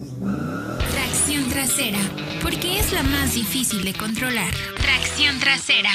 Tracción 0.00 1.50
trasera, 1.50 1.98
porque 2.42 2.78
es 2.78 2.90
la 2.92 3.02
más 3.02 3.34
difícil 3.34 3.84
de 3.84 3.92
controlar. 3.92 4.50
Tracción 4.80 5.38
trasera. 5.38 5.90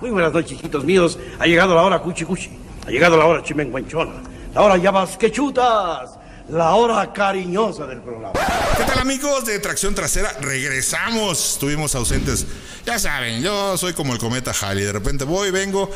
Muy 0.00 0.08
buenas 0.08 0.32
noches, 0.32 0.56
chiquitos 0.56 0.84
míos. 0.84 1.18
Ha 1.38 1.46
llegado 1.46 1.74
la 1.74 1.82
hora 1.82 1.98
cuchi 2.00 2.24
cuchi. 2.24 2.50
Ha 2.86 2.90
llegado 2.90 3.18
la 3.18 3.26
hora 3.26 3.42
chimenguenchona. 3.42 4.22
La 4.54 4.62
hora 4.62 4.78
llamas 4.78 5.18
que 5.18 5.30
chutas. 5.30 6.18
La 6.48 6.74
hora 6.74 7.12
cariñosa 7.12 7.86
del 7.86 8.00
programa. 8.00 8.32
¿Qué 8.78 8.84
tal 8.84 9.00
amigos 9.00 9.44
de 9.44 9.58
Tracción 9.58 9.94
Trasera? 9.94 10.32
Regresamos. 10.40 11.52
Estuvimos 11.54 11.94
ausentes. 11.94 12.46
Ya 12.86 12.98
saben, 12.98 13.42
yo 13.42 13.76
soy 13.76 13.92
como 13.92 14.14
el 14.14 14.18
cometa 14.18 14.52
Halley. 14.62 14.84
De 14.84 14.92
repente 14.92 15.24
voy, 15.24 15.50
vengo 15.50 15.90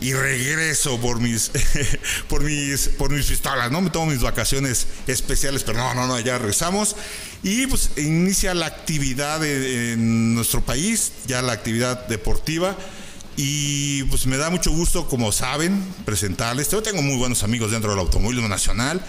y 0.00 0.12
regreso 0.12 1.00
por 1.00 1.20
mis 1.20 1.50
por 2.28 2.44
mis 2.44 2.88
por 2.88 3.10
mis 3.10 3.26
pistolas, 3.26 3.70
¿no? 3.70 3.80
Me 3.80 3.90
tomo 3.90 4.06
mis 4.06 4.20
vacaciones 4.20 4.86
especiales, 5.06 5.64
pero 5.64 5.78
no, 5.78 5.94
no, 5.94 6.06
no, 6.06 6.20
ya 6.20 6.38
regresamos 6.38 6.96
y 7.42 7.66
pues 7.66 7.90
inicia 7.96 8.54
la 8.54 8.66
actividad 8.66 9.44
en 9.44 10.34
nuestro 10.34 10.60
país, 10.60 11.12
ya 11.26 11.42
la 11.42 11.52
actividad 11.52 12.06
deportiva. 12.08 12.76
Y 13.40 14.02
pues 14.04 14.26
me 14.26 14.36
da 14.36 14.50
mucho 14.50 14.72
gusto, 14.72 15.06
como 15.06 15.30
saben, 15.30 15.80
presentarles. 16.04 16.70
Yo 16.70 16.82
tengo 16.82 17.02
muy 17.02 17.16
buenos 17.16 17.44
amigos 17.44 17.70
dentro 17.70 17.90
del 17.90 18.00
automóvil 18.00 18.48
nacional 18.48 19.00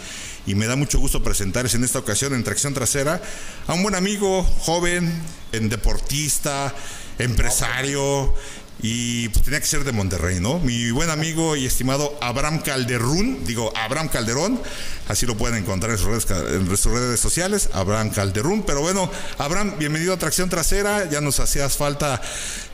y 0.45 0.53
me 0.53 0.67
da 0.67 0.75
mucho 0.75 0.99
gusto 0.99 1.23
presentarles 1.23 1.73
en 1.73 1.83
esta 1.83 1.97
ocasión 1.97 2.35
en 2.35 2.43
tracción 2.43 2.75
trasera 2.75 3.21
a 3.65 3.73
un 3.73 3.81
buen 3.81 3.95
amigo, 3.95 4.43
joven, 4.43 5.11
en 5.51 5.69
deportista, 5.69 6.75
empresario, 7.17 8.33
y 8.81 9.27
pues 9.29 9.43
tenía 9.43 9.59
que 9.59 9.65
ser 9.65 9.83
de 9.83 9.91
Monterrey, 9.91 10.39
¿no? 10.39 10.59
Mi 10.59 10.91
buen 10.91 11.09
amigo 11.09 11.55
y 11.55 11.65
estimado 11.65 12.17
Abraham 12.21 12.59
Calderón, 12.59 13.45
digo 13.45 13.73
Abraham 13.75 14.07
Calderón, 14.07 14.59
así 15.07 15.25
lo 15.25 15.35
pueden 15.35 15.57
encontrar 15.57 15.91
en 15.91 15.97
sus 15.97 16.07
redes, 16.07 16.85
redes 16.85 17.19
sociales, 17.19 17.69
Abraham 17.73 18.09
Calderón. 18.09 18.63
Pero 18.63 18.81
bueno, 18.81 19.09
Abraham, 19.37 19.75
bienvenido 19.77 20.13
a 20.13 20.17
Tracción 20.17 20.49
Trasera, 20.49 21.09
ya 21.09 21.19
nos 21.19 21.39
hacías 21.39 21.75
falta 21.75 22.21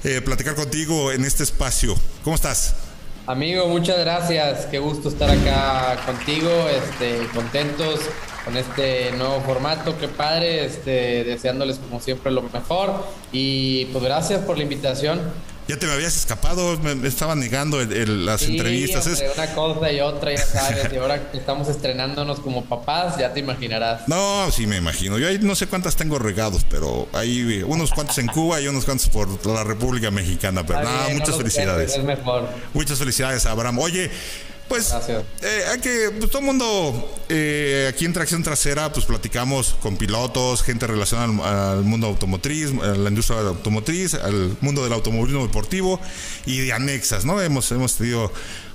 eh, 0.03 0.21
platicar 0.21 0.55
contigo 0.55 1.11
en 1.11 1.25
este 1.25 1.43
espacio. 1.43 1.95
¿Cómo 2.23 2.35
estás? 2.35 2.75
Amigo, 3.27 3.67
muchas 3.67 3.97
gracias, 3.97 4.67
qué 4.67 4.77
gusto 4.77 5.09
estar 5.09 5.31
acá 5.31 6.05
contigo, 6.05 6.69
este, 6.69 7.25
contentos 7.33 8.01
con 8.45 8.55
este 8.55 9.11
nuevo 9.13 9.41
formato, 9.41 9.97
qué 9.97 10.07
padre, 10.07 10.65
este, 10.65 11.23
deseándoles 11.23 11.79
como 11.79 11.99
siempre 11.99 12.31
lo 12.31 12.43
mejor 12.43 13.03
y 13.31 13.85
pues 13.85 14.03
gracias 14.03 14.43
por 14.43 14.57
la 14.57 14.63
invitación. 14.63 15.19
Ya 15.67 15.77
te 15.77 15.87
me 15.87 15.93
habías 15.93 16.15
escapado, 16.15 16.77
me, 16.79 17.07
estaban 17.07 17.39
negando 17.39 17.83
las 17.83 18.43
entrevistas. 18.43 19.07
Hombre, 19.07 19.31
Una 19.35 19.55
cosa 19.55 19.91
y 19.91 19.99
otra, 19.99 20.31
ya 20.31 20.45
sabes. 20.45 20.93
y 20.93 20.97
ahora 20.97 21.31
que 21.31 21.37
estamos 21.39 21.67
estrenándonos 21.67 22.39
como 22.39 22.65
papás, 22.65 23.17
ya 23.17 23.33
te 23.33 23.39
imaginarás. 23.39 24.07
No, 24.07 24.51
sí 24.51 24.67
me 24.67 24.77
imagino. 24.77 25.17
Yo 25.17 25.27
ahí 25.27 25.39
no 25.41 25.55
sé 25.55 25.65
cuántas 25.65 25.95
tengo 25.95 26.19
regados, 26.19 26.65
pero 26.69 27.07
hay 27.13 27.63
unos 27.63 27.91
cuantos 27.91 28.17
en 28.19 28.27
Cuba 28.27 28.61
y 28.61 28.67
unos 28.67 28.85
cuantos 28.85 29.09
por 29.09 29.43
la 29.47 29.63
República 29.63 30.11
Mexicana. 30.11 30.63
Pero 30.65 30.83
nada, 30.83 31.09
muchas 31.09 31.35
felicidades. 31.35 31.95
es 31.95 32.03
mejor. 32.03 32.47
Muchas 32.73 32.99
felicidades, 32.99 33.47
Abraham. 33.47 33.79
Oye, 33.79 34.11
pues 34.67 34.93
eh, 35.41 35.63
hay 35.71 35.79
que, 35.79 36.11
pues, 36.17 36.29
todo 36.29 36.39
el 36.39 36.45
mundo 36.45 37.23
eh, 37.29 37.87
aquí 37.89 38.05
en 38.05 38.13
Tracción 38.13 38.41
Trasera, 38.41 38.91
pues 38.91 39.05
platicamos 39.05 39.75
con 39.81 39.95
pilotos, 39.97 40.63
gente 40.63 40.87
relacionada 40.87 41.71
al, 41.73 41.83
mundo 41.83 42.07
automotriz, 42.07 42.71
a 42.81 42.95
la 42.95 43.09
industria 43.09 43.39
automotriz, 43.39 44.15
al 44.15 44.57
mundo 44.61 44.83
del 44.83 44.93
automovilismo 44.93 45.45
deportivo 45.45 45.99
y 46.45 46.59
de 46.59 46.73
anexas, 46.73 47.25
¿no? 47.25 47.41
Hemos, 47.41 47.71
hemos 47.71 47.95
tenido 47.95 48.31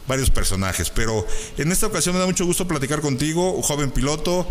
varios 0.06 0.30
personajes, 0.30 0.90
pero 0.90 1.26
en 1.58 1.72
esta 1.72 1.86
ocasión 1.86 2.14
me 2.14 2.20
da 2.20 2.26
mucho 2.26 2.44
gusto 2.44 2.68
platicar 2.68 3.00
contigo, 3.00 3.52
un 3.52 3.62
joven 3.62 3.90
piloto, 3.90 4.46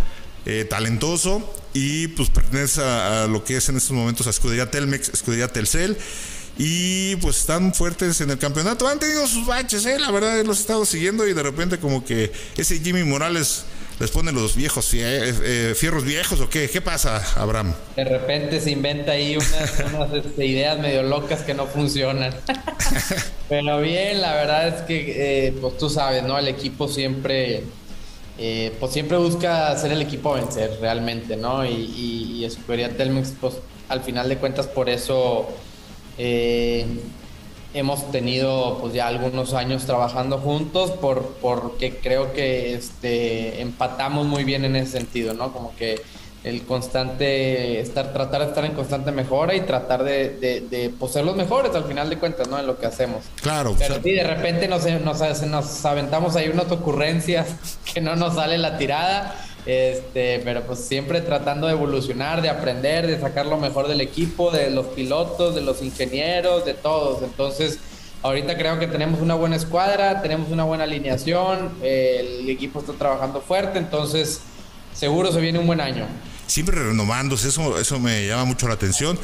eh, 0.45 0.65
talentoso 0.69 1.53
y 1.73 2.07
pues 2.09 2.29
pertenece 2.29 2.81
a, 2.81 3.23
a, 3.23 3.27
lo 3.27 3.43
que 3.43 3.57
es 3.57 3.67
en 3.69 3.77
estos 3.77 3.91
momentos 3.91 4.25
a 4.25 4.29
Escudería 4.29 4.71
Telmex, 4.71 5.09
Escudería 5.09 5.49
Telcel 5.49 5.97
y 6.61 7.15
pues 7.15 7.37
están 7.37 7.73
fuertes 7.73 8.19
en 8.19 8.31
el 8.31 8.37
campeonato. 8.37 8.85
Han 8.85 8.99
tenido 8.99 9.25
sus 9.27 9.47
baches, 9.47 9.85
¿eh? 9.85 9.97
la 9.97 10.11
verdad, 10.11 10.43
los 10.43 10.57
he 10.57 10.61
estado 10.61 10.85
siguiendo 10.85 11.25
y 11.25 11.33
de 11.33 11.41
repente 11.41 11.79
como 11.79 12.03
que 12.03 12.33
ese 12.57 12.79
Jimmy 12.79 13.05
Morales 13.05 13.63
les 13.97 14.11
pone 14.11 14.33
los 14.33 14.57
viejos 14.57 14.93
eh, 14.93 15.33
eh, 15.41 15.73
fierros 15.73 16.03
viejos 16.03 16.41
o 16.41 16.49
qué? 16.49 16.69
¿Qué 16.69 16.81
pasa, 16.81 17.23
Abraham? 17.35 17.73
De 17.95 18.03
repente 18.03 18.59
se 18.59 18.71
inventa 18.71 19.13
ahí 19.13 19.37
unas, 19.37 20.13
este, 20.13 20.45
ideas 20.45 20.77
medio 20.79 21.03
locas 21.03 21.43
que 21.43 21.53
no 21.53 21.65
funcionan. 21.65 22.35
Pero 23.49 23.79
bien, 23.79 24.21
la 24.21 24.35
verdad 24.35 24.67
es 24.67 24.81
que, 24.81 25.47
eh, 25.47 25.53
pues 25.61 25.77
tú 25.77 25.89
sabes, 25.89 26.23
¿no? 26.23 26.37
El 26.37 26.49
equipo 26.49 26.89
siempre, 26.89 27.63
pues 28.79 28.91
siempre 28.91 29.17
busca 29.17 29.71
hacer 29.71 29.93
el 29.93 30.01
equipo 30.01 30.33
a 30.33 30.41
vencer 30.41 30.77
realmente, 30.81 31.37
¿no? 31.37 31.65
Y, 31.65 31.69
y, 31.69 32.45
y 32.45 32.89
Telmex, 32.89 33.33
pues 33.39 33.55
al 33.87 34.03
final 34.03 34.27
de 34.27 34.37
cuentas 34.37 34.67
por 34.67 34.89
eso 34.89 35.47
eh, 36.19 36.85
hemos 37.73 38.11
tenido 38.11 38.77
pues 38.81 38.93
ya 38.93 39.07
algunos 39.07 39.53
años 39.53 39.85
trabajando 39.85 40.37
juntos 40.39 40.91
por, 40.91 41.37
porque 41.41 41.97
creo 41.97 42.33
que 42.33 42.73
este, 42.73 43.61
empatamos 43.61 44.25
muy 44.25 44.43
bien 44.43 44.65
en 44.65 44.75
ese 44.75 44.99
sentido, 44.99 45.33
¿no? 45.33 45.53
Como 45.53 45.73
que 45.77 46.01
el 46.43 46.63
constante, 46.63 47.79
estar, 47.79 48.11
tratar 48.13 48.41
de 48.41 48.47
estar 48.47 48.65
en 48.65 48.73
constante 48.73 49.11
mejora 49.11 49.55
y 49.55 49.61
tratar 49.61 50.03
de, 50.03 50.29
de, 50.69 50.93
pues, 50.97 51.11
ser 51.13 51.25
los 51.25 51.35
mejores 51.35 51.73
al 51.75 51.85
final 51.85 52.09
de 52.09 52.17
cuentas, 52.17 52.47
¿no? 52.47 52.59
En 52.59 52.67
lo 52.67 52.77
que 52.77 52.85
hacemos. 52.85 53.23
Claro. 53.41 53.75
Pero 53.77 53.95
sí, 54.01 54.11
de 54.11 54.23
repente 54.23 54.67
nos, 54.67 54.85
nos, 54.85 55.41
nos 55.43 55.85
aventamos 55.85 56.35
ahí 56.35 56.49
unas 56.49 56.71
ocurrencias 56.71 57.47
que 57.93 58.01
no 58.01 58.15
nos 58.15 58.35
sale 58.35 58.57
la 58.57 58.77
tirada 58.77 59.35
este, 59.65 60.41
pero 60.43 60.63
pues 60.63 60.79
siempre 60.79 61.21
tratando 61.21 61.67
de 61.67 61.73
evolucionar, 61.73 62.41
de 62.41 62.49
aprender, 62.49 63.07
de 63.07 63.19
sacar 63.19 63.45
lo 63.45 63.57
mejor 63.57 63.87
del 63.87 64.01
equipo, 64.01 64.51
de 64.51 64.69
los 64.69 64.87
pilotos, 64.87 65.55
de 65.55 65.61
los 65.61 65.81
ingenieros, 65.81 66.65
de 66.65 66.73
todos. 66.73 67.21
Entonces, 67.23 67.79
ahorita 68.21 68.57
creo 68.57 68.79
que 68.79 68.87
tenemos 68.87 69.21
una 69.21 69.35
buena 69.35 69.55
escuadra, 69.55 70.21
tenemos 70.21 70.49
una 70.49 70.63
buena 70.63 70.83
alineación, 70.83 71.71
el 71.81 72.49
equipo 72.49 72.79
está 72.79 72.93
trabajando 72.93 73.41
fuerte, 73.41 73.79
entonces 73.79 74.41
seguro 74.93 75.31
se 75.31 75.39
viene 75.39 75.59
un 75.59 75.67
buen 75.67 75.81
año. 75.81 76.05
Siempre 76.47 76.75
renovándose, 76.75 77.49
eso, 77.49 77.79
eso 77.79 77.99
me 77.99 78.25
llama 78.25 78.45
mucho 78.45 78.67
la 78.67 78.73
atención 78.73 79.19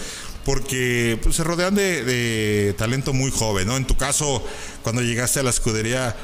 porque 0.46 1.20
pues, 1.24 1.36
se 1.36 1.44
rodean 1.44 1.76
de, 1.76 2.76
talento 2.78 3.12
muy 3.14 3.32
joven, 3.32 3.68
¿no? 3.68 3.76
En 3.76 3.86
tu 3.86 3.98
caso, 3.98 4.46
cuando 4.84 5.02
llegaste 5.02 5.40
a 5.40 5.44
la 5.44 5.50
escudería, 5.50 6.16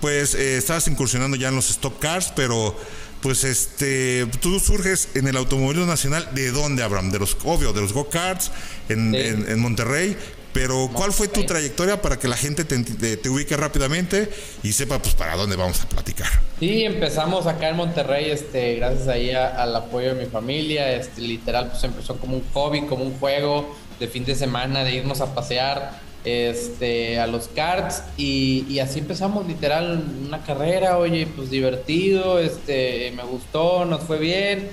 pues 0.00 0.34
eh, 0.34 0.56
estabas 0.56 0.88
incursionando 0.88 1.36
ya 1.36 1.48
en 1.48 1.54
los 1.54 1.70
stock 1.70 1.98
cars, 1.98 2.32
pero 2.34 2.74
pues 3.20 3.44
este, 3.44 4.26
tú 4.40 4.58
surges 4.60 5.10
en 5.14 5.26
el 5.26 5.36
automovilismo 5.36 5.86
nacional, 5.86 6.28
¿de 6.34 6.50
dónde, 6.50 6.82
Abraham? 6.82 7.10
De 7.10 7.18
los, 7.18 7.36
obvio, 7.44 7.72
de 7.72 7.80
los 7.80 7.92
go-karts 7.92 8.50
en, 8.88 9.14
en, 9.14 9.58
Monterrey, 9.58 10.16
pero 10.52 10.90
¿cuál 10.92 11.12
fue 11.12 11.28
tu 11.28 11.44
trayectoria 11.44 12.00
para 12.00 12.18
que 12.18 12.28
la 12.28 12.36
gente 12.36 12.64
te, 12.64 13.28
ubique 13.28 13.56
rápidamente 13.56 14.30
y 14.62 14.72
sepa 14.72 15.00
pues 15.00 15.14
para 15.14 15.36
dónde 15.36 15.56
vamos 15.56 15.80
a 15.82 15.88
platicar? 15.88 16.28
Sí, 16.60 16.84
empezamos 16.84 17.46
acá 17.46 17.70
en 17.70 17.76
Monterrey, 17.76 18.30
este, 18.30 18.76
gracias 18.76 19.08
ahí 19.08 19.30
al 19.30 19.74
apoyo 19.74 20.14
de 20.14 20.24
mi 20.24 20.30
familia, 20.30 20.92
este, 20.92 21.20
literal 21.20 21.70
pues 21.70 21.82
empezó 21.84 22.16
como 22.16 22.36
un 22.36 22.44
hobby, 22.52 22.82
como 22.82 23.04
un 23.04 23.18
juego 23.18 23.76
de 23.98 24.08
fin 24.08 24.24
de 24.24 24.34
semana, 24.34 24.84
de 24.84 24.94
irnos 24.94 25.20
a 25.20 25.34
pasear 25.34 26.07
este, 26.24 27.18
a 27.18 27.26
los 27.26 27.48
karts 27.48 28.02
y, 28.16 28.78
así 28.80 28.98
empezamos 28.98 29.46
literal 29.46 30.04
una 30.26 30.42
carrera, 30.42 30.98
oye, 30.98 31.26
pues 31.34 31.50
divertido, 31.50 32.38
este, 32.38 33.12
me 33.16 33.22
gustó, 33.24 33.84
nos 33.84 34.02
fue 34.02 34.18
bien 34.18 34.68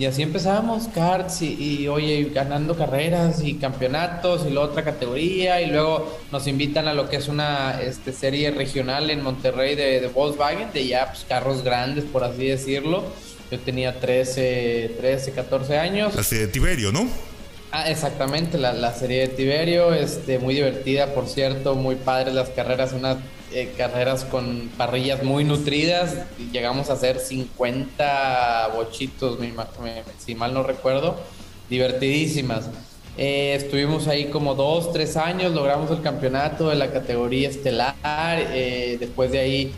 y 0.00 0.06
así 0.06 0.22
empezamos 0.22 0.88
karts 0.88 1.42
y, 1.42 1.86
oye, 1.86 2.30
ganando 2.32 2.74
carreras 2.74 3.42
y 3.44 3.56
campeonatos 3.56 4.46
y 4.46 4.50
la 4.50 4.62
otra 4.62 4.82
categoría 4.82 5.60
y 5.60 5.66
luego 5.66 6.18
nos 6.32 6.46
invitan 6.46 6.88
a 6.88 6.94
lo 6.94 7.10
que 7.10 7.16
es 7.16 7.28
una 7.28 7.82
este, 7.82 8.14
serie 8.14 8.50
regional 8.50 9.10
en 9.10 9.22
Monterrey 9.22 9.74
de, 9.74 10.06
Volkswagen, 10.08 10.72
de 10.72 10.86
ya 10.86 11.08
pues, 11.08 11.26
carros 11.28 11.62
grandes, 11.62 12.04
por 12.04 12.24
así 12.24 12.46
decirlo. 12.46 13.04
Yo 13.50 13.58
tenía 13.58 14.00
13, 14.00 14.94
13, 14.96 15.32
14 15.32 15.78
años. 15.78 16.16
Así 16.16 16.36
de 16.36 16.46
Tiberio, 16.46 16.92
¿no? 16.92 17.06
Ah, 17.72 17.88
exactamente, 17.88 18.58
la, 18.58 18.92
serie 18.94 19.20
de 19.20 19.28
Tiberio, 19.28 19.94
este, 19.94 20.40
muy 20.40 20.56
divertida, 20.56 21.14
por 21.14 21.28
cierto, 21.28 21.76
muy 21.76 21.94
padres 21.94 22.34
las 22.34 22.50
carreras, 22.50 22.92
unas 22.92 23.18
eh, 23.52 23.72
carreras 23.78 24.24
con 24.24 24.68
parrillas 24.76 25.22
muy 25.22 25.44
nutridas, 25.44 26.16
llegamos 26.52 26.90
a 26.90 26.94
hacer 26.94 27.20
50 27.20 28.70
bochitos, 28.74 29.38
si 30.18 30.34
mal 30.34 30.52
no 30.52 30.64
recuerdo, 30.64 31.16
divertidísimas. 31.68 32.68
Eh, 33.16 33.54
estuvimos 33.54 34.08
ahí 34.08 34.26
como 34.26 34.56
dos, 34.56 34.92
tres 34.92 35.16
años, 35.16 35.52
logramos 35.52 35.92
el 35.92 36.02
campeonato 36.02 36.70
de 36.70 36.74
la 36.74 36.90
categoría 36.90 37.48
estelar, 37.48 37.94
eh, 38.02 38.96
después 38.98 39.30
de 39.30 39.38
ahí 39.38 39.72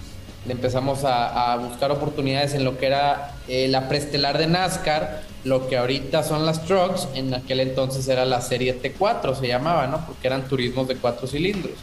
empezamos 0.49 1.00
a, 1.05 1.56
buscar 1.56 1.91
oportunidades 1.91 2.55
en 2.55 2.65
lo 2.65 2.79
que 2.79 2.87
era 2.87 3.35
la 3.49 3.87
preestelar 3.89 4.39
de 4.39 4.47
NASCAR, 4.47 5.31
lo 5.44 5.69
que 5.69 5.77
ahorita 5.77 6.23
son 6.23 6.47
las 6.47 6.65
trucks, 6.65 7.09
en 7.15 7.35
aquel 7.35 7.61
entonces 7.61 8.06
era 8.09 8.25
la 8.25 8.41
serie 8.41 8.81
T4, 8.81 9.39
se 9.39 9.49
llamaba, 9.49 9.87
¿no? 9.87 10.05
Porque 10.06 10.27
eran 10.27 10.47
turismos 10.49 10.89
de 10.89 10.97
cuatro 10.97 11.27
cilindros. 11.27 11.75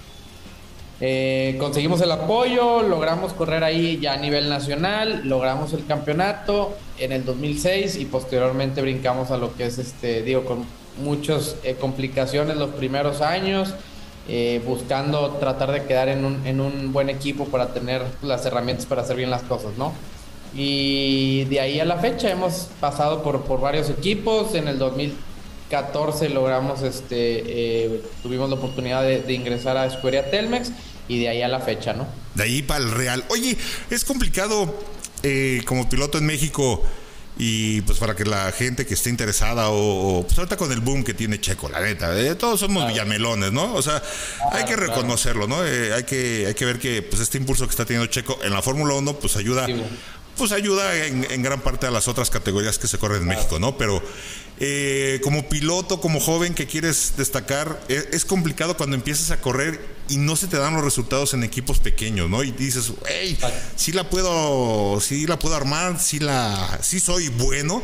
Eh, 1.01 1.55
conseguimos 1.59 2.01
el 2.01 2.11
apoyo, 2.11 2.81
logramos 2.81 3.31
correr 3.31 3.63
ahí 3.63 3.99
ya 4.01 4.13
a 4.13 4.17
nivel 4.17 4.49
nacional, 4.49 5.21
logramos 5.23 5.71
el 5.71 5.85
campeonato 5.85 6.75
en 6.97 7.13
el 7.13 7.23
2006 7.23 7.95
y 7.97 8.05
posteriormente 8.05 8.81
brincamos 8.81 9.31
a 9.31 9.37
lo 9.37 9.55
que 9.55 9.65
es 9.65 9.77
este, 9.77 10.23
digo, 10.23 10.43
con 10.43 10.65
muchas 11.01 11.55
eh, 11.63 11.75
complicaciones 11.79 12.57
los 12.57 12.71
primeros 12.71 13.21
años, 13.21 13.73
eh, 14.27 14.61
buscando 14.65 15.31
tratar 15.39 15.71
de 15.71 15.85
quedar 15.85 16.09
en 16.09 16.25
un, 16.25 16.45
en 16.45 16.59
un 16.59 16.91
buen 16.91 17.09
equipo 17.09 17.45
para 17.45 17.73
tener 17.73 18.03
las 18.21 18.45
herramientas 18.45 18.85
para 18.85 19.01
hacer 19.01 19.15
bien 19.15 19.29
las 19.29 19.43
cosas, 19.43 19.77
¿no? 19.77 19.93
Y 20.53 21.45
de 21.45 21.59
ahí 21.59 21.79
a 21.79 21.85
la 21.85 21.97
fecha 21.97 22.29
hemos 22.29 22.69
pasado 22.79 23.21
por, 23.23 23.43
por 23.43 23.61
varios 23.61 23.89
equipos. 23.89 24.55
En 24.55 24.67
el 24.67 24.79
2014 24.79 26.29
logramos, 26.29 26.81
este, 26.81 27.43
eh, 27.45 28.01
tuvimos 28.23 28.49
la 28.49 28.55
oportunidad 28.55 29.03
de, 29.03 29.33
ingresar 29.33 29.77
a 29.77 29.85
Escuela 29.85 30.29
Telmex 30.29 30.71
y 31.07 31.19
de 31.19 31.29
ahí 31.29 31.41
a 31.41 31.47
la 31.47 31.59
fecha, 31.59 31.93
¿no? 31.93 32.07
De 32.35 32.43
ahí 32.43 32.61
para 32.61 32.83
el 32.83 32.91
Real. 32.91 33.23
Oye, 33.29 33.57
es 33.89 34.03
complicado 34.05 34.73
eh, 35.23 35.61
como 35.65 35.87
piloto 35.87 36.17
en 36.17 36.25
México 36.25 36.83
y 37.41 37.79
pues 37.81 37.97
para 37.99 38.17
que 38.17 38.25
la 38.25 38.51
gente 38.51 38.85
que 38.85 38.95
esté 38.95 39.09
interesada 39.09 39.69
o, 39.69 40.23
pues 40.25 40.37
ahorita 40.37 40.57
con 40.57 40.73
el 40.73 40.81
boom 40.81 41.05
que 41.05 41.13
tiene 41.13 41.39
Checo, 41.39 41.69
la 41.69 41.79
neta, 41.79 42.19
eh, 42.19 42.35
todos 42.35 42.59
somos 42.59 42.85
villamelones, 42.89 43.53
¿no? 43.53 43.73
O 43.75 43.81
sea, 43.81 44.03
hay 44.51 44.65
que 44.65 44.75
reconocerlo, 44.75 45.47
¿no? 45.47 45.61
hay, 45.61 46.03
que, 46.03 46.45
hay 46.47 46.53
que 46.53 46.65
ver 46.65 46.79
que 46.79 47.01
pues 47.01 47.21
este 47.21 47.37
impulso 47.37 47.65
que 47.65 47.71
está 47.71 47.85
teniendo 47.85 48.11
Checo 48.11 48.37
en 48.43 48.51
la 48.51 48.61
Fórmula 48.61 48.93
1 48.95 49.13
pues 49.19 49.37
ayuda 49.37 49.67
pues 50.39 50.53
ayuda 50.53 51.05
en, 51.05 51.43
gran 51.43 51.61
parte 51.61 51.85
a 51.85 51.91
las 51.91 52.07
otras 52.07 52.29
categorías 52.29 52.79
que 52.79 52.87
se 52.87 52.97
corren 52.97 53.21
en 53.23 53.27
México, 53.27 53.59
¿no? 53.59 53.77
Pero 53.77 54.01
eh, 54.59 55.19
como 55.21 55.47
piloto, 55.49 55.99
como 55.99 56.19
joven 56.21 56.53
que 56.53 56.65
quieres 56.65 57.13
destacar, 57.17 57.79
e, 57.89 58.09
es, 58.13 58.23
complicado 58.23 58.77
cuando 58.77 58.95
empiezas 58.95 59.31
a 59.31 59.41
correr 59.41 59.79
y 60.07 60.17
no 60.17 60.37
se 60.37 60.47
te 60.47 60.57
dan 60.57 60.73
los 60.73 60.83
resultados 60.83 61.33
en 61.33 61.43
equipos 61.43 61.79
pequeños, 61.79 62.29
¿no? 62.29 62.43
Y 62.43 62.51
dices, 62.51 62.93
hey, 63.07 63.37
sí 63.75 63.91
la 63.91 64.09
puedo, 64.09 64.99
sí 65.01 65.27
la 65.27 65.37
puedo 65.37 65.55
armar, 65.55 65.99
sí 65.99 66.19
la, 66.19 66.79
sí 66.81 66.99
soy 66.99 67.27
bueno 67.27 67.83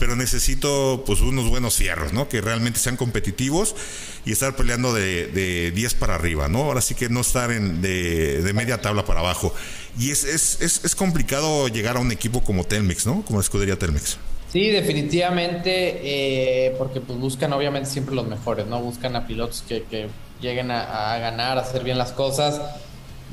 pero 0.00 0.16
necesito 0.16 1.04
pues 1.06 1.20
unos 1.20 1.50
buenos 1.50 1.76
fierros, 1.76 2.14
¿no? 2.14 2.26
Que 2.26 2.40
realmente 2.40 2.80
sean 2.80 2.96
competitivos 2.96 3.76
y 4.24 4.32
estar 4.32 4.56
peleando 4.56 4.94
de, 4.94 5.72
10 5.74 5.94
para 5.94 6.14
arriba, 6.14 6.48
¿no? 6.48 6.62
Ahora 6.62 6.80
sí 6.80 6.94
que 6.94 7.10
no 7.10 7.20
estar 7.20 7.52
en, 7.52 7.82
de, 7.82 8.50
media 8.54 8.80
tabla 8.80 9.04
para 9.04 9.20
abajo. 9.20 9.54
Y 10.00 10.10
es, 10.10 10.24
es, 10.24 10.82
es, 10.82 10.94
complicado 10.96 11.68
llegar 11.68 11.98
a 11.98 12.00
un 12.00 12.10
equipo 12.10 12.40
como 12.40 12.64
Telmex, 12.64 13.06
¿no? 13.06 13.22
Como 13.22 13.38
escudería 13.38 13.78
Telmex. 13.78 14.16
Sí, 14.50 14.70
definitivamente, 14.70 16.00
eh, 16.02 16.74
porque 16.78 17.02
pues 17.02 17.18
buscan 17.18 17.52
obviamente 17.52 17.90
siempre 17.90 18.14
los 18.14 18.26
mejores, 18.26 18.66
¿no? 18.66 18.80
Buscan 18.80 19.14
a 19.14 19.26
pilotos 19.26 19.62
que, 19.68 19.82
que 19.84 20.08
lleguen 20.40 20.70
a, 20.70 21.18
ganar, 21.18 21.58
a 21.58 21.60
hacer 21.60 21.84
bien 21.84 21.98
las 21.98 22.12
cosas. 22.12 22.62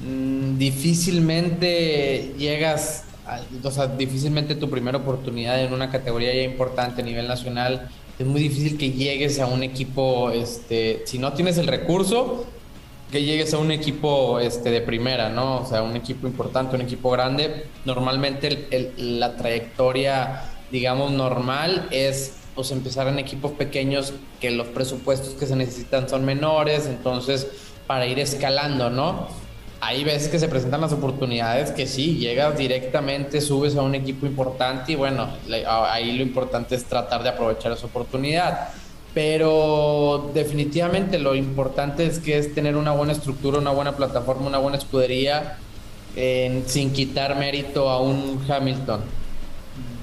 Mm, 0.06 0.58
difícilmente 0.58 2.34
llegas 2.38 3.06
o 3.64 3.72
sea, 3.72 3.88
difícilmente 3.88 4.56
tu 4.56 4.70
primera 4.70 4.98
oportunidad 4.98 5.62
en 5.62 5.74
una 5.74 5.90
categoría 5.90 6.34
ya 6.34 6.44
importante 6.44 7.02
a 7.02 7.06
nivel 7.06 7.28
nacional, 7.28 7.90
es 8.18 8.26
muy 8.26 8.42
difícil 8.42 8.78
que 8.78 8.92
llegues 8.92 9.40
a 9.40 9.48
un 9.48 9.64
equipo, 9.64 10.32
este, 10.32 11.04
si 11.06 11.20
no 11.20 11.34
tienes 11.34 11.58
el 11.58 11.68
recurso, 11.68 12.46
que 13.12 13.24
llegues 13.24 13.54
a 13.54 13.58
un 13.58 13.72
equipo 13.72 14.40
este, 14.40 14.70
de 14.70 14.82
primera, 14.82 15.30
¿no? 15.30 15.62
O 15.62 15.66
sea, 15.66 15.82
un 15.84 15.96
equipo 15.96 16.28
importante, 16.28 16.76
un 16.76 16.82
equipo 16.82 17.10
grande. 17.10 17.68
Normalmente 17.86 18.94
la 18.98 19.36
trayectoria, 19.36 20.44
digamos, 20.72 21.12
normal 21.12 21.88
es 21.92 22.34
pues 22.56 22.72
empezar 22.72 23.08
en 23.08 23.20
equipos 23.20 23.52
pequeños 23.52 24.14
que 24.42 24.50
los 24.52 24.68
presupuestos 24.68 25.36
que 25.36 25.46
se 25.46 25.56
necesitan 25.56 26.10
son 26.10 26.26
menores, 26.26 26.88
entonces 26.88 27.48
para 27.86 28.08
ir 28.08 28.20
escalando, 28.20 28.90
¿no? 28.90 29.28
hay 29.80 30.04
veces 30.04 30.30
que 30.30 30.40
se 30.40 30.48
presentan 30.48 30.82
las 30.82 30.92
oportunidades 30.92 31.72
que 31.72 31.86
sí, 31.86 32.18
llegas 32.18 32.58
directamente, 32.58 33.42
subes 33.42 33.76
a 33.76 33.82
un 33.82 33.96
equipo 33.96 34.26
importante 34.26 34.94
y 34.94 34.96
bueno, 34.96 35.30
ahí 35.68 36.14
lo 36.14 36.24
importante 36.24 36.76
es 36.76 36.86
tratar 36.86 37.24
de 37.24 37.30
aprovechar 37.30 37.72
esa 37.72 37.86
oportunidad. 37.86 38.70
Pero 39.18 40.30
definitivamente 40.36 41.18
lo 41.18 41.34
importante 41.34 42.06
es 42.06 42.20
que 42.20 42.38
es 42.38 42.54
tener 42.54 42.76
una 42.76 42.92
buena 42.92 43.14
estructura, 43.14 43.58
una 43.58 43.72
buena 43.72 43.96
plataforma, 43.96 44.46
una 44.46 44.60
buena 44.60 44.78
escudería, 44.78 45.58
sin 46.68 46.94
quitar 46.94 47.36
mérito 47.36 47.90
a 47.90 48.00
un 48.00 48.40
Hamilton. 48.48 49.02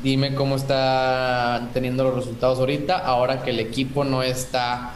Dime 0.02 0.34
cómo 0.34 0.56
está 0.56 1.68
teniendo 1.72 2.02
los 2.02 2.16
resultados 2.16 2.58
ahorita, 2.58 2.98
ahora 2.98 3.44
que 3.44 3.50
el 3.50 3.60
equipo 3.60 4.02
no 4.02 4.24
está 4.24 4.94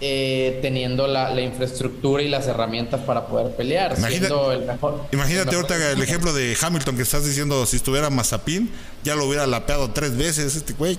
eh, 0.00 0.58
teniendo 0.60 1.06
la, 1.06 1.40
infraestructura 1.40 2.22
y 2.22 2.28
las 2.28 2.46
herramientas 2.46 3.00
para 3.02 3.26
poder 3.26 3.54
pelear, 3.54 3.96
siendo 3.96 4.52
el 4.52 4.64
mejor. 4.64 5.06
Imagínate 5.12 5.54
ahorita 5.54 5.92
el 5.92 6.02
ejemplo 6.02 6.32
de 6.32 6.56
Hamilton 6.60 6.96
que 6.96 7.02
estás 7.02 7.24
diciendo, 7.24 7.64
si 7.64 7.76
estuviera 7.76 8.10
Mazapín, 8.10 8.70
ya 9.04 9.14
lo 9.14 9.26
hubiera 9.26 9.46
lapeado 9.46 9.90
tres 9.92 10.16
veces 10.16 10.56
este 10.56 10.72
güey, 10.72 10.98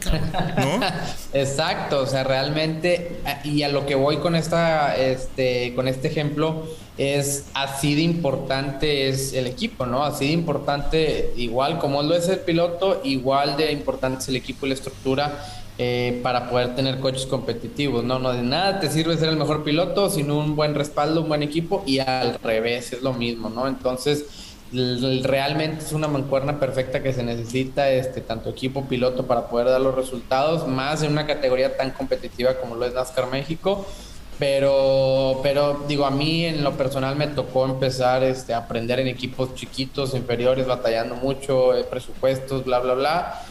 ¿no? 0.58 0.80
Exacto, 1.34 2.02
o 2.02 2.08
sea, 2.08 2.24
realmente, 2.24 3.20
y 3.44 3.64
a 3.64 3.70
lo 3.70 3.86
que 3.86 3.96
voy 3.96 4.18
con 4.18 4.36
esta, 4.36 4.96
este, 4.96 5.74
con 5.76 5.88
este 5.88 6.08
ejemplo, 6.08 6.66
es 6.98 7.46
así 7.54 7.96
de 7.96 8.02
importante 8.02 9.10
es 9.10 9.34
el 9.34 9.48
equipo, 9.48 9.86
¿no? 9.86 10.06
Así 10.06 10.28
de 10.28 10.32
importante, 10.32 11.34
igual 11.36 11.80
como 11.80 12.02
lo 12.02 12.16
es 12.16 12.30
el 12.30 12.40
piloto, 12.40 13.02
igual 13.04 13.58
de 13.58 13.72
importante 13.72 14.22
es 14.22 14.30
el 14.30 14.38
equipo 14.38 14.66
y 14.66 14.70
la 14.70 14.76
estructura 14.76 15.46
eh, 15.78 16.22
para 16.24 16.50
poder 16.50 16.74
tener 16.74 17.02
coches 17.02 17.26
competitivos. 17.26 18.02
No, 18.06 18.18
no 18.18 18.32
de 18.32 18.42
nada 18.42 18.80
te 18.80 18.90
sirve 18.90 19.18
ser 19.18 19.28
el 19.28 19.36
mejor 19.36 19.66
piloto, 19.66 20.10
sino 20.10 20.38
un 20.38 20.56
buen 20.56 20.74
respaldo, 20.74 21.22
un 21.22 21.28
buen 21.28 21.44
equipo 21.44 21.84
y 21.86 22.00
al 22.00 22.40
revés 22.42 22.94
es 22.94 23.02
lo 23.02 23.12
mismo, 23.12 23.50
¿no? 23.50 23.68
Entonces, 23.68 24.26
realmente 24.72 25.84
es 25.84 25.92
una 25.92 26.08
mancuerna 26.08 26.62
perfecta 26.62 27.04
que 27.04 27.12
se 27.12 27.24
necesita, 27.24 27.90
este, 27.90 28.22
tanto 28.22 28.52
equipo, 28.52 28.86
piloto 28.86 29.28
para 29.28 29.50
poder 29.50 29.68
dar 29.68 29.82
los 29.82 29.96
resultados, 29.96 30.66
más 30.66 31.04
en 31.04 31.12
una 31.12 31.28
categoría 31.28 31.76
tan 31.76 31.92
competitiva 31.92 32.54
como 32.56 32.76
lo 32.76 32.86
es 32.86 32.94
NASCAR 32.94 33.30
México. 33.30 33.86
Pero, 34.40 35.40
pero 35.44 35.84
digo, 35.90 36.06
a 36.06 36.12
mí 36.12 36.46
en 36.46 36.64
lo 36.64 36.78
personal 36.78 37.18
me 37.18 37.28
tocó 37.28 37.66
empezar 37.66 38.24
este, 38.24 38.54
a 38.54 38.60
aprender 38.60 39.00
en 39.00 39.08
equipos 39.08 39.56
chiquitos, 39.56 40.14
inferiores, 40.14 40.68
batallando 40.68 41.16
mucho, 41.16 41.74
eh, 41.74 41.84
presupuestos, 41.84 42.64
bla, 42.64 42.80
bla, 42.80 42.94
bla 42.94 43.42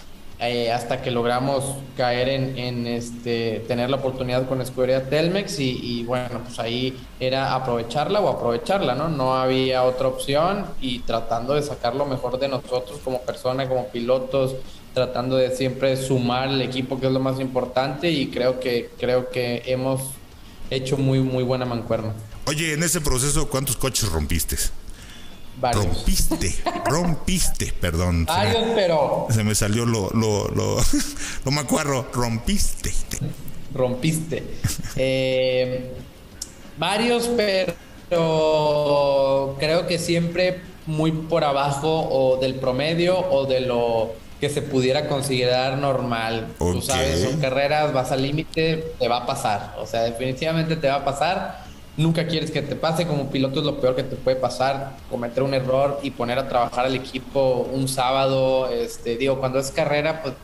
eh, 0.48 0.72
hasta 0.72 1.02
que 1.02 1.10
logramos 1.10 1.76
caer 1.96 2.28
en, 2.28 2.86
este, 2.86 3.64
tener 3.68 3.90
la 3.90 3.96
oportunidad 3.96 4.48
con 4.48 4.60
Escudería 4.60 5.08
Telmex 5.08 5.58
y, 5.58 6.04
bueno, 6.04 6.40
pues 6.44 6.58
ahí 6.58 6.96
era 7.20 7.54
aprovecharla 7.54 8.20
o 8.20 8.28
aprovecharla, 8.28 8.94
¿no? 8.94 9.08
No 9.08 9.36
había 9.36 9.82
otra 9.84 10.08
opción 10.08 10.66
y 10.80 11.00
tratando 11.00 11.54
de 11.54 11.62
sacar 11.62 11.94
lo 11.94 12.06
mejor 12.06 12.38
de 12.38 12.48
nosotros 12.48 13.00
como 13.04 13.20
persona, 13.22 13.68
como 13.68 13.88
pilotos, 13.88 14.56
tratando 14.92 15.36
de 15.36 15.54
siempre 15.54 15.96
sumar 15.96 16.48
el 16.48 16.62
equipo, 16.62 16.98
que 16.98 17.06
es 17.06 17.12
lo 17.12 17.20
más 17.20 17.40
importante 17.40 18.10
y 18.10 18.28
creo 18.28 18.60
que, 18.60 18.90
creo 18.98 19.30
que 19.30 19.62
hemos 19.66 20.02
hecho 20.70 20.96
muy, 20.96 21.20
muy 21.20 21.42
buena 21.42 21.64
mancuerna. 21.64 22.12
Oye, 22.46 22.74
en 22.74 22.82
ese 22.82 23.00
proceso, 23.00 23.48
¿cuántos 23.48 23.76
coches 23.76 24.10
rompiste? 24.10 24.56
Rompiste, 25.60 26.54
rompiste, 26.84 27.72
perdón. 27.80 28.24
Varios, 28.26 28.64
pero. 28.74 29.26
Se 29.30 29.44
me 29.44 29.54
salió 29.54 29.86
lo, 29.86 30.10
lo, 30.10 30.48
lo, 30.48 30.76
lo 31.44 31.50
macuarro, 31.50 32.08
rompiste. 32.12 32.92
Rompiste. 33.72 34.42
Eh, 34.96 35.92
varios, 36.76 37.28
pero 37.36 37.74
creo 39.58 39.86
que 39.86 39.98
siempre 39.98 40.60
muy 40.86 41.12
por 41.12 41.44
abajo 41.44 42.08
o 42.10 42.36
del 42.36 42.56
promedio 42.56 43.18
o 43.18 43.46
de 43.46 43.60
lo 43.60 44.12
que 44.40 44.50
se 44.50 44.62
pudiera 44.62 45.08
considerar 45.08 45.78
normal. 45.78 46.48
Tú 46.58 46.82
sabes, 46.82 47.22
son 47.22 47.40
carreras, 47.40 47.92
vas 47.92 48.12
al 48.12 48.22
límite, 48.22 48.92
te 48.98 49.08
va 49.08 49.18
a 49.18 49.26
pasar. 49.26 49.74
O 49.78 49.86
sea, 49.86 50.02
definitivamente 50.02 50.76
te 50.76 50.88
va 50.88 50.96
a 50.96 51.04
pasar 51.04 51.63
nunca 51.96 52.26
quieres 52.26 52.50
que 52.50 52.62
te 52.62 52.76
pase. 52.76 53.06
Como 53.06 53.30
piloto 53.30 53.60
es 53.60 53.66
lo 53.66 53.80
peor 53.80 53.96
que 53.96 54.02
te 54.02 54.16
puede 54.16 54.36
pasar, 54.36 54.96
cometer 55.10 55.42
un 55.42 55.54
error 55.54 56.00
y 56.02 56.10
poner 56.10 56.38
a 56.38 56.48
trabajar 56.48 56.86
al 56.86 56.94
equipo 56.94 57.68
un 57.72 57.88
sábado. 57.88 58.68
Este, 58.68 59.16
digo, 59.16 59.38
cuando 59.38 59.58
es 59.58 59.70
carrera, 59.70 60.22
pues. 60.22 60.34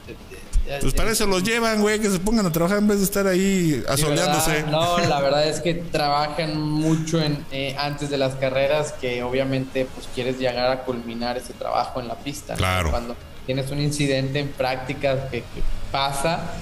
Pues 0.81 0.95
para 0.95 1.11
eso 1.11 1.27
los 1.27 1.43
llevan, 1.43 1.81
güey, 1.81 1.99
que 1.99 2.09
se 2.09 2.21
pongan 2.21 2.47
a 2.47 2.53
trabajar 2.53 2.79
en 2.79 2.87
vez 2.87 2.99
de 2.99 3.05
estar 3.05 3.27
ahí 3.27 3.83
asoleándose. 3.89 4.63
No, 4.71 4.99
la 4.99 5.21
verdad 5.21 5.49
es 5.49 5.59
que 5.61 5.75
trabajan 5.75 6.61
mucho 6.61 7.21
en, 7.21 7.45
eh, 7.51 7.75
antes 7.77 8.09
de 8.09 8.19
las 8.19 8.35
carreras, 8.37 8.93
que 8.93 9.25
obviamente 9.25 9.89
pues 9.93 10.07
quieres 10.15 10.39
llegar 10.39 10.71
a 10.71 10.85
culminar 10.85 11.37
ese 11.37 11.55
trabajo 11.55 11.99
en 11.99 12.07
la 12.07 12.15
pista. 12.15 12.55
Claro. 12.55 12.91
Cuando 12.91 13.17
tienes 13.47 13.69
un 13.73 13.81
incidente 13.81 14.39
en 14.39 14.49
prácticas 14.49 15.19
que, 15.31 15.43
pasa, 15.91 16.53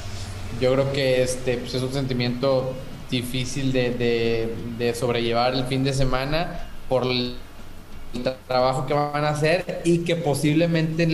yo 0.58 0.72
creo 0.72 0.90
que 0.90 1.22
este 1.22 1.58
pues 1.58 1.74
es 1.74 1.82
un 1.82 1.92
sentimiento 1.92 2.72
difícil 3.10 3.72
de, 3.72 4.50
de, 4.78 4.94
sobrellevar 4.94 5.54
el 5.54 5.64
fin 5.64 5.84
de 5.84 5.92
semana 5.92 6.68
por 6.88 7.04
el 7.04 7.36
trabajo 8.46 8.86
que 8.86 8.94
van 8.94 9.24
a 9.24 9.30
hacer 9.30 9.82
y 9.84 9.98
que 9.98 10.16
posiblemente 10.16 11.06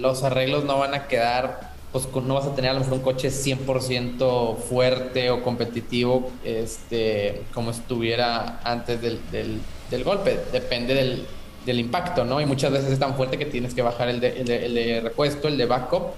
los 0.00 0.22
arreglos 0.22 0.64
no 0.64 0.78
van 0.78 0.94
a 0.94 1.06
quedar 1.06 1.74
pues 1.94 2.08
no 2.12 2.34
vas 2.34 2.46
a 2.46 2.56
tener 2.56 2.72
a 2.72 2.74
lo 2.74 2.80
mejor 2.80 2.94
un 2.94 3.02
coche 3.04 3.28
100% 3.28 4.56
fuerte 4.56 5.30
o 5.30 5.44
competitivo 5.44 6.28
este, 6.42 7.42
como 7.54 7.70
estuviera 7.70 8.58
antes 8.64 9.00
del, 9.00 9.20
del, 9.30 10.02
golpe. 10.02 10.40
Depende 10.50 10.92
del, 10.92 11.24
del, 11.64 11.78
impacto, 11.78 12.24
¿no? 12.24 12.40
Y 12.40 12.46
muchas 12.46 12.72
veces 12.72 12.90
es 12.90 12.98
tan 12.98 13.14
fuerte 13.14 13.38
que 13.38 13.46
tienes 13.46 13.74
que 13.74 13.82
bajar 13.82 14.08
el 14.08 14.18
de, 14.18 14.40
el 14.40 15.02
repuesto, 15.04 15.46
el 15.46 15.56
de 15.56 15.66
backup. 15.66 16.14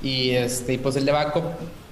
Y, 0.00 0.30
este, 0.30 0.78
pues 0.78 0.94
el 0.94 1.04
de 1.04 1.10
backup, 1.10 1.42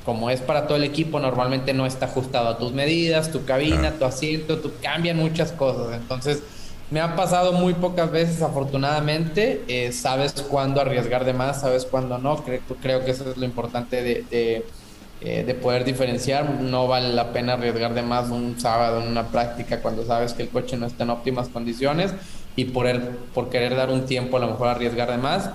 como 0.04 0.28
es 0.28 0.40
para 0.40 0.66
todo 0.66 0.76
el 0.76 0.84
equipo, 0.84 1.18
normalmente 1.18 1.72
no 1.72 1.86
está 1.86 2.06
ajustado 2.06 2.48
a 2.48 2.58
tus 2.58 2.72
medidas, 2.72 3.32
tu 3.32 3.44
cabina, 3.44 3.92
tu 3.92 4.04
asiento, 4.04 4.58
tu, 4.58 4.72
cambian 4.82 5.16
muchas 5.16 5.50
cosas. 5.52 5.94
Entonces, 5.94 6.42
me 6.90 7.00
ha 7.00 7.16
pasado 7.16 7.52
muy 7.54 7.72
pocas 7.74 8.10
veces, 8.10 8.42
afortunadamente. 8.42 9.62
Eh, 9.66 9.92
sabes 9.92 10.32
cuándo 10.48 10.82
arriesgar 10.82 11.24
de 11.24 11.32
más, 11.32 11.62
sabes 11.62 11.86
cuándo 11.86 12.18
no. 12.18 12.36
Creo, 12.44 12.60
creo 12.82 13.04
que 13.04 13.12
eso 13.12 13.30
es 13.30 13.38
lo 13.38 13.46
importante 13.46 14.02
de, 14.02 14.24
eh, 14.30 15.44
de, 15.44 15.54
poder 15.54 15.84
diferenciar. 15.84 16.50
No 16.60 16.86
vale 16.86 17.08
la 17.14 17.32
pena 17.32 17.54
arriesgar 17.54 17.94
de 17.94 18.02
más 18.02 18.28
un 18.28 18.60
sábado 18.60 19.00
en 19.00 19.08
una 19.08 19.28
práctica 19.28 19.80
cuando 19.80 20.04
sabes 20.04 20.34
que 20.34 20.42
el 20.42 20.50
coche 20.50 20.76
no 20.76 20.86
está 20.86 21.04
en 21.04 21.10
óptimas 21.10 21.48
condiciones 21.48 22.12
y 22.56 22.66
por, 22.66 22.86
el, 22.86 23.00
por 23.00 23.48
querer 23.48 23.74
dar 23.74 23.90
un 23.90 24.04
tiempo 24.04 24.36
a 24.36 24.40
lo 24.40 24.48
mejor 24.48 24.68
arriesgar 24.68 25.10
de 25.10 25.16
más. 25.16 25.48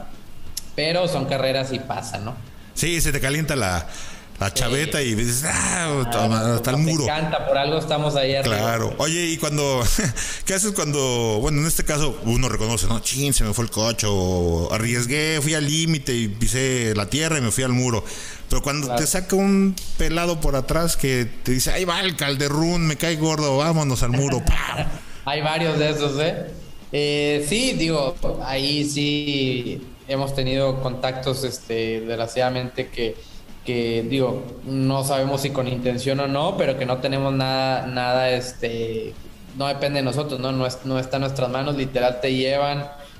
Pero 0.76 1.08
son 1.08 1.26
carreras 1.26 1.72
y 1.72 1.78
pasa, 1.78 2.18
¿no? 2.18 2.34
Sí, 2.74 3.00
se 3.02 3.12
te 3.12 3.20
calienta 3.20 3.56
la, 3.56 3.86
la 4.40 4.54
chaveta 4.54 5.02
y 5.02 5.16
dices, 5.16 5.44
ah, 5.46 6.56
está 6.56 6.72
el 6.72 6.78
muro. 6.78 7.06
Me 7.06 7.12
encanta, 7.12 7.46
por 7.46 7.58
algo 7.58 7.78
estamos 7.78 8.16
ahí 8.16 8.36
arriba. 8.36 8.58
Claro. 8.58 8.94
Oye, 8.98 9.26
y 9.26 9.38
cuando, 9.38 9.84
¿qué 10.46 10.54
haces 10.54 10.72
cuando, 10.72 11.40
bueno, 11.42 11.60
en 11.60 11.68
este 11.68 11.84
caso 11.84 12.18
uno 12.24 12.48
reconoce, 12.48 12.88
no, 12.88 13.02
chin, 13.02 13.34
se 13.34 13.44
me 13.44 13.54
fue 13.54 13.66
el 13.66 13.72
coche, 13.72 14.08
o 14.10 14.70
arriesgué, 14.72 15.40
fui 15.42 15.56
al 15.56 15.66
límite 15.66 16.14
y 16.16 16.30
pisé 16.30 16.94
la 16.96 17.10
tierra 17.10 17.38
y 17.38 17.42
me 17.42 17.52
fui 17.52 17.66
al 17.66 17.74
muro. 17.74 18.04
Pero 18.50 18.62
cuando 18.62 18.96
te 18.96 19.06
saca 19.06 19.36
un 19.36 19.76
pelado 19.98 20.40
por 20.40 20.56
atrás 20.56 20.96
que 20.96 21.28
te 21.44 21.52
dice, 21.52 21.72
ahí 21.72 21.84
va 21.84 22.00
el 22.02 22.16
calderún, 22.16 22.88
me 22.88 22.96
cae 22.96 23.18
gordo, 23.18 23.58
vámonos 23.58 24.04
al 24.04 24.12
muro. 24.12 24.42
Hay 25.26 25.42
varios 25.42 25.78
de 25.78 25.90
esos, 25.90 26.20
¿eh? 26.20 26.48
¿eh? 26.94 27.46
Sí, 27.48 27.74
digo, 27.74 28.16
ahí 28.44 28.90
sí 28.90 29.82
hemos 30.08 30.34
tenido 30.34 30.82
contactos, 30.82 31.44
este, 31.44 32.02
desgraciadamente 32.02 32.88
que 32.88 33.16
que 33.70 34.02
digo, 34.02 34.42
no 34.66 35.04
sabemos 35.04 35.42
si 35.42 35.52
con 35.52 35.68
intención 35.68 36.20
o 36.22 36.28
no, 36.28 36.58
pero 36.58 36.76
que 36.80 36.88
no 36.88 36.98
tenemos 36.98 37.32
nada, 37.32 37.86
nada, 37.86 38.32
este, 38.32 39.14
no 39.60 39.68
depende 39.68 40.00
de 40.00 40.06
nosotros, 40.06 40.40
¿no? 40.40 40.52
No, 40.52 40.66
está 40.66 41.18
en 41.18 41.22
nuestras 41.22 41.52
manos, 41.52 41.76
literal 41.76 42.20
te 42.20 42.34
llevan 42.34 42.80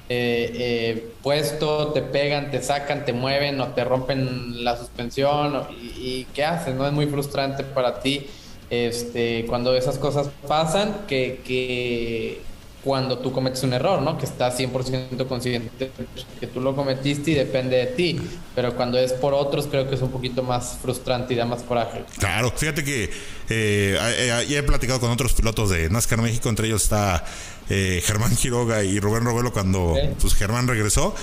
eh, 0.10 0.52
eh, 0.56 1.12
puesto, 1.22 1.90
te 1.90 2.02
pegan, 2.02 2.50
te 2.50 2.64
sacan, 2.64 3.06
te 3.06 3.14
mueven 3.14 3.62
o 3.62 3.68
te 3.68 3.84
rompen 3.84 4.64
la 4.64 4.76
suspensión 4.76 5.68
y, 5.80 6.26
¿qué 6.34 6.46
haces? 6.46 6.74
¿No? 6.74 6.88
Es 6.88 6.94
muy 6.94 7.06
frustrante 7.06 7.64
para 7.64 8.00
ti 8.00 8.26
este, 8.72 9.46
cuando 9.46 9.76
esas 9.76 10.00
cosas 10.00 10.32
pasan, 10.48 11.06
que, 11.08 11.42
que 11.46 12.42
cuando 12.84 13.20
tú 13.20 13.32
cometes 13.32 13.62
un 13.64 13.74
error, 13.74 14.02
¿no? 14.02 14.18
Que 14.18 14.26
estás 14.26 14.58
100% 14.58 15.28
consciente 15.28 15.92
que 16.40 16.48
tú 16.48 16.62
lo 16.62 16.76
cometiste 16.76 17.32
y 17.32 17.34
depende 17.34 17.78
de 17.78 17.88
ti. 17.88 18.20
Pero 18.56 18.76
cuando 18.76 18.98
es 18.98 19.14
por 19.14 19.34
otros, 19.34 19.68
creo 19.68 19.88
que 19.90 19.96
es 19.96 20.02
un 20.02 20.12
poquito 20.12 20.44
más 20.44 20.78
frustrante 20.82 21.34
y 21.34 21.38
da 21.38 21.46
más 21.46 21.64
coraje. 21.64 22.04
Claro, 22.18 22.52
fíjate 22.56 22.84
que 22.84 23.04
eh, 23.50 23.98
eh, 24.00 24.46
ya 24.48 24.60
he 24.60 24.64
platicado 24.64 25.00
con 25.00 25.12
otros 25.12 25.34
pilotos 25.34 25.70
de 25.70 25.90
NASCAR 25.90 26.22
México, 26.22 26.50
entre 26.50 26.68
ellos 26.68 26.84
está 26.84 27.26
eh, 27.70 28.02
Germán 28.04 28.36
Quiroga 28.36 28.84
y 28.84 29.00
Rubén 29.00 29.24
Robelo 29.24 29.54
cuando 29.54 29.96
pues, 30.20 30.34
Germán 30.36 30.68
regresó. 30.68 31.16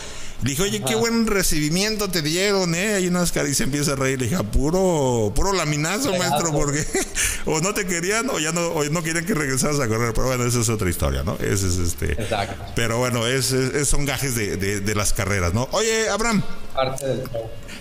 Le 0.42 0.50
dije, 0.50 0.62
oye, 0.64 0.82
qué 0.82 0.94
buen 0.94 1.26
recibimiento 1.26 2.08
te 2.08 2.20
dieron, 2.20 2.74
¿eh? 2.74 3.00
NASCAR 3.10 3.46
y 3.48 3.54
se 3.54 3.64
empieza 3.64 3.92
a 3.92 3.96
reír. 3.96 4.20
Le 4.20 4.28
dije, 4.28 4.44
puro, 4.44 5.32
puro 5.34 5.54
laminazo, 5.54 6.14
maestro, 6.16 6.52
porque 6.52 6.84
o 7.46 7.60
no 7.60 7.72
te 7.72 7.86
querían 7.86 8.28
o 8.28 8.38
ya 8.38 8.52
no, 8.52 8.66
o 8.68 8.84
no 8.84 9.02
querían 9.02 9.24
que 9.24 9.32
regresaras 9.32 9.80
a 9.80 9.88
correr. 9.88 10.12
Pero 10.12 10.26
bueno, 10.26 10.44
esa 10.44 10.60
es 10.60 10.68
otra 10.68 10.90
historia, 10.90 11.22
¿no? 11.22 11.36
Ese 11.36 11.68
es 11.68 11.78
este. 11.78 12.12
Exacto. 12.12 12.64
Pero 12.74 12.98
bueno, 12.98 13.26
es, 13.26 13.54
son 13.88 14.04
gajes 14.04 14.34
de, 14.34 14.56
de, 14.56 14.94
las 14.94 15.14
carreras, 15.14 15.54
¿no? 15.54 15.68
Oye, 15.72 16.08
Abraham. 16.10 16.42
Parte 16.74 17.06
del 17.06 17.22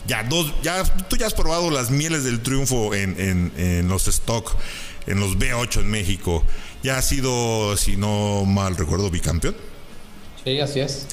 Ya, 0.07 0.23
dos, 0.23 0.53
ya, 0.63 0.81
tú 1.09 1.17
ya 1.17 1.27
has 1.27 1.33
probado 1.33 1.69
las 1.71 1.91
mieles 1.91 2.23
del 2.23 2.41
triunfo 2.41 2.95
en, 2.95 3.19
en, 3.19 3.51
en 3.57 3.89
los 3.89 4.07
stock, 4.07 4.55
en 5.07 5.19
los 5.19 5.37
B8 5.37 5.81
en 5.81 5.91
México. 5.91 6.41
Ya 6.85 6.99
has 6.99 7.07
sido, 7.07 7.75
si 7.77 7.97
no 7.97 8.45
mal 8.45 8.77
recuerdo, 8.77 9.09
bicampeón. 9.09 9.55
Sí, 10.43 10.59
así 10.59 10.81
es. 10.81 11.07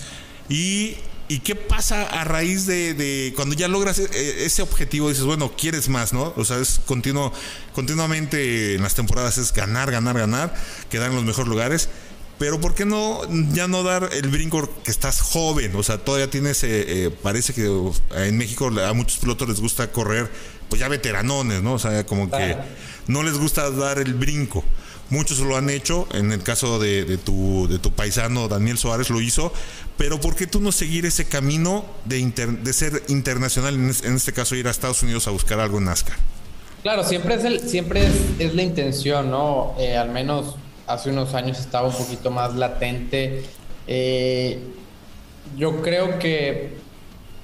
Y 0.51 0.97
¿Y 1.29 1.39
qué 1.39 1.55
pasa 1.55 2.03
a 2.03 2.25
raíz 2.25 2.67
de, 2.67 3.33
cuando 3.37 3.55
ya 3.55 3.67
logras 3.67 3.99
e, 3.99 4.45
ese 4.45 4.61
objetivo? 4.61 5.09
Dices, 5.09 5.25
bueno, 5.25 5.53
quieres 5.57 5.89
más, 5.89 6.13
¿no? 6.13 6.35
O 6.37 6.45
sea, 6.45 6.59
es 6.59 6.79
continuo, 6.85 7.33
continuamente 7.75 8.75
en 8.75 8.83
las 8.83 8.95
temporadas 8.95 9.39
es 9.39 9.51
ganar, 9.55 9.91
ganar, 9.91 10.19
ganar, 10.19 10.55
quedar 10.91 11.09
en 11.09 11.17
los 11.17 11.25
mejores 11.25 11.49
lugares. 11.49 11.89
Pero 12.39 12.61
¿por 12.61 12.75
qué 12.75 12.85
no 12.85 13.23
ya 13.55 13.67
no 13.67 13.83
dar 13.83 14.11
el 14.13 14.29
brinco 14.29 14.69
que 14.85 14.91
estás 14.91 15.23
joven? 15.23 15.75
O 15.75 15.83
sea, 15.83 15.97
todavía 15.97 16.29
tienes, 16.29 16.65
eh, 16.65 17.07
eh, 17.07 17.11
parece 17.23 17.55
que 17.55 17.65
en 18.15 18.37
México 18.37 18.67
a 18.67 18.93
muchos 18.93 19.17
pilotos 19.17 19.49
les 19.49 19.61
gusta 19.61 19.91
correr, 19.91 20.31
pues 20.69 20.81
ya 20.81 20.89
veteranones, 20.89 21.63
¿no? 21.63 21.73
O 21.73 21.79
sea, 21.79 22.05
como 22.05 22.31
que 22.31 22.59
no 23.07 23.23
les 23.23 23.39
gusta 23.39 23.71
dar 23.71 23.99
el 23.99 24.13
brinco. 24.13 24.63
Muchos 25.13 25.41
lo 25.41 25.59
han 25.59 25.69
hecho, 25.69 26.09
en 26.15 26.33
el 26.33 26.43
caso 26.43 26.79
de, 26.79 27.19
tu, 27.19 27.69
de 27.69 27.79
tu 27.79 27.93
paisano 27.93 28.49
Daniel 28.49 28.79
Suárez 28.79 29.11
lo 29.11 29.21
hizo, 29.21 29.53
pero 29.99 30.19
¿por 30.19 30.35
qué 30.35 30.47
tú 30.47 30.59
no 30.59 30.73
seguir 30.73 31.05
ese 31.05 31.27
camino 31.27 31.85
de, 32.07 32.73
ser 32.73 33.03
internacional, 33.09 33.75
en, 33.75 33.91
este 33.91 34.33
caso 34.33 34.55
ir 34.55 34.69
a 34.69 34.71
Estados 34.71 35.03
Unidos 35.03 35.29
a 35.29 35.31
buscar 35.31 35.61
algo 35.61 35.77
en 35.77 35.85
NASCAR? 35.85 36.17
Claro, 36.81 37.05
siempre 37.05 37.35
es, 37.35 37.45
el, 37.45 37.61
siempre 37.61 38.09
es, 38.39 38.55
la 38.55 38.63
intención, 38.63 39.31
¿no? 39.31 39.75
Eh, 39.79 39.99
al 39.99 40.09
menos 40.09 40.57
hace 40.87 41.11
unos 41.11 41.35
años 41.35 41.59
estaba 41.59 41.89
un 41.89 41.95
poquito 41.95 42.31
más 42.31 42.55
latente. 42.55 43.45
Eh, 43.87 44.61
yo 45.59 45.83
creo 45.83 46.19
que 46.19 46.73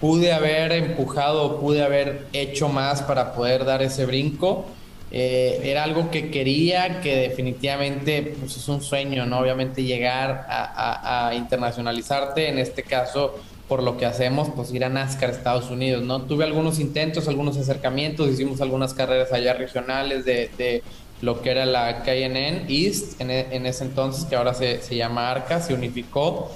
pude 0.00 0.32
haber 0.32 0.72
empujado, 0.72 1.60
pude 1.60 1.82
haber 1.82 2.28
hecho 2.32 2.70
más 2.70 3.02
para 3.02 3.34
poder 3.34 3.66
dar 3.66 3.82
ese 3.82 4.06
brinco. 4.06 4.64
Eh, 5.10 5.60
era 5.64 5.84
algo 5.84 6.10
que 6.10 6.30
quería, 6.30 7.00
que 7.00 7.16
definitivamente 7.16 8.34
pues, 8.38 8.56
es 8.56 8.68
un 8.68 8.82
sueño, 8.82 9.24
¿no? 9.24 9.38
Obviamente 9.38 9.82
llegar 9.82 10.46
a, 10.48 11.32
internacionalizarte, 11.34 12.48
en 12.48 12.58
este 12.58 12.82
caso, 12.82 13.34
por 13.68 13.82
lo 13.82 13.96
que 13.96 14.04
hacemos, 14.06 14.50
pues 14.54 14.72
ir 14.72 14.84
a 14.84 14.88
NASCAR 14.88 15.30
Estados 15.30 15.70
Unidos, 15.70 16.02
¿no? 16.02 16.22
Tuve 16.22 16.44
algunos 16.44 16.78
intentos, 16.78 17.26
algunos 17.28 17.56
acercamientos, 17.56 18.28
hicimos 18.28 18.60
algunas 18.60 18.92
carreras 18.92 19.32
allá 19.32 19.54
regionales 19.54 20.24
de, 20.24 20.82
lo 21.20 21.42
que 21.42 21.50
era 21.50 21.66
la 21.66 22.04
KNN 22.04 22.66
East 22.68 23.20
en, 23.20 23.66
ese 23.66 23.84
entonces, 23.84 24.24
que 24.24 24.36
ahora 24.36 24.54
se, 24.54 24.80
se 24.82 24.94
llama 24.94 25.30
ARCA, 25.30 25.60
se 25.60 25.74
unificó 25.74 26.52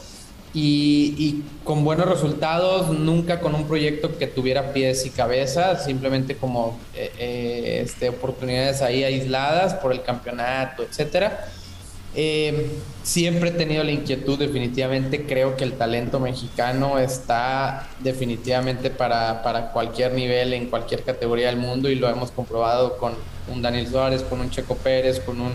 y, 0.54 1.42
con 1.64 1.84
buenos 1.84 2.08
resultados, 2.08 2.90
nunca 2.90 3.40
con 3.40 3.54
un 3.54 3.66
proyecto 3.66 4.18
que 4.18 4.26
tuviera 4.26 4.72
pies 4.72 5.06
y 5.06 5.10
cabeza, 5.10 5.78
simplemente 5.78 6.36
como 6.36 6.78
eh, 6.94 7.12
eh, 7.18 7.82
este, 7.84 8.08
oportunidades 8.08 8.82
ahí 8.82 9.04
aisladas 9.04 9.74
por 9.74 9.92
el 9.92 10.02
campeonato, 10.02 10.82
etcétera. 10.82 11.48
Eh, 12.14 12.70
siempre 13.02 13.48
he 13.48 13.52
tenido 13.52 13.82
la 13.84 13.92
inquietud, 13.92 14.38
definitivamente 14.38 15.24
creo 15.24 15.56
que 15.56 15.64
el 15.64 15.72
talento 15.72 16.20
mexicano 16.20 16.98
está 16.98 17.88
definitivamente 18.00 18.90
para, 18.90 19.42
para 19.42 19.72
cualquier 19.72 20.12
nivel, 20.12 20.52
en 20.52 20.66
cualquier 20.66 21.02
categoría 21.04 21.46
del 21.46 21.56
mundo 21.56 21.88
y 21.88 21.94
lo 21.94 22.10
hemos 22.10 22.30
comprobado 22.30 22.98
con 22.98 23.14
un 23.50 23.62
Daniel 23.62 23.86
Suárez, 23.88 24.22
con 24.24 24.40
un 24.40 24.50
Checo 24.50 24.76
Pérez, 24.76 25.20
con 25.20 25.40
un 25.40 25.52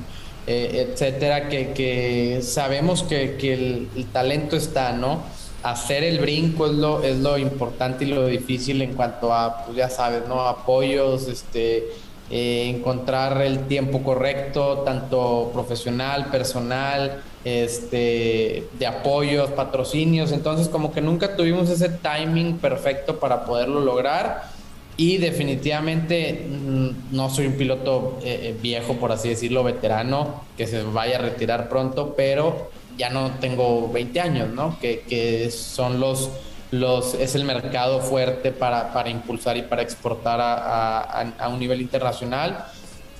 eh, 0.49 0.87
etcétera, 0.89 1.49
que, 1.49 2.39
sabemos 2.41 3.03
que, 3.03 3.35
el, 3.53 4.05
talento 4.13 4.55
está, 4.55 4.93
¿no? 4.93 5.21
Hacer 5.61 6.05
el 6.05 6.19
brinco 6.19 6.67
es 6.67 6.73
lo, 6.73 7.03
es 7.03 7.17
lo 7.17 7.37
importante 7.37 8.05
y 8.05 8.07
lo 8.07 8.25
difícil 8.27 8.81
en 8.81 8.93
cuanto 8.93 9.33
a, 9.33 9.65
pues 9.65 9.75
ya 9.75 9.89
sabes, 9.89 10.25
¿no? 10.29 10.41
Apoyos, 10.47 11.27
este, 11.27 11.89
eh, 12.29 12.73
encontrar 12.73 13.41
el 13.41 13.67
tiempo 13.67 14.03
correcto, 14.03 14.83
tanto 14.85 15.49
profesional, 15.53 16.27
personal, 16.27 17.21
este, 17.43 18.67
de 18.79 18.87
apoyos, 18.87 19.49
patrocinios. 19.51 20.31
Entonces, 20.31 20.69
como 20.69 20.93
que 20.93 21.01
nunca 21.01 21.35
tuvimos 21.35 21.69
ese 21.69 21.89
timing 21.89 22.57
perfecto 22.59 23.19
para 23.19 23.43
poderlo 23.43 23.81
lograr 23.81 24.56
y 24.97 25.17
definitivamente 25.17 26.47
mm, 26.49 27.15
no 27.15 27.29
soy 27.29 27.45
un 27.45 27.53
piloto 27.53 28.17
eh, 28.23 28.39
eh, 28.41 28.55
viejo, 28.59 28.95
por 28.95 29.11
así 29.11 29.29
decirlo, 29.29 29.63
veterano, 29.63 30.41
que 30.57 30.65
se 30.65 30.81
vaya 30.81 31.19
a 31.19 31.21
retirar 31.21 31.69
pronto, 31.69 32.15
pero 32.17 32.71
ya 32.97 33.11
no 33.11 33.29
tengo 33.39 33.91
20 33.91 34.19
años, 34.19 34.49
¿no? 34.49 34.79
Que, 34.79 35.51
son 35.51 35.99
los, 35.99 36.31
los, 36.71 37.13
es 37.13 37.35
el 37.35 37.43
mercado 37.43 37.99
fuerte 37.99 38.51
para, 38.51 38.91
para 38.91 39.09
impulsar 39.09 39.55
y 39.55 39.61
para 39.61 39.83
exportar 39.83 40.39
a, 40.41 41.47
un 41.47 41.59
nivel 41.59 41.79
internacional. 41.79 42.65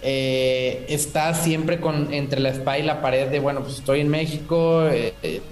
Eh, 0.02 0.86
está 0.90 1.34
siempre 1.36 1.80
con, 1.80 2.12
entre 2.12 2.40
la 2.40 2.50
espalda 2.50 2.80
y 2.80 2.84
la 2.84 3.02
pared 3.02 3.28
de, 3.28 3.40
bueno, 3.40 3.62
pues 3.62 3.76
estoy 3.76 4.02
en 4.02 4.10
México, 4.10 4.90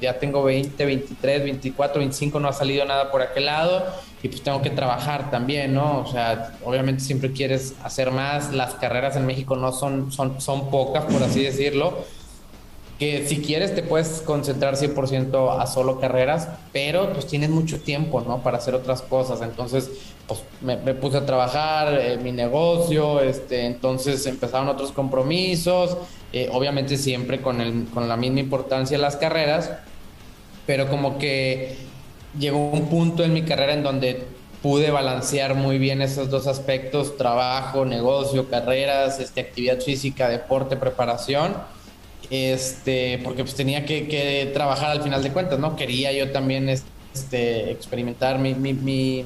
ya 0.02 0.18
tengo 0.18 0.44
20, 0.44 0.86
23, 0.86 1.44
24, 1.44 2.00
25, 2.00 2.40
no 2.40 2.48
ha 2.48 2.54
salido 2.54 2.84
nada 2.84 3.12
por 3.12 3.22
aquel 3.22 3.46
lado 3.46 3.86
y 4.26 4.28
pues 4.28 4.42
tengo 4.42 4.60
que 4.64 4.72
trabajar 4.72 5.30
también, 5.30 5.76
¿no? 5.76 6.00
O 6.00 6.08
sea, 6.08 6.58
obviamente 6.64 7.04
siempre 7.04 7.32
quieres 7.32 7.76
hacer 7.84 8.10
más, 8.10 8.52
las 8.52 8.74
carreras 8.74 9.16
en 9.18 9.28
México 9.28 9.56
no 9.56 9.72
son, 9.72 10.12
son, 10.12 10.42
son 10.42 10.72
pocas, 10.72 11.06
por 11.06 11.22
así 11.22 11.44
decirlo, 11.44 11.94
que 12.98 13.28
si 13.28 13.42
quieres 13.42 13.76
te 13.76 13.84
puedes 13.84 14.24
concentrar 14.26 14.78
100% 14.78 15.62
a 15.62 15.68
solo 15.68 16.00
carreras, 16.00 16.50
pero 16.74 17.14
pues 17.14 17.28
tienes 17.28 17.52
mucho 17.52 17.80
tiempo, 17.82 18.20
¿no? 18.22 18.42
Para 18.42 18.58
hacer 18.58 18.74
otras 18.74 19.04
cosas. 19.04 19.44
Entonces, 19.44 19.92
pues 20.26 20.42
me, 20.60 20.76
puse 20.96 21.18
a 21.18 21.26
trabajar 21.28 21.94
en 21.94 22.24
mi 22.24 22.32
negocio, 22.32 23.22
este, 23.22 23.68
entonces 23.68 24.26
empezaron 24.26 24.70
otros 24.70 24.92
compromisos, 24.92 25.98
eh, 26.34 26.50
obviamente 26.52 26.98
siempre 26.98 27.42
con, 27.42 27.62
el, 27.62 27.86
con 27.94 28.10
la 28.10 28.18
misma 28.18 28.40
importancia 28.40 28.98
las 28.98 29.18
carreras, 29.18 29.70
pero 30.66 30.90
como 30.90 31.20
que 31.20 31.85
llegó 32.40 32.70
un 32.70 32.90
punto 32.90 33.24
en 33.24 33.34
mi 33.34 33.44
carrera 33.44 33.74
en 33.74 33.84
donde 33.84 34.24
pude 34.62 34.92
balancear 34.92 35.56
muy 35.56 35.78
bien 35.78 36.02
esos 36.02 36.30
dos 36.30 36.48
aspectos, 36.48 37.18
trabajo, 37.18 37.86
negocio, 37.86 38.50
carreras, 38.50 39.20
este, 39.20 39.42
actividad 39.42 39.80
física, 39.80 40.30
deporte, 40.30 40.76
preparación 40.76 41.54
este, 42.30 43.20
porque 43.24 43.44
pues 43.44 43.56
tenía 43.56 43.86
que, 43.86 44.50
trabajar 44.54 44.92
al 44.92 45.02
final 45.02 45.24
de 45.24 45.32
cuentas, 45.32 45.60
¿no? 45.60 45.76
Quería 45.76 46.12
yo 46.12 46.32
también 46.32 46.70
este, 46.70 47.72
experimentar 47.72 48.40
mi, 48.40 48.54
mi, 48.54 49.26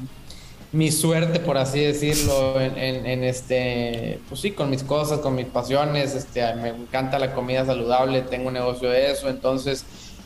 mi, 0.72 0.92
suerte, 0.92 1.40
por 1.40 1.58
así 1.58 1.80
decirlo, 1.80 2.60
en, 2.60 3.24
este, 3.24 4.20
pues 4.28 4.42
sí, 4.42 4.52
con 4.52 4.70
mis 4.70 4.84
cosas, 4.84 5.20
con 5.20 5.36
mis 5.36 5.48
pasiones, 5.48 6.16
este, 6.16 6.42
me 6.56 6.70
encanta 6.70 7.20
la 7.20 7.34
comida 7.34 7.66
saludable, 7.66 8.22
tengo 8.22 8.48
un 8.48 8.54
negocio 8.54 8.90
de 8.90 9.12
eso, 9.12 9.30
entonces 9.30 9.86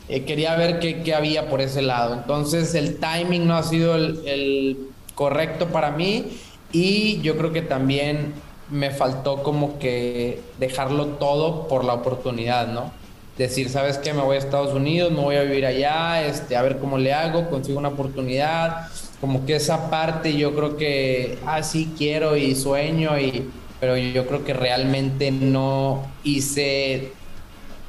eh, 0.09 0.23
quería 0.23 0.55
ver 0.55 0.79
qué, 0.79 1.13
había 1.13 1.49
por 1.49 1.61
ese 1.61 1.81
lado. 1.81 2.13
Entonces 2.13 2.75
el 2.75 2.97
timing 2.97 3.47
no 3.47 3.55
ha 3.55 3.63
sido 3.63 3.95
el 3.95 4.77
correcto 5.15 5.67
para 5.67 5.91
mí 5.91 6.25
y 6.71 7.21
yo 7.21 7.37
creo 7.37 7.53
que 7.53 7.61
también 7.61 8.33
me 8.69 8.89
faltó 8.91 9.43
como 9.43 9.77
que 9.77 10.41
dejarlo 10.59 11.05
todo 11.05 11.67
por 11.67 11.85
la 11.85 11.93
oportunidad, 11.93 12.67
¿no? 12.67 12.91
Decir, 13.37 13.69
¿sabes 13.69 13.97
qué? 13.97 14.13
Me 14.13 14.21
voy 14.21 14.35
a 14.35 14.39
Estados 14.39 14.73
Unidos, 14.73 15.11
me 15.11 15.21
voy 15.21 15.35
a 15.35 15.43
vivir 15.43 15.65
allá, 15.65 16.25
este, 16.25 16.55
a 16.55 16.61
ver 16.61 16.77
cómo 16.79 16.97
le 16.97 17.13
hago, 17.13 17.49
consigo 17.49 17.79
una 17.79 17.89
oportunidad. 17.89 18.87
Como 19.21 19.45
que 19.45 19.55
esa 19.55 19.89
parte 19.89 20.35
yo 20.35 20.55
creo 20.55 20.77
que, 20.77 21.37
ah, 21.45 21.63
sí, 21.63 21.93
quiero 21.97 22.35
y 22.35 22.55
sueño, 22.55 23.19
y, 23.19 23.49
pero 23.79 23.97
yo 23.97 24.25
creo 24.27 24.43
que 24.43 24.53
realmente 24.53 25.31
no 25.31 26.05
hice 26.23 27.13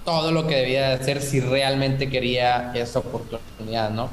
todo 0.04 0.32
lo 0.32 0.46
que 0.46 0.56
debía 0.56 0.88
de 0.88 0.94
hacer 0.94 1.22
si 1.22 1.40
realmente 1.40 2.08
quería 2.08 2.72
esa 2.74 2.98
oportunidad, 2.98 3.90
¿no? 3.90 4.10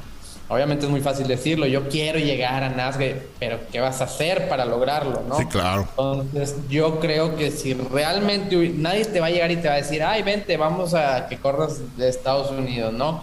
Obviamente 0.52 0.84
es 0.84 0.90
muy 0.90 1.00
fácil 1.00 1.26
decirlo, 1.26 1.66
yo 1.66 1.88
quiero 1.88 2.18
llegar 2.18 2.62
a 2.62 2.68
Nazgue, 2.68 3.22
pero 3.38 3.58
¿qué 3.70 3.80
vas 3.80 4.02
a 4.02 4.04
hacer 4.04 4.50
para 4.50 4.66
lograrlo, 4.66 5.22
no? 5.26 5.38
Sí, 5.38 5.46
claro. 5.46 5.88
Entonces, 5.88 6.56
yo 6.68 7.00
creo 7.00 7.36
que 7.36 7.50
si 7.50 7.72
realmente 7.72 8.70
nadie 8.76 9.06
te 9.06 9.20
va 9.20 9.26
a 9.26 9.30
llegar 9.30 9.50
y 9.50 9.56
te 9.56 9.68
va 9.68 9.74
a 9.74 9.76
decir, 9.78 10.02
ay, 10.02 10.22
vente, 10.22 10.58
vamos 10.58 10.92
a 10.92 11.26
que 11.28 11.38
corras 11.38 11.80
de 11.96 12.06
Estados 12.08 12.50
Unidos, 12.50 12.92
¿no? 12.92 13.22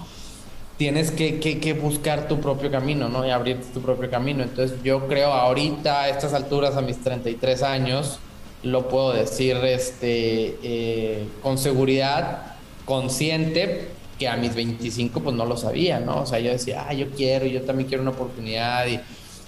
Tienes 0.77 1.11
que, 1.11 1.39
que, 1.39 1.73
buscar 1.73 2.27
tu 2.27 2.39
propio 2.39 2.71
camino, 2.71 3.09
¿no? 3.09 3.27
Y 3.27 3.29
abrirte 3.29 3.67
tu 3.73 3.81
propio 3.81 4.09
camino. 4.09 4.41
Entonces, 4.41 4.81
yo 4.81 5.07
creo 5.07 5.31
ahorita, 5.31 6.01
a 6.01 6.09
estas 6.09 6.33
alturas, 6.33 6.77
a 6.77 6.81
mis 6.81 6.99
33 7.03 7.61
años, 7.61 8.19
lo 8.63 8.87
puedo 8.87 9.13
decir 9.13 9.57
este, 9.57 10.57
eh, 10.63 11.27
con 11.43 11.59
seguridad, 11.59 12.55
consciente, 12.89 13.87
que 14.17 14.27
a 14.27 14.35
mis 14.35 14.55
25 14.55 15.21
pues 15.21 15.35
no 15.35 15.45
lo 15.45 15.55
sabía, 15.55 15.99
¿no? 15.99 16.21
O 16.21 16.25
sea, 16.25 16.39
yo 16.39 16.49
decía, 16.49 16.87
ah, 16.89 16.93
yo 16.93 17.11
quiero, 17.11 17.45
yo 17.45 17.61
también 17.61 17.87
quiero 17.87 18.01
una 18.01 18.11
oportunidad, 18.11 18.87
y, 18.87 18.99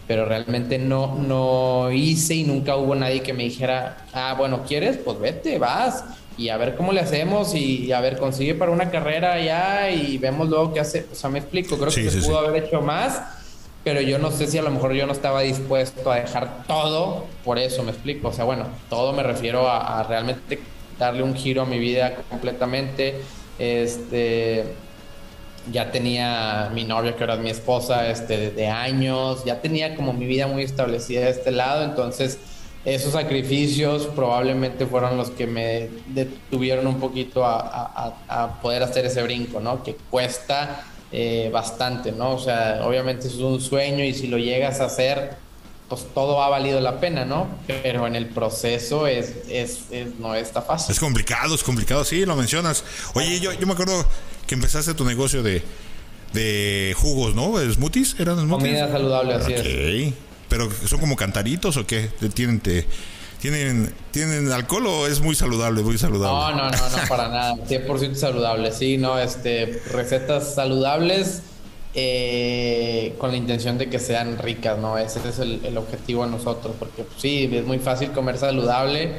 pero 0.08 0.26
realmente 0.26 0.78
no, 0.78 1.16
no 1.16 1.92
hice 1.92 2.36
y 2.36 2.44
nunca 2.44 2.76
hubo 2.78 2.94
nadie 2.94 3.22
que 3.22 3.34
me 3.34 3.44
dijera, 3.44 4.06
ah, 4.14 4.36
bueno, 4.38 4.62
¿quieres? 4.68 4.98
Pues 4.98 5.20
vete, 5.20 5.58
vas 5.58 6.04
y 6.38 6.50
a 6.50 6.58
ver 6.58 6.76
cómo 6.76 6.94
le 6.94 7.02
hacemos 7.02 7.56
y 7.56 7.92
a 7.92 8.00
ver, 8.00 8.18
consigue 8.18 8.54
para 8.54 8.72
una 8.72 8.92
carrera 8.92 9.42
ya 9.42 9.90
y 9.90 10.20
vemos 10.20 10.48
luego 10.48 10.72
qué 10.72 10.80
hace. 10.80 11.08
O 11.12 11.16
sea, 11.16 11.32
me 11.32 11.40
explico, 11.40 11.78
creo 11.78 11.92
que 11.92 12.12
se 12.12 12.22
pudo 12.22 12.38
haber 12.38 12.64
hecho 12.64 12.80
más, 12.80 13.24
pero 13.84 14.02
yo 14.02 14.20
no 14.20 14.30
sé 14.30 14.46
si 14.46 14.60
a 14.60 14.62
lo 14.62 14.70
mejor 14.70 14.94
yo 14.94 15.08
no 15.08 15.14
estaba 15.14 15.42
dispuesto 15.42 16.12
a 16.12 16.18
dejar 16.18 16.64
todo 16.68 17.26
por 17.44 17.58
eso, 17.58 17.82
me 17.82 17.92
explico. 17.92 18.28
O 18.28 18.34
sea, 18.34 18.46
bueno, 18.46 18.68
todo 18.88 19.14
me 19.14 19.24
refiero 19.24 19.68
a, 19.68 20.00
a 20.00 20.04
realmente 20.04 20.60
darle 21.02 21.24
un 21.24 21.36
giro 21.36 21.64
a 21.64 21.66
mi 21.66 21.80
vida 21.80 22.14
completamente 22.30 23.22
este, 23.58 24.66
ya 25.72 25.92
tenía 25.92 26.72
mi 26.74 26.84
novia, 26.84 27.16
que 27.16 27.24
era 27.24 27.36
mi 27.38 27.50
esposa, 27.50 28.10
este, 28.10 28.52
de 28.52 28.68
años, 28.68 29.44
ya 29.46 29.62
tenía 29.62 29.96
como 29.96 30.14
mi 30.14 30.26
vida 30.26 30.48
muy 30.48 30.64
establecida 30.64 31.22
de 31.22 31.32
este 31.32 31.52
lado, 31.52 31.84
entonces 31.84 32.40
esos 32.86 33.14
sacrificios 33.14 34.08
probablemente 34.16 34.86
fueron 34.86 35.18
los 35.18 35.30
que 35.30 35.46
me 35.46 35.90
detuvieron 36.08 36.88
un 36.88 37.00
poquito 37.00 37.44
a, 37.46 38.60
poder 38.62 38.84
hacer 38.84 39.06
ese 39.06 39.22
brinco, 39.22 39.60
¿no? 39.60 39.84
Que 39.84 39.96
cuesta 40.10 40.84
eh, 41.12 41.50
bastante, 41.54 42.12
¿no? 42.12 42.34
O 42.34 42.40
sea, 42.40 42.82
obviamente 42.84 43.28
es 43.28 43.36
un 43.36 43.60
sueño 43.60 44.04
y 44.04 44.14
si 44.14 44.28
lo 44.28 44.38
llegas 44.38 44.82
a 44.82 44.86
hacer, 44.86 45.38
pues 45.92 46.06
todo 46.14 46.42
ha 46.42 46.48
valido 46.48 46.80
la 46.80 47.02
pena, 47.02 47.26
¿no? 47.26 47.50
Pero 47.68 48.08
en 48.08 48.16
el 48.16 48.28
proceso 48.28 49.08
es, 49.08 49.34
es, 49.50 49.88
no 50.20 50.34
está 50.36 50.62
fácil. 50.62 50.94
Es 50.94 51.02
complicado, 51.02 51.54
es 51.54 51.64
complicado, 51.64 52.06
sí, 52.06 52.26
lo 52.26 52.38
mencionas. 52.38 52.86
Oye, 53.14 53.42
yo, 53.42 53.52
yo 53.52 53.68
me 53.68 53.74
acuerdo 53.74 54.06
que 54.48 54.56
empezaste 54.56 54.94
tu 54.94 55.04
negocio 55.04 55.44
de, 55.44 55.62
de 56.32 56.96
jugos, 56.98 57.36
¿no? 57.36 57.58
¿Smoothies? 57.58 58.16
¿Eran 58.22 58.40
smoothies? 58.40 58.70
Comida 58.70 58.90
saludable, 58.90 59.34
así 59.34 59.54
es. 59.54 60.14
¿Pero 60.48 60.70
son 60.88 61.02
como 61.02 61.18
cantaritos 61.18 61.76
o 61.76 61.86
qué? 61.86 62.10
¿Tienen, 62.34 62.62
te, 62.62 62.88
¿Tienen, 63.42 63.94
¿Tienen 64.12 64.50
alcohol 64.50 64.88
o 64.88 65.08
es 65.08 65.20
muy 65.20 65.36
saludable, 65.36 65.82
muy 65.82 65.98
saludable? 65.98 66.56
No, 66.56 66.70
no, 66.70 66.72
no, 66.72 66.90
no, 66.90 67.08
para 67.10 67.28
nada. 67.28 67.56
100% 67.68 68.16
saludable, 68.16 68.72
sí, 68.72 68.98
no, 68.98 69.20
este, 69.20 69.82
recetas 69.92 70.56
saludables 70.56 71.42
eh, 71.94 73.16
con 73.18 73.32
la 73.32 73.38
intención 73.38 73.78
de 73.78 73.90
que 73.90 74.00
sean 74.00 74.38
ricas, 74.38 74.78
¿no? 74.78 74.98
Ese 74.98 75.20
es 75.28 75.40
el, 75.40 75.78
objetivo 75.78 76.24
de 76.26 76.32
nosotros, 76.32 76.76
porque 76.80 77.04
pues, 77.04 77.22
sí, 77.22 77.50
es 77.52 77.66
muy 77.66 77.80
fácil 77.80 78.12
comer 78.12 78.38
saludable, 78.38 79.16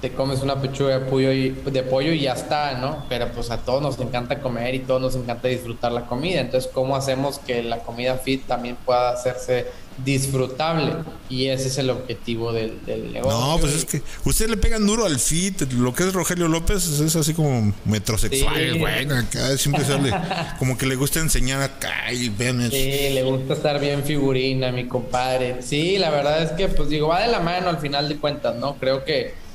te 0.00 0.12
comes 0.12 0.42
una 0.42 0.60
pechuga 0.60 0.98
de 0.98 1.06
pollo, 1.06 1.32
y, 1.32 1.50
de 1.50 1.82
pollo 1.82 2.12
y 2.12 2.20
ya 2.20 2.32
está, 2.32 2.74
¿no? 2.78 3.04
Pero 3.08 3.32
pues 3.32 3.50
a 3.50 3.58
todos 3.58 3.82
nos 3.82 3.98
encanta 3.98 4.40
comer 4.40 4.74
y 4.74 4.80
todos 4.80 5.00
nos 5.00 5.16
encanta 5.16 5.48
disfrutar 5.48 5.92
la 5.92 6.06
comida, 6.06 6.40
entonces 6.40 6.70
¿cómo 6.72 6.96
hacemos 6.96 7.38
que 7.38 7.62
la 7.62 7.80
comida 7.80 8.16
fit 8.16 8.46
también 8.46 8.76
pueda 8.84 9.10
hacerse 9.10 9.66
disfrutable 10.04 10.92
y 11.28 11.46
ese 11.46 11.68
es 11.68 11.78
el 11.78 11.90
objetivo 11.90 12.52
del, 12.52 12.78
negocio. 13.12 13.38
No, 13.38 13.58
pues 13.58 13.74
es 13.74 13.84
que 13.84 14.02
usted 14.24 14.48
le 14.48 14.56
pegan 14.56 14.86
duro 14.86 15.04
al 15.04 15.18
fit, 15.18 15.60
lo 15.72 15.92
que 15.92 16.04
es 16.04 16.12
Rogelio 16.12 16.48
López 16.48 16.86
es 17.00 17.16
así 17.16 17.34
como 17.34 17.74
metrosexual, 17.84 18.78
bueno, 18.78 19.16
acá 19.16 19.56
siempre 19.56 19.84
sale 19.84 20.12
como 20.58 20.78
que 20.78 20.86
le 20.86 20.94
gusta 20.94 21.20
enseñar 21.20 21.62
acá 21.62 22.12
y 22.12 22.28
ven 22.28 22.60
eso. 22.60 22.70
Sí, 22.70 23.10
le 23.12 23.22
gusta 23.24 23.54
estar 23.54 23.80
bien 23.80 24.04
figurina, 24.04 24.70
mi 24.70 24.86
compadre. 24.86 25.62
Sí, 25.62 25.98
la 25.98 26.10
verdad 26.10 26.42
es 26.42 26.52
que 26.52 26.68
pues 26.68 26.88
digo, 26.88 27.08
va 27.08 27.20
de 27.22 27.28
la 27.28 27.40
mano 27.40 27.68
al 27.68 27.78
final 27.78 28.08
de 28.08 28.16
cuentas, 28.18 28.54
¿no? 28.56 28.76
Creo 28.76 29.04
que 29.04 29.47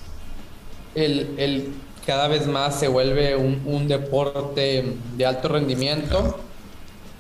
el, 0.95 1.36
el 1.38 1.73
cada 2.06 2.27
vez 2.27 2.47
más 2.47 2.79
se 2.79 2.88
vuelve 2.88 3.36
un, 3.36 3.62
un 3.65 3.88
deporte 3.88 4.84
de 5.15 5.25
alto 5.25 5.47
rendimiento 5.47 6.38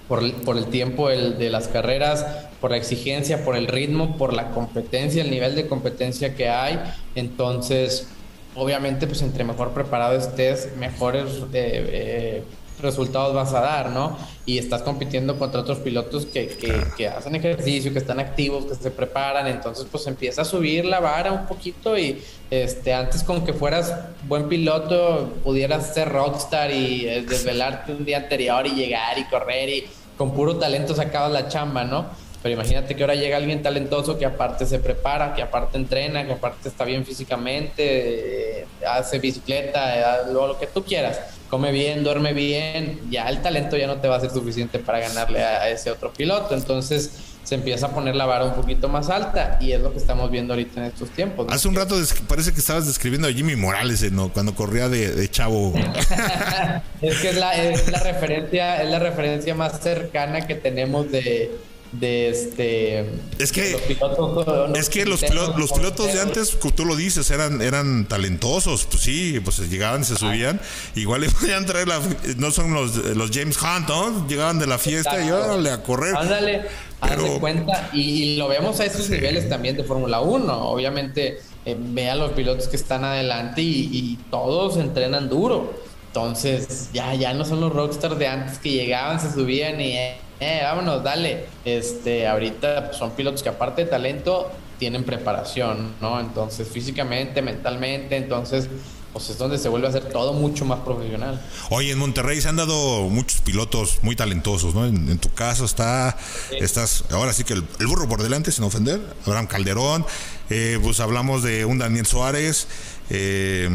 por, 0.07 0.33
por 0.43 0.57
el 0.57 0.65
tiempo 0.65 1.09
de 1.09 1.49
las 1.49 1.67
carreras, 1.67 2.25
por 2.59 2.71
la 2.71 2.77
exigencia, 2.77 3.43
por 3.45 3.55
el 3.55 3.67
ritmo, 3.67 4.17
por 4.17 4.33
la 4.33 4.51
competencia, 4.51 5.23
el 5.23 5.31
nivel 5.31 5.55
de 5.55 5.67
competencia 5.67 6.35
que 6.35 6.49
hay. 6.49 6.79
Entonces, 7.15 8.07
obviamente, 8.55 9.07
pues 9.07 9.21
entre 9.21 9.43
mejor 9.43 9.71
preparado 9.71 10.15
estés, 10.17 10.75
mejores 10.77 11.29
eh, 11.53 11.53
eh, 11.53 12.43
resultados 12.81 13.33
vas 13.33 13.53
a 13.53 13.61
dar, 13.61 13.89
¿no? 13.89 14.17
Y 14.45 14.57
estás 14.57 14.81
compitiendo 14.81 15.37
contra 15.39 15.61
otros 15.61 15.79
pilotos 15.79 16.25
que, 16.25 16.47
que, 16.47 16.83
que, 16.97 17.07
hacen 17.07 17.35
ejercicio, 17.35 17.93
que 17.93 17.99
están 17.99 18.19
activos, 18.19 18.65
que 18.65 18.75
se 18.75 18.91
preparan, 18.91 19.47
entonces 19.47 19.85
pues 19.91 20.05
empieza 20.07 20.41
a 20.41 20.45
subir 20.45 20.85
la 20.85 20.99
vara 20.99 21.31
un 21.31 21.45
poquito 21.45 21.97
y 21.97 22.21
este 22.49 22.93
antes 22.93 23.23
con 23.23 23.45
que 23.45 23.53
fueras 23.53 23.93
buen 24.27 24.49
piloto 24.49 25.33
pudieras 25.43 25.93
ser 25.93 26.09
rockstar 26.09 26.71
y 26.71 27.07
eh, 27.07 27.21
desvelarte 27.21 27.93
un 27.93 28.05
día 28.05 28.17
anterior 28.17 28.65
y 28.67 28.71
llegar 28.71 29.17
y 29.17 29.23
correr 29.25 29.69
y 29.69 29.85
con 30.17 30.33
puro 30.33 30.57
talento 30.57 30.93
sacabas 30.93 31.31
la 31.31 31.47
chamba, 31.47 31.83
¿no? 31.83 32.05
Pero 32.43 32.55
imagínate 32.55 32.93
que 32.93 33.03
ahora 33.03 33.15
llega 33.15 33.37
alguien 33.37 33.63
talentoso 33.63 34.17
que 34.17 34.25
aparte 34.25 34.65
se 34.65 34.77
prepara, 34.77 35.33
que 35.33 35.41
aparte 35.41 35.77
entrena, 35.77 36.25
que 36.25 36.33
aparte 36.33 36.67
está 36.67 36.83
bien 36.83 37.05
físicamente, 37.05 38.59
eh, 38.59 38.65
hace 38.85 39.17
bicicleta, 39.19 40.23
luego 40.29 40.47
lo 40.47 40.59
que 40.59 40.67
tú 40.67 40.83
quieras, 40.83 41.21
come 41.49 41.71
bien, 41.71 42.03
duerme 42.03 42.33
bien, 42.33 42.99
ya 43.09 43.29
el 43.29 43.41
talento 43.41 43.77
ya 43.77 43.87
no 43.87 44.01
te 44.01 44.09
va 44.09 44.17
a 44.17 44.19
ser 44.19 44.31
suficiente 44.31 44.77
para 44.77 44.99
ganarle 44.99 45.41
a, 45.41 45.69
ese 45.69 45.89
otro 45.89 46.11
piloto. 46.11 46.53
Entonces 46.53 47.11
se 47.45 47.55
empieza 47.55 47.85
a 47.85 47.89
poner 47.91 48.13
la 48.15 48.25
vara 48.25 48.43
un 48.43 48.55
poquito 48.55 48.89
más 48.89 49.09
alta 49.09 49.57
y 49.61 49.71
es 49.71 49.79
lo 49.79 49.93
que 49.93 49.99
estamos 49.99 50.29
viendo 50.29 50.51
ahorita 50.53 50.81
en 50.81 50.87
estos 50.87 51.11
tiempos. 51.11 51.47
Hace 51.49 51.69
un 51.69 51.75
rato 51.75 51.95
parece 52.27 52.51
que 52.51 52.59
estabas 52.59 52.85
describiendo 52.85 53.29
a 53.29 53.31
Jimmy 53.31 53.55
Morales, 53.55 54.11
¿no? 54.11 54.33
Cuando 54.33 54.53
corría 54.53 54.89
de, 54.89 55.29
chavo. 55.29 55.73
es 57.01 57.17
que 57.19 57.29
es 57.29 57.37
la, 57.37 57.53
es 57.53 57.89
la 57.89 57.99
referencia, 57.99 58.83
es 58.83 58.89
la 58.89 58.99
referencia 58.99 59.55
más 59.55 59.79
cercana 59.79 60.45
que 60.45 60.55
tenemos 60.55 61.09
de 61.09 61.49
de 61.93 62.29
este 62.29 63.07
es 63.37 63.51
que 63.51 63.71
los 63.71 63.81
pilotos, 63.81 64.77
es 64.77 64.89
que 64.89 65.05
los, 65.05 65.21
los 65.57 65.71
pilotos 65.71 66.11
de 66.11 66.21
antes 66.21 66.55
como 66.55 66.73
tú 66.73 66.85
lo 66.85 66.95
dices 66.95 67.29
eran 67.29 67.61
eran 67.61 68.05
talentosos 68.07 68.85
pues 68.85 69.03
sí 69.03 69.39
pues 69.43 69.59
llegaban 69.69 70.03
se 70.03 70.15
subían 70.15 70.59
igual 70.95 71.21
le 71.21 71.29
podían 71.39 71.65
traer 71.65 71.87
la 71.87 72.01
no 72.37 72.49
son 72.51 72.73
los 72.73 72.95
los 72.95 73.29
James 73.31 73.57
Hunt 73.61 73.87
¿no? 73.89 74.27
llegaban 74.27 74.57
de 74.57 74.65
la 74.65 74.77
fiesta 74.77 75.23
y 75.23 75.29
órale 75.29 75.69
a 75.69 75.83
correr. 75.83 76.15
Ándale 76.15 76.63
pero... 77.01 77.39
cuenta 77.39 77.89
y, 77.93 78.37
lo 78.37 78.47
vemos 78.47 78.79
a 78.79 78.85
esos 78.85 79.09
niveles 79.09 79.47
también 79.47 79.77
de 79.77 79.83
Fórmula 79.83 80.21
1 80.21 80.67
obviamente 80.67 81.41
eh, 81.65 81.77
vean 81.77 82.17
los 82.17 82.31
pilotos 82.31 82.67
que 82.67 82.75
están 82.75 83.03
adelante 83.03 83.61
y, 83.61 83.89
y 83.91 84.19
todos 84.31 84.77
entrenan 84.77 85.29
duro 85.29 85.73
entonces 86.07 86.89
ya 86.93 87.13
ya 87.13 87.33
no 87.33 87.45
son 87.45 87.61
los 87.61 87.73
rockstars 87.73 88.17
de 88.17 88.27
antes 88.27 88.57
que 88.57 88.71
llegaban 88.71 89.19
se 89.19 89.31
subían 89.31 89.79
y 89.81 89.97
eh, 89.97 90.17
eh, 90.39 90.61
vámonos, 90.63 91.03
dale. 91.03 91.45
Este, 91.65 92.27
ahorita 92.27 92.87
pues, 92.87 92.97
son 92.97 93.11
pilotos 93.11 93.43
que 93.43 93.49
aparte 93.49 93.85
de 93.85 93.89
talento, 93.89 94.51
tienen 94.79 95.03
preparación, 95.03 95.93
¿no? 96.01 96.19
Entonces, 96.19 96.67
físicamente, 96.67 97.41
mentalmente, 97.41 98.17
entonces, 98.17 98.67
pues 99.13 99.29
es 99.29 99.37
donde 99.37 99.57
se 99.57 99.69
vuelve 99.69 99.87
a 99.87 99.91
hacer 99.91 100.09
todo 100.09 100.33
mucho 100.33 100.65
más 100.65 100.79
profesional. 100.79 101.41
Oye, 101.69 101.91
en 101.91 101.99
Monterrey 101.99 102.41
se 102.41 102.49
han 102.49 102.57
dado 102.57 103.07
muchos 103.07 103.41
pilotos 103.41 103.99
muy 104.01 104.15
talentosos, 104.15 104.75
¿no? 104.75 104.85
En, 104.85 105.17
tu 105.19 105.31
caso 105.31 105.63
está, 105.63 106.17
estás, 106.59 107.05
ahora 107.11 107.31
sí 107.31 107.43
que 107.43 107.53
el, 107.53 107.63
burro 107.87 108.09
por 108.09 108.23
delante, 108.23 108.51
sin 108.51 108.65
ofender, 108.65 108.99
Abraham 109.25 109.47
Calderón, 109.47 110.05
eh, 110.49 110.79
pues 110.83 110.99
hablamos 110.99 111.43
de 111.43 111.63
un 111.63 111.77
Daniel 111.77 112.05
Suárez, 112.05 112.67
eh, 113.09 113.69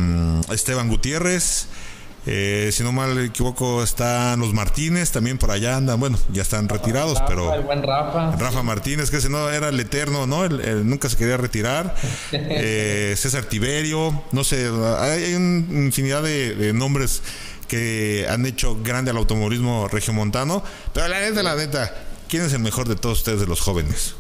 Esteban 0.53 0.89
Gutiérrez, 0.89 1.69
eh, 2.31 2.73
si 2.73 2.83
no 2.83 2.93
mal 2.93 3.19
equivoco, 3.25 3.83
están 3.83 4.41
los 4.41 4.53
Martínez, 4.53 5.11
también 5.13 5.39
por 5.39 5.51
allá 5.51 5.79
andan, 5.79 5.99
bueno, 5.99 6.19
ya 6.31 6.43
están 6.43 6.69
retirados, 6.69 7.19
pero... 7.27 7.55
El 7.55 7.63
buen 7.63 7.83
Rafa. 7.83 8.37
Rafa 8.37 8.63
Martínez, 8.63 9.11
que 9.11 9.17
ese 9.17 9.31
no 9.31 9.49
era 9.49 9.71
el 9.71 9.81
eterno, 9.81 10.27
¿no? 10.27 10.45
Él, 10.45 10.87
nunca 10.87 11.09
se 11.09 11.17
quería 11.17 11.39
retirar. 11.39 11.95
Eh, 12.51 13.15
César 13.17 13.45
Tiberio, 13.45 14.23
no 14.33 14.43
sé, 14.43 14.71
hay, 14.99 15.35
una 15.35 15.85
infinidad 15.85 16.23
de, 16.23 16.73
nombres 16.75 17.23
que 17.69 18.27
han 18.29 18.45
hecho 18.47 18.79
grande 18.83 19.11
al 19.11 19.17
automovilismo 19.17 19.89
regiomontano, 19.89 20.63
pero 20.93 21.09
la 21.09 21.21
neta, 21.21 21.43
la 21.43 21.55
neta, 21.55 21.95
¿quién 22.29 22.45
es 22.45 22.53
el 22.53 22.61
mejor 22.61 22.89
de 22.89 22.97
todos 22.97 23.19
ustedes 23.19 23.41
de 23.41 23.47
los 23.47 23.61
jóvenes? 23.61 24.15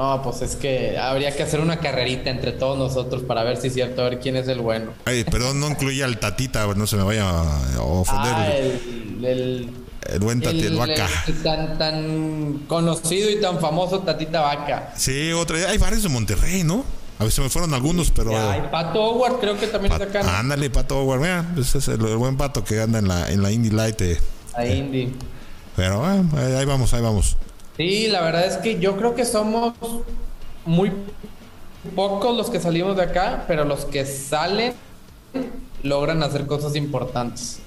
No, 0.00 0.22
pues 0.22 0.40
es 0.40 0.56
que 0.56 0.96
habría 0.96 1.36
que 1.36 1.42
hacer 1.42 1.60
una 1.60 1.78
carrerita 1.78 2.30
entre 2.30 2.52
todos 2.52 2.78
nosotros 2.78 3.22
para 3.22 3.44
ver 3.44 3.58
si 3.58 3.66
es 3.66 3.74
cierto, 3.74 4.00
a 4.00 4.08
ver 4.08 4.18
quién 4.18 4.34
es 4.34 4.48
el 4.48 4.62
bueno. 4.62 4.92
Ay, 5.04 5.24
perdón, 5.24 5.60
no 5.60 5.68
incluye 5.68 6.02
al 6.02 6.18
Tatita, 6.18 6.66
no 6.74 6.86
se 6.86 6.96
me 6.96 7.02
vaya 7.02 7.28
a 7.28 7.82
ofender. 7.82 8.32
Ah, 8.34 8.50
el, 8.50 9.68
el, 10.08 10.18
buen 10.20 10.40
Tatita 10.40 10.74
Vaca. 10.74 11.06
tan, 11.42 11.76
tan 11.76 12.60
conocido 12.66 13.28
y 13.28 13.42
tan 13.42 13.60
famoso 13.60 14.00
Tatita 14.00 14.40
Vaca. 14.40 14.94
Sí, 14.96 15.32
otra. 15.32 15.58
Hay 15.68 15.76
varios 15.76 16.02
de 16.02 16.08
Monterrey, 16.08 16.64
¿no? 16.64 16.82
A 17.18 17.24
ver, 17.24 17.32
se 17.32 17.42
me 17.42 17.50
fueron 17.50 17.74
algunos, 17.74 18.10
pero. 18.10 18.34
hay 18.34 18.62
Pato 18.70 19.02
Howard, 19.02 19.38
creo 19.38 19.58
que 19.58 19.66
también 19.66 19.92
está 19.92 20.04
acá. 20.06 20.38
Ándale, 20.38 20.70
Pato 20.70 20.98
Howard, 20.98 21.20
mira, 21.20 21.44
ese 21.58 21.76
es 21.76 21.88
el, 21.88 21.98
buen 21.98 22.38
pato 22.38 22.64
que 22.64 22.80
anda 22.80 23.00
en 23.00 23.06
la, 23.06 23.30
en 23.30 23.42
la 23.42 23.52
Indy 23.52 23.68
Light. 23.68 24.00
Eh. 24.00 24.18
La 24.56 24.64
Indy. 24.64 25.12
Pero 25.76 26.02
ah, 26.06 26.22
ahí 26.58 26.64
vamos, 26.64 26.94
ahí 26.94 27.02
vamos. 27.02 27.36
Sí, 27.80 28.08
la 28.08 28.20
verdad 28.20 28.44
es 28.44 28.58
que 28.58 28.78
yo 28.78 28.98
creo 28.98 29.14
que 29.14 29.24
somos 29.24 29.72
muy 30.66 30.92
pocos 31.96 32.36
los 32.36 32.50
que 32.50 32.60
salimos 32.60 32.94
de 32.94 33.04
acá, 33.04 33.46
pero 33.48 33.64
los 33.64 33.86
que 33.86 34.04
salen 34.04 34.74
logran 35.82 36.22
hacer 36.22 36.44
cosas 36.44 36.76
importantes. 36.76 37.60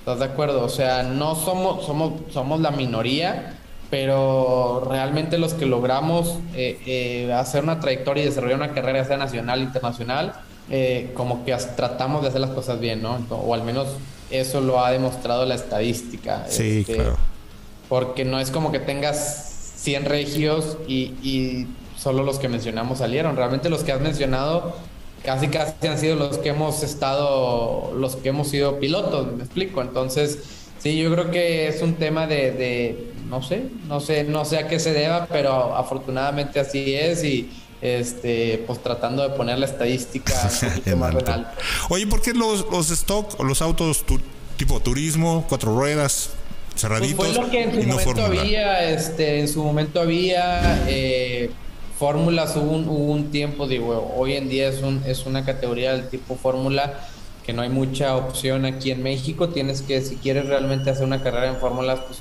¿Estás 0.00 0.18
de 0.18 0.26
acuerdo? 0.26 0.62
O 0.62 0.68
sea, 0.68 1.04
no 1.04 1.34
somos, 1.36 1.86
somos, 1.86 2.12
somos 2.34 2.60
la 2.60 2.70
minoría, 2.70 3.54
pero 3.88 4.86
realmente 4.90 5.38
los 5.38 5.54
que 5.54 5.64
logramos 5.64 6.34
eh, 6.54 6.78
eh, 6.84 7.32
hacer 7.32 7.62
una 7.62 7.80
trayectoria 7.80 8.24
y 8.24 8.26
desarrollar 8.26 8.58
una 8.58 8.74
carrera, 8.74 9.06
sea 9.06 9.16
nacional, 9.16 9.62
internacional, 9.62 10.34
eh, 10.68 11.12
como 11.14 11.46
que 11.46 11.56
tratamos 11.76 12.20
de 12.20 12.28
hacer 12.28 12.42
las 12.42 12.50
cosas 12.50 12.78
bien, 12.78 13.00
¿no? 13.00 13.24
O 13.30 13.54
al 13.54 13.62
menos 13.62 13.88
eso 14.30 14.60
lo 14.60 14.84
ha 14.84 14.90
demostrado 14.90 15.46
la 15.46 15.54
estadística. 15.54 16.44
Sí, 16.46 16.80
este, 16.80 16.96
claro 16.96 17.35
porque 17.88 18.24
no 18.24 18.40
es 18.40 18.50
como 18.50 18.72
que 18.72 18.78
tengas 18.78 19.72
100 19.76 20.04
regios 20.04 20.78
y, 20.88 21.66
solo 21.96 22.22
los 22.22 22.38
que 22.38 22.48
mencionamos 22.48 22.98
salieron. 22.98 23.36
Realmente 23.36 23.68
los 23.68 23.82
que 23.82 23.90
has 23.90 24.00
mencionado 24.00 24.76
casi 25.24 25.48
casi 25.48 25.86
han 25.86 25.98
sido 25.98 26.14
los 26.14 26.38
que 26.38 26.50
hemos 26.50 26.82
estado, 26.82 27.92
los 27.96 28.16
que 28.16 28.28
hemos 28.28 28.48
sido 28.48 28.78
pilotos, 28.78 29.32
me 29.32 29.42
explico. 29.42 29.80
Entonces, 29.80 30.38
sí, 30.78 30.96
yo 30.98 31.10
creo 31.12 31.30
que 31.30 31.68
es 31.68 31.82
un 31.82 31.94
tema 31.94 32.26
de, 32.26 33.12
no 33.28 33.42
sé, 33.42 33.64
no 33.88 34.00
sé, 34.00 34.24
no 34.24 34.44
sé 34.44 34.58
a 34.58 34.68
qué 34.68 34.78
se 34.78 34.92
deba, 34.92 35.26
pero 35.26 35.74
afortunadamente 35.74 36.60
así 36.60 36.94
es 36.94 37.24
y 37.24 37.50
este, 37.80 38.62
pues 38.66 38.82
tratando 38.82 39.22
de 39.22 39.30
poner 39.30 39.58
la 39.58 39.66
estadística 39.66 40.32
un 40.86 40.98
más 40.98 41.14
alto. 41.14 41.48
Oye, 41.88 42.06
¿por 42.06 42.20
qué 42.22 42.32
los, 42.32 42.66
los 42.70 42.90
stock, 42.90 43.42
los 43.42 43.62
autos 43.62 44.04
tipo 44.56 44.80
turismo, 44.80 45.44
cuatro 45.48 45.74
ruedas, 45.74 46.30
cerraditos. 46.76 47.16
Pues 47.16 47.32
fue 47.32 47.44
lo 47.44 47.50
que 47.50 47.62
en 47.62 47.72
su 47.72 47.88
momento 47.88 48.24
había, 48.24 48.90
este, 48.90 49.40
en 49.40 49.48
su 49.48 49.64
momento 49.64 50.00
había 50.00 50.84
eh, 50.88 51.50
fórmulas, 51.98 52.56
hubo 52.56 52.72
un, 52.72 53.30
tiempo, 53.30 53.66
digo, 53.66 54.14
hoy 54.16 54.34
en 54.34 54.48
día 54.48 54.68
es, 54.68 54.82
un, 54.82 55.02
es 55.06 55.26
una 55.26 55.44
categoría 55.44 55.92
del 55.92 56.08
tipo 56.08 56.36
fórmula 56.36 56.94
que 57.44 57.52
no 57.52 57.62
hay 57.62 57.68
mucha 57.68 58.16
opción 58.16 58.64
aquí 58.64 58.90
en 58.90 59.02
México, 59.02 59.48
tienes 59.50 59.82
que, 59.82 60.00
si 60.02 60.16
quieres 60.16 60.46
realmente 60.46 60.90
hacer 60.90 61.04
una 61.04 61.22
carrera 61.22 61.48
en 61.48 61.56
fórmulas, 61.56 62.00
pues 62.00 62.18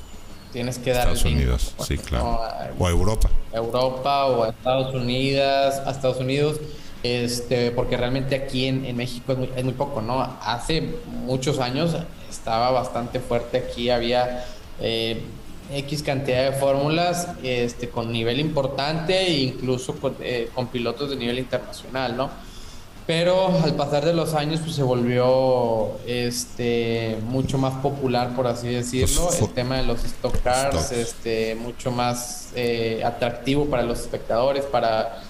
tienes 0.53 0.77
que 0.77 0.91
dar 0.91 1.09
Estados 1.09 1.25
Unidos, 1.25 1.73
sí, 1.85 1.97
claro. 1.97 2.39
o 2.77 2.85
a 2.85 2.89
Europa. 2.89 3.29
Europa 3.51 4.25
o 4.27 4.43
a 4.43 4.49
Estados 4.49 4.93
Unidos, 4.93 5.75
a 5.85 5.91
Estados 5.91 6.19
Unidos 6.19 6.59
este, 7.05 7.69
porque 7.69 7.97
realmente 7.97 8.35
aquí 8.35 8.65
en, 8.65 8.83
en 8.83 8.97
México 8.97 9.33
es 9.33 9.37
muy, 9.37 9.49
es 9.55 9.63
muy, 9.63 9.73
poco, 9.73 10.01
¿no? 10.01 10.21
Hace 10.41 10.95
muchos 11.25 11.59
años 11.59 11.95
estaba 12.45 12.69
bastante 12.69 13.19
fuerte 13.19 13.58
aquí, 13.58 13.89
había 13.89 14.45
eh, 14.79 15.19
X 15.73 16.03
cantidad 16.03 16.51
de 16.51 16.51
fórmulas 16.51 17.29
este, 17.41 17.89
con 17.89 18.12
nivel 18.12 18.39
importante 18.39 19.19
e 19.19 19.39
incluso 19.39 19.95
eh, 20.19 20.51
con, 20.53 20.67
pilotos 20.67 21.10
de 21.10 21.15
nivel 21.15 21.39
internacional, 21.39 22.15
¿no? 22.15 22.29
Pero 23.08 23.47
al 23.63 23.73
pasar 23.73 24.05
de 24.05 24.13
los 24.13 24.36
años 24.36 24.60
pues, 24.60 24.75
se 24.75 24.84
volvió 24.84 25.97
este, 26.05 27.17
mucho 27.23 27.58
más 27.58 27.73
popular, 27.81 28.36
por 28.36 28.45
así 28.45 28.67
decirlo, 28.67 29.27
el 29.41 29.49
tema 29.53 29.77
de 29.77 29.84
los 29.84 30.03
stock 30.03 30.39
cars, 30.43 30.91
este, 30.91 31.55
mucho 31.55 31.89
más 31.89 32.51
eh, 32.55 33.01
atractivo 33.03 33.65
para 33.65 33.81
los 33.81 34.01
espectadores, 34.01 34.65
para 34.65 35.23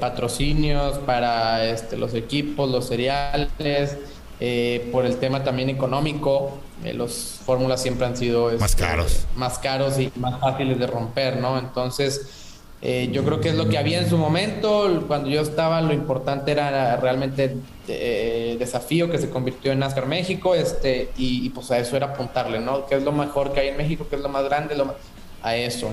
patrocinios, 0.00 0.96
para 1.00 1.62
este, 1.66 1.98
los 1.98 2.14
equipos, 2.14 2.70
los 2.70 2.88
cereales. 2.88 3.98
Eh, 4.46 4.90
por 4.92 5.06
el 5.06 5.16
tema 5.16 5.42
también 5.42 5.70
económico, 5.70 6.58
eh, 6.84 6.92
los 6.92 7.40
fórmulas 7.46 7.80
siempre 7.80 8.06
han 8.06 8.14
sido 8.14 8.52
más 8.58 8.72
este, 8.72 8.82
caros. 8.82 9.24
más 9.36 9.58
caros 9.58 9.98
y 9.98 10.12
más 10.16 10.38
fáciles 10.38 10.78
de 10.78 10.86
romper, 10.86 11.38
¿no? 11.38 11.58
Entonces, 11.58 12.60
eh, 12.82 13.08
yo 13.10 13.24
creo 13.24 13.40
que 13.40 13.48
es 13.48 13.54
lo 13.54 13.70
que 13.70 13.78
había 13.78 14.00
en 14.00 14.10
su 14.10 14.18
momento. 14.18 15.02
Cuando 15.06 15.30
yo 15.30 15.40
estaba, 15.40 15.80
lo 15.80 15.94
importante 15.94 16.52
era 16.52 16.94
realmente 16.96 17.56
el 17.88 18.58
desafío 18.58 19.10
que 19.10 19.16
se 19.16 19.30
convirtió 19.30 19.72
en 19.72 19.78
NASCAR 19.78 20.04
México, 20.04 20.54
este, 20.54 21.08
y, 21.16 21.48
pues 21.48 21.70
a 21.70 21.78
eso 21.78 21.96
era 21.96 22.08
apuntarle, 22.08 22.60
¿no? 22.60 22.84
¿Qué 22.84 22.96
es 22.96 23.02
lo 23.02 23.12
mejor 23.12 23.54
que 23.54 23.60
hay 23.60 23.68
en 23.68 23.78
México? 23.78 24.06
¿Qué 24.10 24.16
es 24.16 24.22
lo 24.22 24.28
más 24.28 24.44
grande? 24.44 24.76
Lo 24.76 24.94
a 25.42 25.56
eso. 25.56 25.88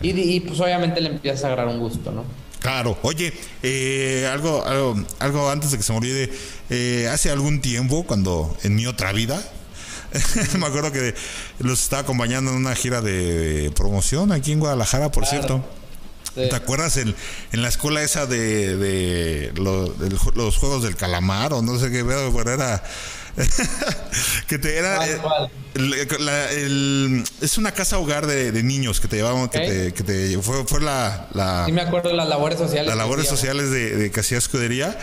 Y, 0.00 0.10
y 0.10 0.38
pues 0.38 0.60
obviamente 0.60 1.00
le 1.00 1.08
empiezas 1.08 1.42
a 1.42 1.46
agarrar 1.48 1.66
un 1.66 1.80
gusto, 1.80 2.12
¿no? 2.12 2.22
Claro. 2.68 2.98
Oye, 3.00 3.32
eh, 3.62 4.28
algo, 4.30 4.62
algo, 4.62 4.94
algo 5.20 5.50
antes 5.50 5.70
de 5.70 5.78
que 5.78 5.82
se 5.82 5.90
me 5.90 5.98
olvide. 6.00 6.30
Eh, 6.68 7.08
hace 7.10 7.30
algún 7.30 7.62
tiempo, 7.62 8.04
cuando 8.04 8.54
en 8.62 8.74
mi 8.74 8.86
otra 8.86 9.10
vida, 9.12 9.42
me 10.58 10.66
acuerdo 10.66 10.92
que 10.92 11.14
los 11.60 11.80
estaba 11.80 12.02
acompañando 12.02 12.50
en 12.50 12.58
una 12.58 12.74
gira 12.74 13.00
de, 13.00 13.72
promoción 13.74 14.32
aquí 14.32 14.52
en 14.52 14.60
Guadalajara, 14.60 15.10
por 15.10 15.24
cierto. 15.24 15.64
¿Te 16.34 16.54
acuerdas 16.54 16.98
en, 16.98 17.16
en, 17.52 17.62
la 17.62 17.68
escuela 17.68 18.02
esa 18.02 18.26
de, 18.26 18.76
de, 18.76 19.52
los 19.56 20.56
juegos 20.58 20.82
del 20.82 20.94
calamar 20.94 21.54
o 21.54 21.62
no 21.62 21.78
sé 21.78 21.90
qué, 21.90 22.04
pero 22.04 22.52
era 22.52 22.84
que 24.48 24.58
te 24.58 24.78
era. 24.78 25.06
Eh, 25.06 27.22
es 27.40 27.58
una 27.58 27.72
casa 27.72 27.98
hogar 27.98 28.26
de, 28.26 28.62
niños 28.62 29.00
que 29.00 29.08
te 29.08 29.16
llevaban, 29.16 29.48
que, 29.48 29.92
te, 29.92 30.38
fue, 30.38 30.64
fue 30.66 30.80
la, 30.80 31.28
la. 31.34 31.64
Sí, 31.66 31.72
me 31.72 31.82
acuerdo 31.82 32.10
de 32.10 32.16
las 32.16 32.28
labores 32.28 32.58
sociales. 32.58 32.88
Las 32.88 32.96
labores 32.96 33.28
sociales 33.28 33.70
de, 33.70 33.96
de 33.96 34.10
Casilla 34.10 34.38
Escudería. 34.38 34.96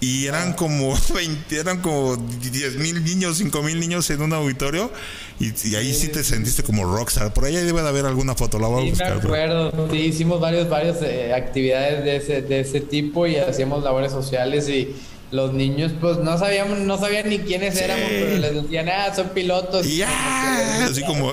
Y 0.00 0.26
eran 0.26 0.54
como 0.54 0.94
20, 1.14 1.58
eran 1.58 1.80
como 1.80 2.16
10 2.16 2.76
mil 2.76 3.04
niños, 3.04 3.36
5 3.36 3.62
mil 3.62 3.78
niños 3.78 4.08
en 4.10 4.22
un 4.22 4.32
auditorio. 4.32 4.90
Y, 5.38 5.74
ahí 5.74 5.94
sí, 5.94 6.08
te 6.08 6.24
sentiste 6.24 6.62
como 6.62 6.84
rockstar. 6.84 7.32
Por 7.32 7.44
ahí 7.44 7.54
debe 7.54 7.82
de 7.82 7.88
haber 7.88 8.06
alguna 8.06 8.34
foto, 8.34 8.58
la 8.58 8.68
voy 8.68 8.86
a 8.86 8.90
buscar. 8.90 9.16
me 9.16 9.22
acuerdo. 9.22 9.88
Sí, 9.90 9.98
hicimos 9.98 10.40
varios, 10.40 10.68
varias 10.68 11.00
eh, 11.02 11.32
actividades 11.34 12.04
de 12.04 12.16
ese, 12.16 12.42
de 12.42 12.60
ese 12.60 12.80
tipo 12.80 13.26
y 13.26 13.36
hacíamos 13.36 13.84
labores 13.84 14.12
sociales 14.12 14.68
y 14.68 14.94
los 15.30 15.52
niños 15.52 15.92
pues 16.00 16.18
no 16.18 16.36
sabíamos, 16.38 16.78
no 16.78 16.98
sabían 16.98 17.28
ni 17.28 17.38
quiénes 17.38 17.76
éramos, 17.76 18.08
pero 18.08 18.38
les 18.38 18.62
decían, 18.62 18.88
ah, 18.88 19.14
son 19.14 19.28
pilotos. 19.28 19.86
Y 19.86 20.02
así 20.02 21.02
como... 21.04 21.32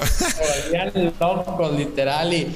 locos, 1.20 1.78
literal, 1.78 2.34
y 2.34 2.48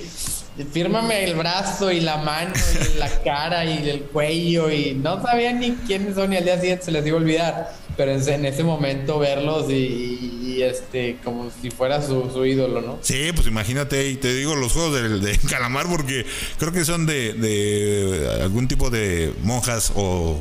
fírmame 0.72 1.24
el 1.24 1.36
brazo 1.36 1.92
y 1.92 2.02
la 2.02 2.18
mano 2.18 2.54
y 2.94 2.98
la 2.98 3.10
cara 3.24 3.66
y 3.66 3.90
el 3.90 4.02
cuello 4.02 4.70
y 4.70 4.94
no 4.94 5.22
sabían 5.22 5.60
ni 5.60 5.72
quiénes 5.72 6.16
son 6.16 6.34
y 6.34 6.38
al 6.38 6.44
día 6.44 6.60
siguiente 6.60 6.86
se 6.86 6.92
les 6.92 7.06
iba 7.06 7.18
a 7.18 7.22
olvidar, 7.22 7.74
pero 7.98 8.12
en, 8.12 8.46
ese 8.46 8.64
momento 8.64 9.20
verlos 9.20 9.70
y, 9.70 10.62
este 10.62 11.18
como 11.24 11.50
si 11.62 11.72
fuera 11.72 12.02
su, 12.04 12.46
ídolo, 12.46 12.82
¿no? 12.82 13.00
Sí, 13.02 13.32
pues 13.34 13.48
imagínate, 13.48 14.10
y 14.10 14.16
te 14.18 14.32
digo 14.36 14.56
los 14.56 14.74
juegos 14.74 15.22
de, 15.22 15.40
calamar 15.50 15.88
porque 15.88 16.26
creo 16.60 16.72
que 16.72 16.86
son 16.86 17.08
de, 17.08 18.30
algún 18.42 18.68
tipo 18.68 18.92
de 18.92 19.34
monjas 19.42 19.92
o, 19.96 20.40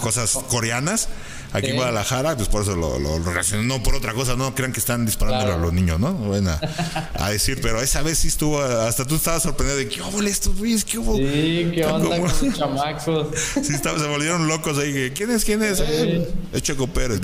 cosas 0.00 0.32
coreanas 0.48 1.08
aquí 1.54 1.70
en 1.70 1.76
Guadalajara, 1.76 2.36
pues 2.36 2.48
por 2.48 2.62
eso 2.62 2.74
lo, 2.74 2.98
lo, 2.98 3.18
no 3.62 3.82
por 3.82 3.94
otra 3.94 4.12
cosa, 4.12 4.34
no 4.34 4.54
crean 4.54 4.72
que 4.72 4.80
están 4.80 5.06
disparando 5.06 5.54
a 5.54 5.56
los 5.56 5.72
niños, 5.72 6.00
¿no? 6.00 6.12
Bueno, 6.12 6.50
a, 7.14 7.30
decir, 7.30 7.60
pero 7.62 7.80
esa 7.80 8.02
vez 8.02 8.18
sí 8.18 8.28
estuvo, 8.28 8.60
hasta 8.60 9.06
tú 9.06 9.14
estabas 9.14 9.44
sorprendido 9.44 9.78
de, 9.78 9.88
¿qué 9.88 10.02
hubo 10.02 10.20
estos 10.22 10.58
güeyes? 10.58 10.84
¿Qué 10.84 10.98
hubo? 10.98 11.16
Sí, 11.16 11.70
¿qué 11.72 11.86
onda 11.86 12.18
con 12.18 12.28
los 12.28 12.58
chamacos? 12.58 13.28
sí, 13.62 13.72
se 14.02 14.08
volvieron 14.08 14.48
locos 14.48 14.78
ahí, 14.78 15.12
¿quién 15.14 15.30
es, 15.30 15.44
quién 15.44 15.62
es? 15.62 15.78
Sí. 15.78 16.26
Es 16.52 16.62
Pérez. 16.92 17.20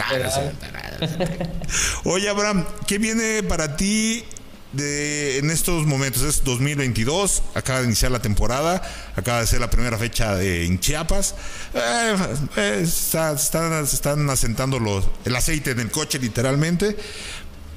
Oye, 2.05 2.29
Abraham, 2.29 2.65
¿qué 2.87 2.99
viene 2.99 3.43
para 3.43 3.77
ti 3.77 4.25
de, 4.73 5.39
en 5.39 5.51
estos 5.51 5.87
momentos. 5.87 6.23
Es 6.23 6.45
2022, 6.45 7.43
acaba 7.55 7.81
de 7.81 7.87
iniciar 7.87 8.11
la 8.11 8.23
temporada, 8.23 8.83
acaba 9.17 9.41
de 9.41 9.47
ser 9.47 9.61
la 9.61 9.71
primera 9.71 9.99
fecha 9.99 10.41
en 10.43 10.79
Chiapas. 10.79 11.35
Eh, 11.75 12.17
eh, 12.57 12.83
están, 12.85 14.29
asentando 14.31 14.79
los, 14.79 15.05
el 15.25 15.35
aceite 15.37 15.73
en 15.73 15.81
el 15.81 15.91
coche 15.91 16.19
literalmente, 16.19 16.97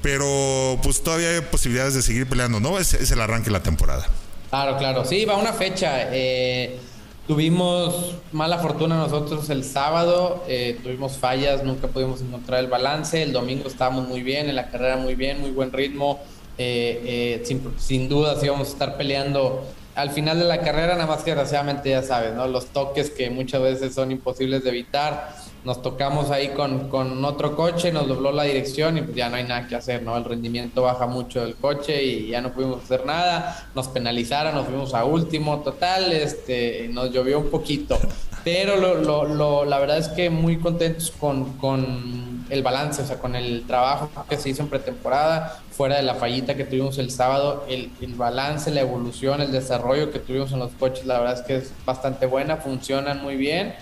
pero 0.02 0.78
pues 0.82 1.02
todavía 1.02 1.30
hay 1.30 1.40
posibilidades 1.40 1.94
de 1.94 2.02
seguir 2.02 2.28
peleando, 2.28 2.60
¿no? 2.60 2.78
Es, 2.78 2.94
el 3.10 3.20
arranque 3.20 3.46
de 3.46 3.52
la 3.52 3.62
temporada. 3.62 4.06
Claro, 4.50 4.76
claro, 4.78 5.04
sí, 5.04 5.24
va 5.24 5.36
una 5.36 5.52
fecha. 5.52 6.12
Eh, 6.12 6.78
tuvimos 7.26 8.14
mala 8.30 8.58
fortuna 8.58 8.96
nosotros 8.96 9.50
el 9.50 9.64
sábado, 9.64 10.44
tuvimos 10.82 11.16
fallas, 11.16 11.64
nunca 11.64 11.88
pudimos 11.88 12.20
encontrar 12.20 12.60
el 12.60 12.68
balance. 12.68 13.20
El 13.20 13.32
domingo 13.32 13.66
estábamos 13.66 14.06
muy 14.06 14.22
bien, 14.22 14.48
en 14.48 14.54
la 14.54 14.68
carrera 14.68 14.96
muy 14.96 15.16
bien, 15.16 15.40
muy 15.40 15.50
buen 15.50 15.72
ritmo 15.72 16.20
eh, 16.58 17.42
eh, 17.44 17.72
sin, 17.78 18.08
duda 18.08 18.38
sí 18.40 18.48
vamos 18.48 18.68
a 18.68 18.72
estar 18.72 18.96
peleando 18.96 19.64
al 19.94 20.10
final 20.10 20.38
de 20.38 20.44
la 20.44 20.60
carrera, 20.60 20.94
nada 20.94 21.06
más 21.06 21.22
que 21.22 21.30
desgraciadamente 21.30 21.90
ya 21.90 22.02
sabes, 22.02 22.34
¿no? 22.34 22.48
Los 22.48 22.66
toques 22.66 23.10
que 23.10 23.30
muchas 23.30 23.62
veces 23.62 23.94
son 23.94 24.10
imposibles 24.10 24.64
de 24.64 24.70
evitar. 24.70 25.36
Nos 25.64 25.82
tocamos 25.82 26.30
ahí 26.30 26.48
con, 26.48 26.88
con 26.88 27.24
otro 27.24 27.54
coche, 27.54 27.92
nos 27.92 28.08
dobló 28.08 28.32
la 28.32 28.42
dirección 28.42 28.98
y 28.98 29.02
pues 29.02 29.16
ya 29.16 29.30
no 29.30 29.36
hay 29.36 29.44
nada 29.44 29.68
que 29.68 29.76
hacer, 29.76 30.02
¿no? 30.02 30.16
El 30.16 30.24
rendimiento 30.24 30.82
baja 30.82 31.06
mucho 31.06 31.42
del 31.42 31.54
coche 31.54 32.02
y 32.02 32.28
ya 32.28 32.40
no 32.40 32.52
pudimos 32.52 32.82
hacer 32.82 33.06
nada. 33.06 33.68
Nos 33.74 33.88
penalizaron, 33.88 34.54
nos 34.54 34.66
fuimos 34.66 34.94
a 34.94 35.04
último 35.04 35.60
total, 35.60 36.12
este, 36.12 36.88
nos 36.92 37.12
llovió 37.12 37.38
un 37.38 37.50
poquito. 37.50 37.96
Pero 38.44 38.76
lo, 38.76 38.96
lo, 38.96 39.24
lo, 39.24 39.64
la 39.64 39.78
verdad 39.78 39.98
es 39.98 40.08
que 40.08 40.28
muy 40.28 40.58
contentos 40.58 41.10
con, 41.10 41.54
con 41.54 42.44
el 42.50 42.62
balance, 42.62 43.02
o 43.02 43.06
sea, 43.06 43.18
con 43.18 43.34
el 43.34 43.64
trabajo 43.66 44.10
que 44.28 44.36
se 44.36 44.50
hizo 44.50 44.62
en 44.62 44.68
pretemporada, 44.68 45.62
fuera 45.70 45.96
de 45.96 46.02
la 46.02 46.14
fallita 46.14 46.54
que 46.54 46.64
tuvimos 46.64 46.98
el 46.98 47.10
sábado, 47.10 47.64
el, 47.68 47.90
balance, 48.14 48.70
la 48.70 48.82
evolución, 48.82 49.40
el 49.40 49.50
desarrollo 49.50 50.10
que 50.10 50.18
tuvimos 50.18 50.52
en 50.52 50.58
los 50.58 50.72
coches, 50.72 51.06
la 51.06 51.18
verdad 51.18 51.40
es 51.40 51.42
que 51.42 51.56
es 51.56 51.72
bastante 51.84 52.26
buena, 52.26 52.58
funcionan 52.58 53.22
muy 53.22 53.36
bien. 53.36 53.74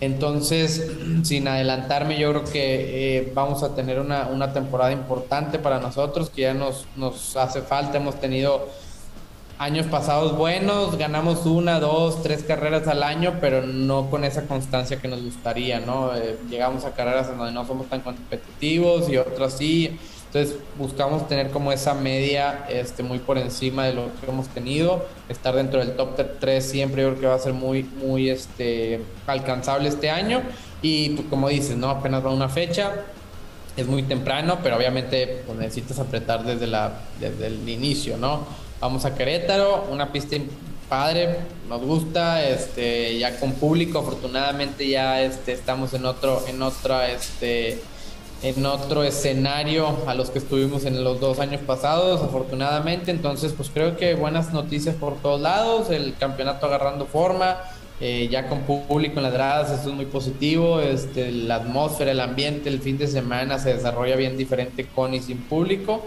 Entonces, 0.00 0.90
sin 1.22 1.48
adelantarme, 1.48 2.18
yo 2.18 2.30
creo 2.30 2.44
que 2.44 3.18
eh, 3.18 3.32
vamos 3.34 3.62
a 3.62 3.74
tener 3.74 3.98
una, 4.00 4.28
una, 4.28 4.52
temporada 4.52 4.92
importante 4.92 5.58
para 5.58 5.80
nosotros, 5.80 6.30
que 6.30 6.42
ya 6.42 6.54
nos, 6.54 6.86
nos 6.96 7.36
hace 7.36 7.62
falta. 7.62 7.98
Hemos 7.98 8.20
tenido 8.20 8.68
años 9.58 9.86
pasados 9.86 10.36
buenos, 10.36 10.98
ganamos 10.98 11.46
una, 11.46 11.78
dos, 11.80 12.22
tres 12.22 12.42
carreras 12.42 12.88
al 12.88 13.02
año, 13.02 13.38
pero 13.40 13.62
no 13.62 14.10
con 14.10 14.24
esa 14.24 14.46
constancia 14.46 15.00
que 15.00 15.08
nos 15.08 15.22
gustaría, 15.22 15.80
¿no? 15.80 16.14
Eh, 16.14 16.36
llegamos 16.50 16.84
a 16.84 16.92
carreras 16.92 17.28
en 17.28 17.38
donde 17.38 17.52
no 17.52 17.66
somos 17.66 17.88
tan 17.88 18.00
competitivos 18.00 19.08
y 19.08 19.16
otras 19.16 19.54
sí. 19.54 19.98
Entonces 20.26 20.56
buscamos 20.76 21.28
tener 21.28 21.50
como 21.50 21.70
esa 21.70 21.94
media 21.94 22.66
este, 22.68 23.04
muy 23.04 23.20
por 23.20 23.38
encima 23.38 23.84
de 23.84 23.94
lo 23.94 24.06
que 24.20 24.28
hemos 24.28 24.48
tenido, 24.48 25.06
estar 25.28 25.54
dentro 25.54 25.78
del 25.78 25.94
top 25.94 26.20
3 26.40 26.64
siempre 26.64 27.02
yo 27.02 27.10
creo 27.10 27.20
que 27.20 27.26
va 27.28 27.36
a 27.36 27.38
ser 27.38 27.52
muy, 27.52 27.84
muy 27.84 28.30
este, 28.30 29.00
alcanzable 29.28 29.88
este 29.88 30.10
año 30.10 30.42
y 30.82 31.10
pues, 31.10 31.28
como 31.28 31.48
dices, 31.48 31.76
¿no? 31.76 31.88
apenas 31.88 32.24
va 32.24 32.32
una 32.32 32.48
fecha, 32.48 32.92
es 33.76 33.86
muy 33.86 34.02
temprano, 34.02 34.58
pero 34.60 34.76
obviamente 34.76 35.44
pues, 35.46 35.56
necesitas 35.56 36.00
apretar 36.00 36.42
desde, 36.42 36.66
la, 36.66 36.92
desde 37.20 37.46
el 37.46 37.68
inicio, 37.68 38.16
¿no? 38.16 38.63
Vamos 38.84 39.06
a 39.06 39.14
Querétaro, 39.14 39.86
una 39.90 40.12
pista 40.12 40.36
padre, 40.90 41.36
nos 41.70 41.80
gusta, 41.80 42.44
este, 42.44 43.18
ya 43.18 43.40
con 43.40 43.52
público, 43.52 44.00
afortunadamente 44.00 44.86
ya 44.86 45.22
este, 45.22 45.52
estamos 45.52 45.94
en 45.94 46.04
otro, 46.04 46.44
en 46.46 46.60
otra, 46.60 47.10
este, 47.10 47.80
en 48.42 48.66
otro 48.66 49.02
escenario 49.02 49.96
a 50.06 50.12
los 50.12 50.28
que 50.28 50.38
estuvimos 50.38 50.84
en 50.84 51.02
los 51.02 51.18
dos 51.18 51.38
años 51.38 51.62
pasados, 51.62 52.20
afortunadamente. 52.20 53.10
Entonces, 53.10 53.54
pues 53.56 53.70
creo 53.72 53.96
que 53.96 54.16
buenas 54.16 54.52
noticias 54.52 54.94
por 54.96 55.16
todos 55.16 55.40
lados, 55.40 55.88
el 55.88 56.14
campeonato 56.18 56.66
agarrando 56.66 57.06
forma, 57.06 57.56
eh, 58.02 58.28
ya 58.30 58.50
con 58.50 58.64
público 58.64 59.16
en 59.16 59.22
las 59.22 59.32
gradas, 59.32 59.70
eso 59.70 59.88
es 59.88 59.96
muy 59.96 60.04
positivo. 60.04 60.80
Este, 60.80 61.32
la 61.32 61.54
atmósfera, 61.54 62.10
el 62.10 62.20
ambiente, 62.20 62.68
el 62.68 62.80
fin 62.80 62.98
de 62.98 63.06
semana 63.06 63.58
se 63.58 63.72
desarrolla 63.72 64.16
bien 64.16 64.36
diferente 64.36 64.86
con 64.94 65.14
y 65.14 65.22
sin 65.22 65.38
público. 65.38 66.02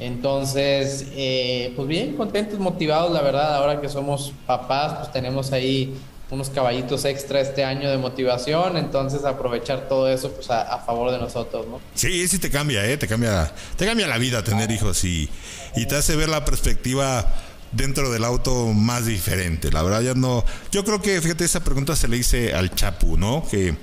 Entonces, 0.00 1.04
eh, 1.12 1.74
pues 1.76 1.86
bien, 1.86 2.16
contentos, 2.16 2.58
motivados, 2.58 3.12
la 3.12 3.20
verdad, 3.20 3.54
ahora 3.56 3.82
que 3.82 3.88
somos 3.90 4.32
papás, 4.46 4.94
pues 4.94 5.12
tenemos 5.12 5.52
ahí 5.52 5.94
unos 6.30 6.48
caballitos 6.48 7.04
extra 7.04 7.40
este 7.40 7.64
año 7.64 7.90
de 7.90 7.98
motivación, 7.98 8.78
entonces 8.78 9.24
aprovechar 9.24 9.88
todo 9.88 10.08
eso 10.08 10.32
pues 10.32 10.48
a, 10.50 10.78
favor 10.86 11.10
de 11.10 11.18
nosotros, 11.18 11.66
¿no? 11.66 11.80
Sí, 11.94 12.26
sí 12.28 12.38
te 12.38 12.50
cambia, 12.50 12.86
¿eh? 12.86 12.96
Te 12.96 13.06
cambia, 13.06 13.52
te 13.76 13.84
cambia 13.84 14.06
la 14.06 14.16
vida 14.16 14.42
tener 14.42 14.70
hijos 14.70 15.04
y, 15.04 15.28
y 15.76 15.86
te 15.86 15.96
hace 15.96 16.16
ver 16.16 16.30
la 16.30 16.46
perspectiva 16.46 17.26
dentro 17.72 18.10
del 18.10 18.24
auto 18.24 18.68
más 18.68 19.04
diferente. 19.04 19.70
La 19.70 19.82
verdad 19.82 20.00
ya 20.00 20.14
no... 20.14 20.44
Yo 20.72 20.84
creo 20.84 21.02
que, 21.02 21.20
fíjate, 21.20 21.44
esa 21.44 21.62
pregunta 21.62 21.94
se 21.94 22.08
le 22.08 22.16
hice 22.16 22.54
al 22.54 22.74
Chapu, 22.74 23.18
¿no? 23.18 23.46
Que, 23.50 23.76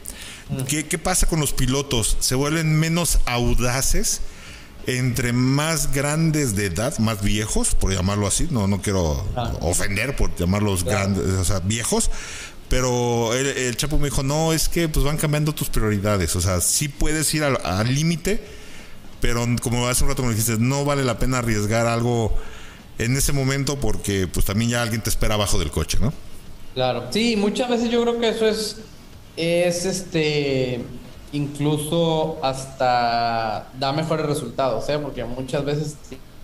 ¿qué, 0.67 0.87
¿Qué 0.87 0.97
pasa 0.97 1.27
con 1.27 1.39
los 1.39 1.53
pilotos? 1.53 2.17
¿Se 2.21 2.33
vuelven 2.33 2.73
menos 2.79 3.19
audaces? 3.25 4.21
Entre 4.87 5.33
más 5.33 5.93
grandes 5.93 6.55
de 6.55 6.67
edad, 6.67 6.97
más 6.99 7.21
viejos, 7.21 7.75
por 7.75 7.93
llamarlo 7.93 8.25
así, 8.25 8.47
no, 8.49 8.67
no 8.67 8.81
quiero 8.81 9.23
ah. 9.35 9.53
ofender 9.61 10.15
por 10.15 10.33
llamarlos 10.35 10.85
grandes, 10.85 11.25
o 11.25 11.43
sea, 11.43 11.59
viejos, 11.59 12.09
pero 12.69 13.33
el, 13.33 13.75
Chapo 13.75 13.99
me 13.99 14.05
dijo, 14.05 14.23
no, 14.23 14.53
es 14.53 14.69
que 14.69 14.87
pues 14.87 15.05
van 15.05 15.17
cambiando 15.17 15.53
tus 15.53 15.69
prioridades, 15.69 16.35
o 16.37 16.41
sea, 16.41 16.61
sí 16.61 16.87
puedes 16.87 17.33
ir 17.33 17.43
al 17.43 17.93
límite, 17.93 18.41
pero 19.19 19.45
como 19.61 19.87
hace 19.87 20.03
un 20.03 20.09
rato 20.09 20.23
me 20.23 20.29
dijiste, 20.29 20.57
no 20.57 20.85
vale 20.85 21.03
la 21.03 21.19
pena 21.19 21.39
arriesgar 21.39 21.85
algo 21.85 22.33
en 22.97 23.15
ese 23.15 23.33
momento 23.33 23.79
porque 23.79 24.27
pues 24.27 24.45
también 24.45 24.71
ya 24.71 24.81
alguien 24.81 25.01
te 25.01 25.09
espera 25.09 25.35
abajo 25.35 25.59
del 25.59 25.69
coche, 25.69 25.97
¿no? 26.01 26.13
Claro, 26.73 27.07
sí, 27.11 27.35
muchas 27.35 27.69
veces 27.69 27.89
yo 27.89 28.01
creo 28.03 28.19
que 28.19 28.29
eso 28.29 28.47
es, 28.47 28.77
es 29.35 29.85
este, 29.85 30.81
incluso 31.31 32.37
hasta 32.41 33.67
da 33.77 33.91
mejores 33.93 34.25
resultados, 34.25 34.87
¿eh? 34.89 34.97
porque 34.99 35.23
muchas 35.25 35.65
veces 35.65 35.97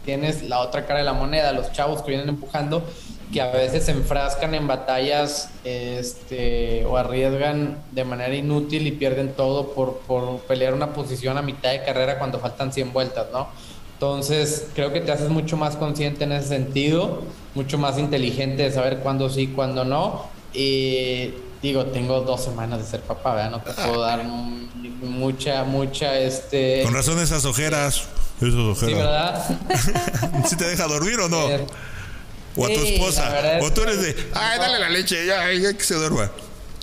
tienes 0.06 0.44
la 0.44 0.60
otra 0.60 0.86
cara 0.86 1.00
de 1.00 1.06
la 1.06 1.14
moneda, 1.14 1.52
los 1.54 1.72
chavos 1.72 2.02
que 2.02 2.12
vienen 2.12 2.30
empujando, 2.30 2.84
que 3.32 3.42
a 3.42 3.52
veces 3.52 3.86
se 3.86 3.92
enfrascan 3.92 4.54
en 4.54 4.68
batallas 4.68 5.50
este, 5.64 6.86
o 6.86 6.98
arriesgan 6.98 7.78
de 7.92 8.04
manera 8.04 8.36
inútil 8.36 8.86
y 8.86 8.92
pierden 8.92 9.34
todo 9.34 9.70
por, 9.70 10.00
por 10.00 10.40
pelear 10.42 10.74
una 10.74 10.94
posición 10.94 11.38
a 11.38 11.42
mitad 11.42 11.72
de 11.72 11.84
carrera 11.84 12.20
cuando 12.20 12.40
faltan 12.40 12.72
100 12.72 12.94
vueltas, 12.94 13.28
¿no? 13.32 13.48
Entonces, 13.94 14.68
creo 14.76 14.92
que 14.92 15.00
te 15.00 15.14
haces 15.14 15.30
mucho 15.30 15.56
más 15.56 15.78
consciente 15.78 16.26
en 16.26 16.34
ese 16.34 16.50
sentido, 16.50 17.22
mucho 17.56 17.78
más 17.78 17.98
inteligente 17.98 18.64
de 18.64 18.72
saber 18.72 18.98
cuándo 18.98 19.30
sí, 19.30 19.48
cuándo 19.48 19.86
no. 19.86 20.26
Y 20.54 21.32
digo, 21.64 21.86
tengo 21.86 22.22
dos 22.22 22.44
semanas 22.44 22.80
de 22.80 22.86
ser 22.86 23.00
papá, 23.00 23.36
¿verdad? 23.36 23.52
No 23.52 23.62
te 23.62 23.72
puedo 23.72 24.02
dar 24.02 24.24
mucha, 24.24 25.64
mucha, 25.64 26.20
este... 26.20 26.84
Con 26.84 26.94
razón 26.94 27.20
esas 27.20 27.46
ojeras. 27.46 28.04
Esas 28.42 28.54
ojeras. 28.54 28.78
Sí, 28.90 28.94
¿verdad? 28.94 30.46
¿Si 30.46 30.58
te 30.58 30.66
deja 30.66 30.88
dormir 30.88 31.20
o 31.22 31.30
no? 31.30 31.46
O 32.56 32.66
a 32.66 32.68
tu 32.68 32.84
esposa. 32.84 33.60
O 33.62 33.72
tú 33.72 33.82
eres 33.84 34.02
de, 34.02 34.30
ay, 34.34 34.60
dale 34.60 34.78
la 34.78 34.90
leche, 34.90 35.26
ya, 35.26 35.52
ya 35.54 35.74
que 35.74 35.84
se 35.84 35.96
duerma. 35.96 36.30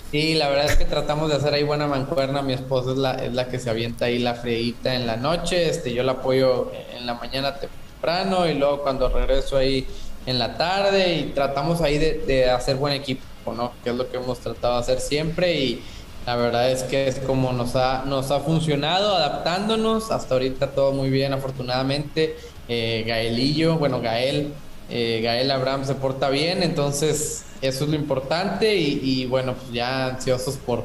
Sí, 0.09 0.33
la 0.33 0.49
verdad 0.49 0.65
es 0.65 0.75
que 0.75 0.85
tratamos 0.85 1.29
de 1.29 1.35
hacer 1.35 1.53
ahí 1.53 1.63
buena 1.63 1.87
mancuerna. 1.87 2.41
Mi 2.41 2.53
esposa 2.53 2.91
es 2.91 2.97
la, 2.97 3.11
es 3.23 3.33
la 3.33 3.47
que 3.47 3.59
se 3.59 3.69
avienta 3.69 4.05
ahí 4.05 4.17
la 4.17 4.33
freíta 4.33 4.95
en 4.95 5.05
la 5.05 5.15
noche. 5.15 5.69
Este, 5.69 5.93
yo 5.93 6.01
la 6.03 6.13
apoyo 6.13 6.71
en 6.97 7.05
la 7.05 7.13
mañana 7.13 7.55
temprano 7.55 8.47
y 8.47 8.55
luego 8.55 8.81
cuando 8.81 9.07
regreso 9.07 9.57
ahí 9.57 9.87
en 10.25 10.39
la 10.39 10.57
tarde 10.57 11.15
y 11.15 11.23
tratamos 11.33 11.81
ahí 11.81 11.97
de, 11.97 12.23
de 12.25 12.49
hacer 12.49 12.75
buen 12.75 12.93
equipo. 12.93 13.23
¿No? 13.45 13.71
Que 13.83 13.89
es 13.89 13.95
lo 13.95 14.09
que 14.09 14.17
hemos 14.17 14.39
tratado 14.39 14.75
de 14.75 14.79
hacer 14.81 14.99
siempre 14.99 15.59
y 15.59 15.81
la 16.25 16.35
verdad 16.35 16.69
es 16.71 16.83
que 16.83 17.07
es 17.07 17.17
como 17.19 17.51
nos 17.51 17.75
ha, 17.75 18.03
nos 18.05 18.29
ha 18.31 18.39
funcionado, 18.41 19.15
adaptándonos. 19.15 20.11
Hasta 20.11 20.35
ahorita 20.35 20.71
todo 20.71 20.91
muy 20.91 21.09
bien, 21.09 21.33
afortunadamente. 21.33 22.35
Eh, 22.67 23.03
Gaelillo, 23.07 23.77
bueno, 23.77 24.01
Gael 24.01 24.53
Eh, 24.93 25.21
Gael 25.23 25.49
Abraham 25.51 25.85
se 25.85 25.95
porta 25.95 26.29
bien, 26.29 26.63
entonces 26.63 27.45
eso 27.61 27.85
es 27.85 27.89
lo 27.89 27.95
importante 27.95 28.75
y, 28.75 29.25
bueno, 29.25 29.53
pues 29.53 29.71
ya 29.71 30.07
ansiosos 30.07 30.57
por, 30.57 30.83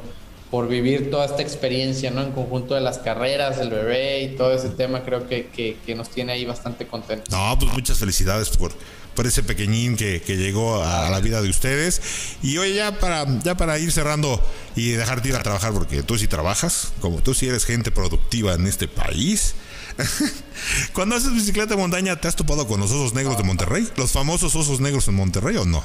por 0.49 0.69
vivir 0.69 1.11
toda 1.11 1.25
esta 1.25 1.43
experiencia, 1.43 2.13
¿no? 2.13 2.23
En 2.23 2.31
conjunto 2.31 2.77
de 2.77 2.83
las 2.83 2.99
carreras, 2.99 3.59
el 3.59 3.71
bebé 3.71 4.23
y 4.23 4.37
todo 4.37 4.53
ese 4.53 4.69
tema, 4.69 5.03
creo 5.03 5.27
que, 5.29 5.49
que, 5.49 5.95
nos 5.97 6.09
tiene 6.11 6.35
ahí 6.35 6.45
bastante 6.45 6.87
contentos. 6.87 7.35
No, 7.35 7.57
pues 7.59 7.73
muchas 7.73 7.99
felicidades 7.99 8.49
por, 8.57 8.71
por 9.17 9.27
ese 9.27 9.43
pequeñín 9.43 9.97
que, 9.97 10.23
que 10.23 10.37
llegó 10.37 10.85
a, 10.85 11.11
la 11.11 11.19
vida 11.21 11.43
de 11.43 11.49
ustedes. 11.49 12.01
Y 12.43 12.59
hoy 12.59 12.75
ya 12.75 13.01
para, 13.01 13.27
ya 13.43 13.57
para 13.57 13.81
ir 13.81 13.91
cerrando 13.91 14.41
y 14.77 14.91
dejarte 14.91 15.31
ir 15.31 15.35
a 15.35 15.43
trabajar, 15.43 15.73
porque 15.73 16.05
tú 16.05 16.17
sí 16.17 16.29
trabajas, 16.29 16.93
como 17.01 17.21
tú 17.21 17.35
sí 17.35 17.49
eres 17.49 17.65
gente 17.65 17.91
productiva 17.91 18.55
en 18.55 18.69
este 18.69 18.87
país. 18.87 19.57
Cuando 20.93 21.17
haces 21.17 21.35
bicicleta 21.35 21.75
de 21.75 21.81
montaña, 21.81 22.15
¿te 22.21 22.29
has 22.29 22.37
topado 22.37 22.69
con 22.69 22.79
los 22.79 22.93
osos 22.93 23.15
negros 23.15 23.37
de 23.37 23.43
Monterrey? 23.43 23.89
¿Los 23.97 24.13
famosos 24.13 24.55
osos 24.55 24.79
negros 24.79 25.09
en 25.09 25.15
Monterrey 25.15 25.57
o 25.57 25.65
no? 25.65 25.83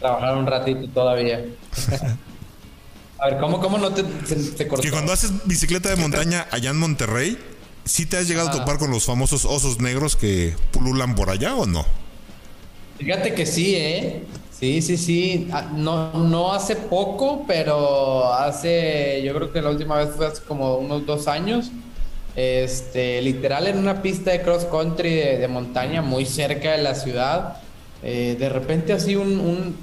Trabajar 0.00 0.36
un 0.36 0.46
ratito 0.46 0.88
todavía. 0.88 1.44
A 3.20 3.26
ver, 3.26 3.38
¿cómo, 3.40 3.60
cómo 3.60 3.78
no 3.78 3.92
te, 3.92 4.02
cortó? 4.68 4.82
Que 4.82 4.90
cuando 4.90 5.12
haces 5.12 5.32
bicicleta 5.44 5.88
de 5.88 5.96
montaña 5.96 6.46
allá 6.52 6.70
en 6.70 6.78
Monterrey, 6.78 7.36
¿sí 7.88 8.06
te 8.06 8.18
has 8.18 8.28
llegado 8.28 8.48
a 8.48 8.52
topar 8.52 8.78
con 8.78 8.90
los 8.90 9.04
famosos 9.04 9.44
osos 9.44 9.80
negros 9.80 10.14
que 10.14 10.54
pululan 10.70 11.14
por 11.14 11.30
allá 11.30 11.56
o 11.56 11.66
no? 11.66 11.84
Fíjate 12.98 13.34
que 13.34 13.46
sí, 13.46 13.74
¿eh? 13.74 14.22
Sí, 14.58 14.82
sí, 14.82 14.96
sí. 14.96 15.48
Ah, 15.52 15.70
no, 15.74 16.12
no 16.12 16.52
hace 16.52 16.76
poco, 16.76 17.44
pero 17.46 18.32
hace, 18.32 19.22
yo 19.24 19.34
creo 19.34 19.52
que 19.52 19.62
la 19.62 19.70
última 19.70 19.96
vez 19.96 20.10
fue 20.16 20.26
hace 20.26 20.42
como 20.42 20.76
unos 20.76 21.06
dos 21.06 21.28
años. 21.28 21.70
Este, 22.34 23.22
literal 23.22 23.66
en 23.66 23.78
una 23.78 24.02
pista 24.02 24.30
de 24.32 24.42
cross 24.42 24.64
country 24.64 25.10
de, 25.10 25.48
montaña 25.48 26.02
muy 26.02 26.26
cerca 26.26 26.72
de 26.72 26.82
la 26.82 26.94
ciudad. 26.94 27.56
Eh, 28.02 28.36
de 28.38 28.48
repente 28.48 28.92
así 28.92 29.16
un, 29.16 29.76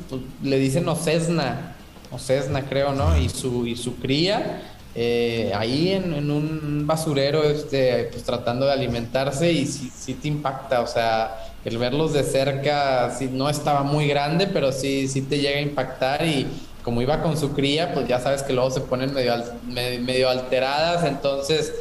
le 0.43 0.57
dicen 0.57 0.87
Ocesna, 0.87 1.75
Ocesna 2.11 2.63
creo, 2.63 2.93
¿no? 2.93 3.17
Y 3.17 3.29
su, 3.29 3.65
y 3.65 3.75
su 3.75 3.97
cría 3.97 4.61
eh, 4.97 5.51
ahí 5.53 5.91
en, 5.91 6.31
un 6.31 6.87
basurero, 6.87 7.43
este, 7.43 8.05
pues 8.11 8.23
tratando 8.23 8.65
de 8.65 8.71
alimentarse 8.71 9.51
y 9.51 9.65
sí, 9.65 10.13
te 10.13 10.29
impacta, 10.29 10.79
o 10.79 10.87
sea, 10.87 11.53
el 11.65 11.77
verlos 11.77 12.13
de 12.13 12.23
cerca, 12.23 13.13
sí, 13.17 13.29
no 13.31 13.49
estaba 13.49 13.83
muy 13.83 14.07
grande, 14.07 14.47
pero 14.47 14.71
sí, 14.71 15.09
sí 15.09 15.21
te 15.21 15.39
llega 15.39 15.57
a 15.57 15.61
impactar 15.61 16.25
y 16.25 16.47
como 16.81 17.01
iba 17.01 17.21
con 17.21 17.37
su 17.37 17.51
cría, 17.53 17.93
pues 17.93 18.07
ya 18.07 18.19
sabes 18.19 18.43
que 18.43 18.53
luego 18.53 18.71
se 18.71 18.79
ponen 18.79 19.13
medio, 19.13 19.33
medio 19.65 20.29
alteradas, 20.29 21.03
entonces 21.03 21.73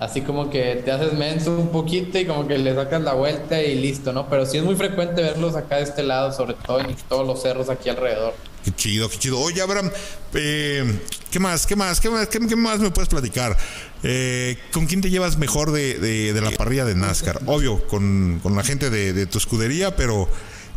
así 0.00 0.22
como 0.22 0.48
que 0.48 0.80
te 0.82 0.90
haces 0.90 1.12
menso 1.12 1.56
un 1.56 1.68
poquito 1.68 2.18
y 2.18 2.24
como 2.24 2.48
que 2.48 2.58
le 2.58 2.74
sacas 2.74 3.02
la 3.02 3.12
vuelta 3.12 3.62
y 3.62 3.74
listo, 3.76 4.12
¿no? 4.14 4.28
Pero 4.28 4.46
sí 4.46 4.56
es 4.56 4.64
muy 4.64 4.74
frecuente 4.74 5.20
verlos 5.20 5.54
acá 5.54 5.76
de 5.76 5.82
este 5.82 6.02
lado, 6.02 6.32
sobre 6.32 6.54
todo 6.54 6.80
en 6.80 6.96
todos 7.08 7.26
los 7.26 7.42
cerros 7.42 7.68
aquí 7.68 7.90
alrededor. 7.90 8.34
Qué 8.64 8.72
chido, 8.72 9.10
qué 9.10 9.18
chido. 9.18 9.38
Oye, 9.38 9.60
Abraham, 9.60 9.90
eh, 10.34 11.00
¿qué 11.30 11.38
más? 11.38 11.66
¿Qué 11.66 11.76
más? 11.76 12.00
¿Qué 12.00 12.08
más? 12.08 12.28
¿Qué, 12.28 12.40
más 12.56 12.80
me 12.80 12.90
puedes 12.90 13.10
platicar? 13.10 13.56
Eh, 14.02 14.56
¿Con 14.72 14.86
quién 14.86 15.02
te 15.02 15.10
llevas 15.10 15.36
mejor 15.36 15.70
de, 15.70 16.32
la 16.42 16.50
parrilla 16.52 16.86
de 16.86 16.94
NASCAR? 16.94 17.42
Obvio, 17.44 17.86
con, 17.86 18.40
la 18.42 18.64
gente 18.64 18.88
de, 18.88 19.26
tu 19.26 19.36
escudería, 19.36 19.96
pero 19.96 20.28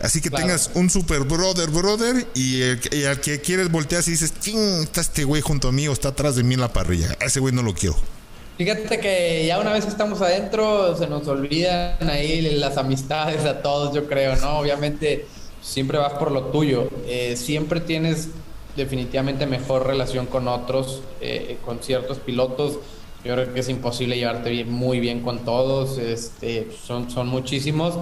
así 0.02 0.20
que 0.20 0.32
tengas 0.32 0.72
un 0.74 0.90
super 0.90 1.22
brother, 1.22 1.70
brother, 1.70 2.28
y, 2.36 2.62
al 3.06 3.22
que 3.22 3.40
quieres 3.40 3.72
voltear 3.72 4.04
y 4.06 4.12
dices, 4.12 4.34
ching, 4.42 4.84
está 4.84 5.00
este 5.00 5.24
güey 5.24 5.42
junto 5.42 5.70
a 5.70 5.72
mí 5.72 5.88
o 5.88 5.94
está 5.94 6.10
atrás 6.10 6.36
de 6.36 6.44
mí 6.44 6.56
en 6.56 6.62
la 6.62 6.74
parrilla. 6.74 7.18
ese 7.22 7.40
güey 7.40 7.54
no 7.54 7.64
lo 7.64 7.74
quiero. 7.74 7.96
Fíjate 8.64 8.98
que 8.98 9.46
ya 9.46 9.60
una 9.60 9.74
vez 9.74 9.84
que 9.84 9.92
estamos 9.92 10.22
adentro 10.22 10.96
se 10.96 11.06
nos 11.06 11.28
olvidan 11.28 11.98
ahí 12.10 12.40
las 12.60 12.78
amistades 12.78 13.44
a 13.44 13.62
todos, 13.62 13.94
yo 13.94 14.08
creo, 14.08 14.38
¿no? 14.38 14.60
Obviamente 14.60 15.26
siempre 15.62 15.98
vas 15.98 16.14
por 16.14 16.32
lo 16.32 16.44
tuyo, 16.44 16.88
eh, 17.06 17.36
siempre 17.36 17.82
tienes 17.82 18.30
definitivamente 18.78 19.46
mejor 19.48 19.86
relación 19.86 20.28
con 20.28 20.48
otros, 20.48 21.02
eh, 21.20 21.58
con 21.66 21.84
ciertos 21.84 22.20
pilotos. 22.20 22.80
Yo 23.26 23.34
creo 23.34 23.54
que 23.54 23.60
es 23.60 23.68
imposible 23.68 24.16
llevarte 24.16 24.50
bien, 24.50 24.72
muy 24.72 25.02
bien 25.02 25.20
con 25.24 25.40
todos, 25.40 25.98
este, 25.98 26.70
son, 26.88 27.12
son 27.12 27.28
muchísimos, 27.28 27.96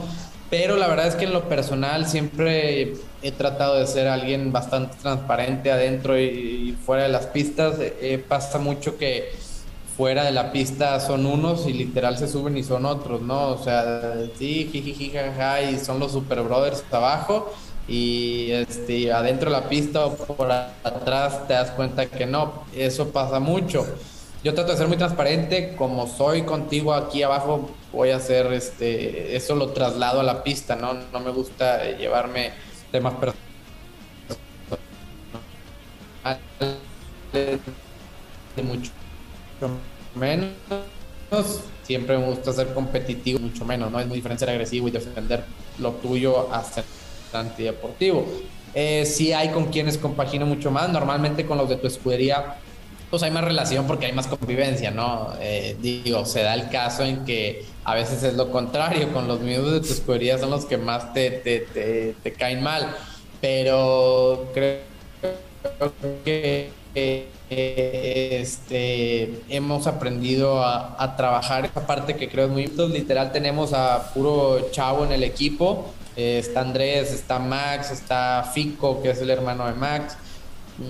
pero 0.52 0.78
la 0.78 0.88
verdad 0.88 1.08
es 1.08 1.16
que 1.16 1.26
en 1.26 1.34
lo 1.34 1.50
personal 1.50 2.06
siempre 2.06 2.94
he 3.24 3.32
tratado 3.32 3.80
de 3.80 3.88
ser 3.88 4.08
alguien 4.08 4.52
bastante 4.52 4.96
transparente 5.02 5.72
adentro 5.72 6.20
y, 6.20 6.78
fuera 6.86 7.02
de 7.02 7.10
las 7.10 7.26
pistas. 7.26 7.78
Eh, 7.80 8.24
pasa 8.28 8.60
mucho 8.60 9.00
que 9.00 9.32
fuera 10.02 10.24
de 10.24 10.32
la 10.32 10.52
pista 10.52 11.00
son 11.00 11.28
unos 11.28 11.68
y 11.68 11.74
literal 11.74 12.18
se 12.18 12.28
suben 12.28 12.58
y 12.58 12.64
son 12.64 12.88
otros, 12.88 13.22
¿no? 13.22 13.50
O 13.50 13.64
sea, 13.64 14.16
sí, 14.36 14.68
jiji, 14.72 15.12
jaja, 15.12 15.62
y 15.62 15.78
son 15.78 16.00
los 16.00 16.14
super 16.14 16.42
brothers 16.42 16.84
abajo 16.92 17.54
y 17.88 18.50
este, 18.50 19.14
adentro 19.14 19.52
de 19.52 19.60
la 19.60 19.70
pista 19.70 20.08
o 20.08 20.16
por 20.16 20.52
atrás 20.52 21.48
te 21.48 21.54
das 21.54 21.70
cuenta 21.70 22.08
que 22.08 22.26
no, 22.26 22.64
eso 22.76 23.10
pasa 23.10 23.40
mucho. 23.40 23.86
Yo 24.44 24.56
trato 24.56 24.72
de 24.72 24.80
ser 24.80 24.88
muy 24.88 24.98
transparente, 24.98 25.76
como 25.76 26.08
soy 26.08 26.42
contigo 26.42 26.96
aquí 26.96 27.22
abajo, 27.22 27.70
voy 27.94 28.10
a 28.10 28.16
hacer 28.16 28.52
este, 28.54 29.36
eso 29.36 29.56
lo 29.56 29.70
traslado 29.70 30.20
a 30.20 30.24
la 30.24 30.42
pista, 30.42 30.76
¿no? 30.76 30.96
No 31.14 31.20
me 31.20 31.30
gusta 31.30 31.92
llevarme 31.92 32.54
temas 32.92 33.14
personales 33.14 33.36
de 38.56 38.64
mucho 38.64 38.92
menos. 40.16 40.52
Siempre 41.84 42.18
me 42.18 42.26
gusta 42.28 42.54
ser 42.54 42.74
competitivo, 42.74 43.40
mucho 43.40 43.66
menos, 43.66 43.92
¿no? 43.92 44.00
Es 44.00 44.08
muy 44.08 44.18
diferente 44.18 44.42
ser 44.42 44.50
agresivo 44.50 44.88
y 44.88 44.92
defender 44.92 45.44
lo 45.80 45.92
tuyo 45.94 46.54
a 46.54 46.64
ser 46.64 46.84
antideportivo. 47.34 48.26
Eh, 48.74 49.06
sí 49.06 49.34
hay 49.34 49.50
con 49.50 49.66
quienes 49.66 49.98
compagino 49.98 50.46
mucho 50.46 50.72
más, 50.72 50.90
normalmente 50.90 51.46
con 51.46 51.58
los 51.58 51.68
de 51.68 51.76
tu 51.76 51.88
escudería, 51.88 52.56
pues 53.10 53.24
hay 53.24 53.32
más 53.32 53.44
relación 53.44 53.86
porque 53.88 54.06
hay 54.06 54.14
más 54.14 54.28
convivencia, 54.28 54.92
¿no? 54.92 55.34
Eh, 55.42 55.76
digo, 55.82 56.26
se 56.26 56.44
da 56.44 56.54
el 56.54 56.70
caso 56.70 57.04
en 57.04 57.26
que 57.26 57.66
a 57.84 57.96
veces 57.96 58.24
es 58.24 58.36
lo 58.36 58.50
contrario, 58.52 59.12
con 59.12 59.28
los 59.28 59.42
miembros 59.42 59.74
de 59.74 59.82
tu 59.82 59.94
escudería 59.94 60.38
son 60.38 60.52
los 60.52 60.66
que 60.66 60.78
más 60.78 61.14
te, 61.14 61.32
te, 61.32 62.16
te 62.24 62.34
caen 62.34 62.64
mal, 62.64 62.96
pero 63.42 64.50
creo 64.54 64.80
que 66.24 66.70
este, 67.50 69.42
hemos 69.50 69.88
aprendido 69.88 70.64
a, 70.64 71.16
trabajar 71.18 71.66
esa 71.66 71.86
parte 71.86 72.16
que 72.16 72.30
creo 72.30 72.46
es 72.46 72.52
muy 72.52 72.64
importante. 72.64 73.00
Literal 73.00 73.32
tenemos 73.32 73.74
a 73.74 74.12
puro 74.14 74.70
chavo 74.72 75.04
en 75.06 75.12
el 75.12 75.24
equipo. 75.24 75.94
Eh, 76.16 76.40
está 76.40 76.62
Andrés, 76.62 77.12
está 77.12 77.40
Max, 77.40 77.92
está 77.92 78.50
Fico, 78.54 79.02
que 79.02 79.12
es 79.12 79.22
el 79.22 79.30
hermano 79.30 79.68
de 79.68 79.74
Max. 79.74 80.18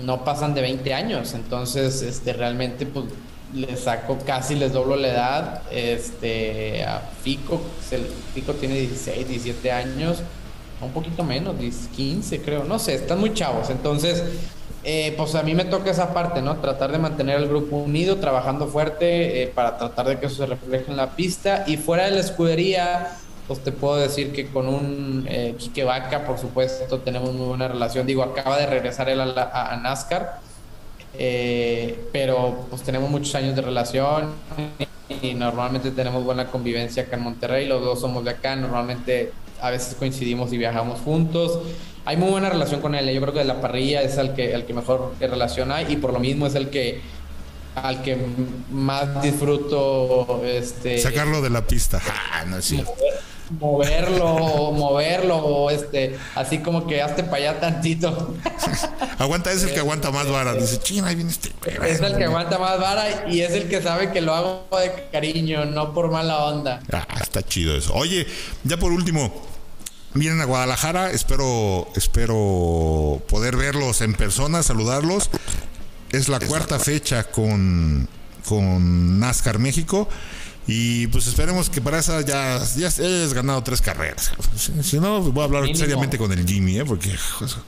No 0.04 0.24
pasan 0.24 0.54
de 0.54 0.62
20 0.62 0.94
años, 0.94 1.34
entonces 1.34 2.02
este, 2.02 2.32
realmente 2.32 2.86
pues 2.86 3.06
les 3.52 3.80
saco 3.80 4.16
casi, 4.24 4.54
les 4.54 4.72
doblo 4.72 4.96
la 4.96 5.08
edad. 5.08 5.62
Este, 5.70 6.84
a 6.84 7.00
Fico, 7.22 7.60
Fico 8.34 8.54
tiene 8.54 8.76
16, 8.76 9.28
17 9.28 9.70
años, 9.70 10.22
un 10.80 10.92
poquito 10.92 11.22
menos, 11.24 11.56
15 11.94 12.42
creo, 12.42 12.64
no 12.64 12.78
sé, 12.78 12.94
están 12.94 13.20
muy 13.20 13.34
chavos. 13.34 13.70
Entonces, 13.70 14.22
eh, 14.84 15.14
pues 15.16 15.34
a 15.34 15.42
mí 15.42 15.54
me 15.54 15.64
toca 15.64 15.90
esa 15.90 16.12
parte, 16.12 16.42
¿no? 16.42 16.56
Tratar 16.56 16.90
de 16.90 16.98
mantener 16.98 17.36
al 17.36 17.48
grupo 17.48 17.76
unido, 17.76 18.16
trabajando 18.16 18.66
fuerte 18.66 19.42
eh, 19.42 19.46
para 19.46 19.78
tratar 19.78 20.08
de 20.08 20.18
que 20.18 20.26
eso 20.26 20.36
se 20.36 20.46
refleje 20.46 20.90
en 20.90 20.96
la 20.96 21.10
pista. 21.10 21.64
Y 21.66 21.76
fuera 21.76 22.06
de 22.06 22.12
la 22.12 22.20
escudería, 22.20 23.16
pues 23.46 23.60
te 23.60 23.70
puedo 23.70 23.96
decir 23.96 24.32
que 24.32 24.48
con 24.48 24.68
un 24.68 25.26
eh, 25.28 25.54
Quique 25.58 25.84
Vaca, 25.84 26.24
por 26.24 26.38
supuesto, 26.38 26.98
tenemos 27.00 27.32
muy 27.32 27.46
buena 27.46 27.68
relación. 27.68 28.06
Digo, 28.06 28.22
acaba 28.22 28.58
de 28.58 28.66
regresar 28.66 29.08
él 29.08 29.20
a, 29.20 29.80
NASCAR, 29.82 30.40
eh, 31.18 32.08
pero 32.12 32.66
pues 32.70 32.82
tenemos 32.82 33.10
muchos 33.10 33.34
años 33.34 33.54
de 33.54 33.62
relación 33.62 34.30
y 35.22 35.34
normalmente 35.34 35.90
tenemos 35.90 36.24
buena 36.24 36.46
convivencia 36.46 37.04
acá 37.04 37.16
en 37.16 37.22
Monterrey. 37.22 37.66
Los 37.66 37.84
dos 37.84 38.00
somos 38.00 38.24
de 38.24 38.30
acá, 38.30 38.56
normalmente 38.56 39.32
a 39.60 39.70
veces 39.70 39.94
coincidimos 39.94 40.52
y 40.52 40.58
viajamos 40.58 41.00
juntos 41.00 41.60
hay 42.04 42.16
muy 42.16 42.30
buena 42.30 42.48
relación 42.48 42.80
con 42.80 42.94
él. 42.94 43.12
Yo 43.12 43.20
creo 43.20 43.32
que 43.32 43.40
de 43.40 43.44
la 43.44 43.60
parrilla 43.60 44.02
es 44.02 44.16
el 44.18 44.34
que, 44.34 44.52
el 44.52 44.64
que 44.64 44.74
mejor 44.74 45.14
relación 45.20 45.70
hay 45.70 45.92
y 45.92 45.96
por 45.96 46.12
lo 46.12 46.18
mismo 46.18 46.46
es 46.46 46.54
el 46.54 46.70
que 46.70 47.00
al 47.74 48.02
que 48.02 48.18
más 48.70 49.22
disfruto 49.22 50.42
este 50.44 50.98
sacarlo 50.98 51.40
de 51.40 51.50
la 51.50 51.66
pista. 51.66 52.02
Ah, 52.32 52.44
no 52.46 52.58
es 52.58 52.66
cierto. 52.66 52.92
Moverlo, 53.60 54.72
moverlo, 54.72 55.68
este, 55.68 56.18
así 56.34 56.58
como 56.58 56.86
que 56.86 57.02
hazte 57.02 57.22
para 57.22 57.36
allá 57.36 57.60
tantito. 57.60 58.34
aguanta, 59.18 59.52
es 59.52 59.62
el 59.62 59.74
que 59.74 59.80
aguanta 59.80 60.10
más 60.10 60.26
vara. 60.26 60.54
Dice, 60.54 60.78
china, 60.78 61.08
ahí 61.08 61.16
viene 61.16 61.30
este. 61.30 61.50
Es 61.86 62.00
el 62.00 62.16
que 62.16 62.24
aguanta 62.24 62.58
más 62.58 62.80
vara 62.80 63.30
y 63.30 63.42
es 63.42 63.52
el 63.52 63.68
que 63.68 63.82
sabe 63.82 64.10
que 64.10 64.22
lo 64.22 64.34
hago 64.34 64.66
de 64.78 65.08
cariño, 65.12 65.66
no 65.66 65.92
por 65.92 66.10
mala 66.10 66.44
onda. 66.46 66.80
Ah, 66.90 67.06
está 67.20 67.42
chido 67.42 67.76
eso. 67.76 67.92
Oye, 67.92 68.26
ya 68.64 68.78
por 68.78 68.90
último, 68.90 69.30
vienen 70.14 70.40
a 70.40 70.44
Guadalajara, 70.44 71.10
espero, 71.10 71.88
espero 71.96 73.22
poder 73.28 73.56
verlos 73.56 74.00
en 74.00 74.14
persona, 74.14 74.62
saludarlos. 74.62 75.30
Es 76.10 76.28
la 76.28 76.40
cuarta 76.40 76.78
fecha 76.78 77.24
con, 77.24 78.08
con 78.46 79.18
NASCAR 79.18 79.58
México. 79.58 80.08
Y 80.66 81.08
pues 81.08 81.26
esperemos 81.26 81.68
que 81.68 81.80
para 81.80 81.98
esa 81.98 82.20
ya, 82.20 82.60
ya 82.76 82.86
hayas 82.86 83.34
ganado 83.34 83.62
tres 83.64 83.80
carreras. 83.80 84.30
Si, 84.82 85.00
no, 85.00 85.20
voy 85.20 85.42
a 85.42 85.44
hablar 85.44 85.76
seriamente 85.76 86.18
con 86.18 86.30
el 86.30 86.46
Jimmy, 86.46 86.78
¿eh? 86.78 86.84
Porque 86.84 87.10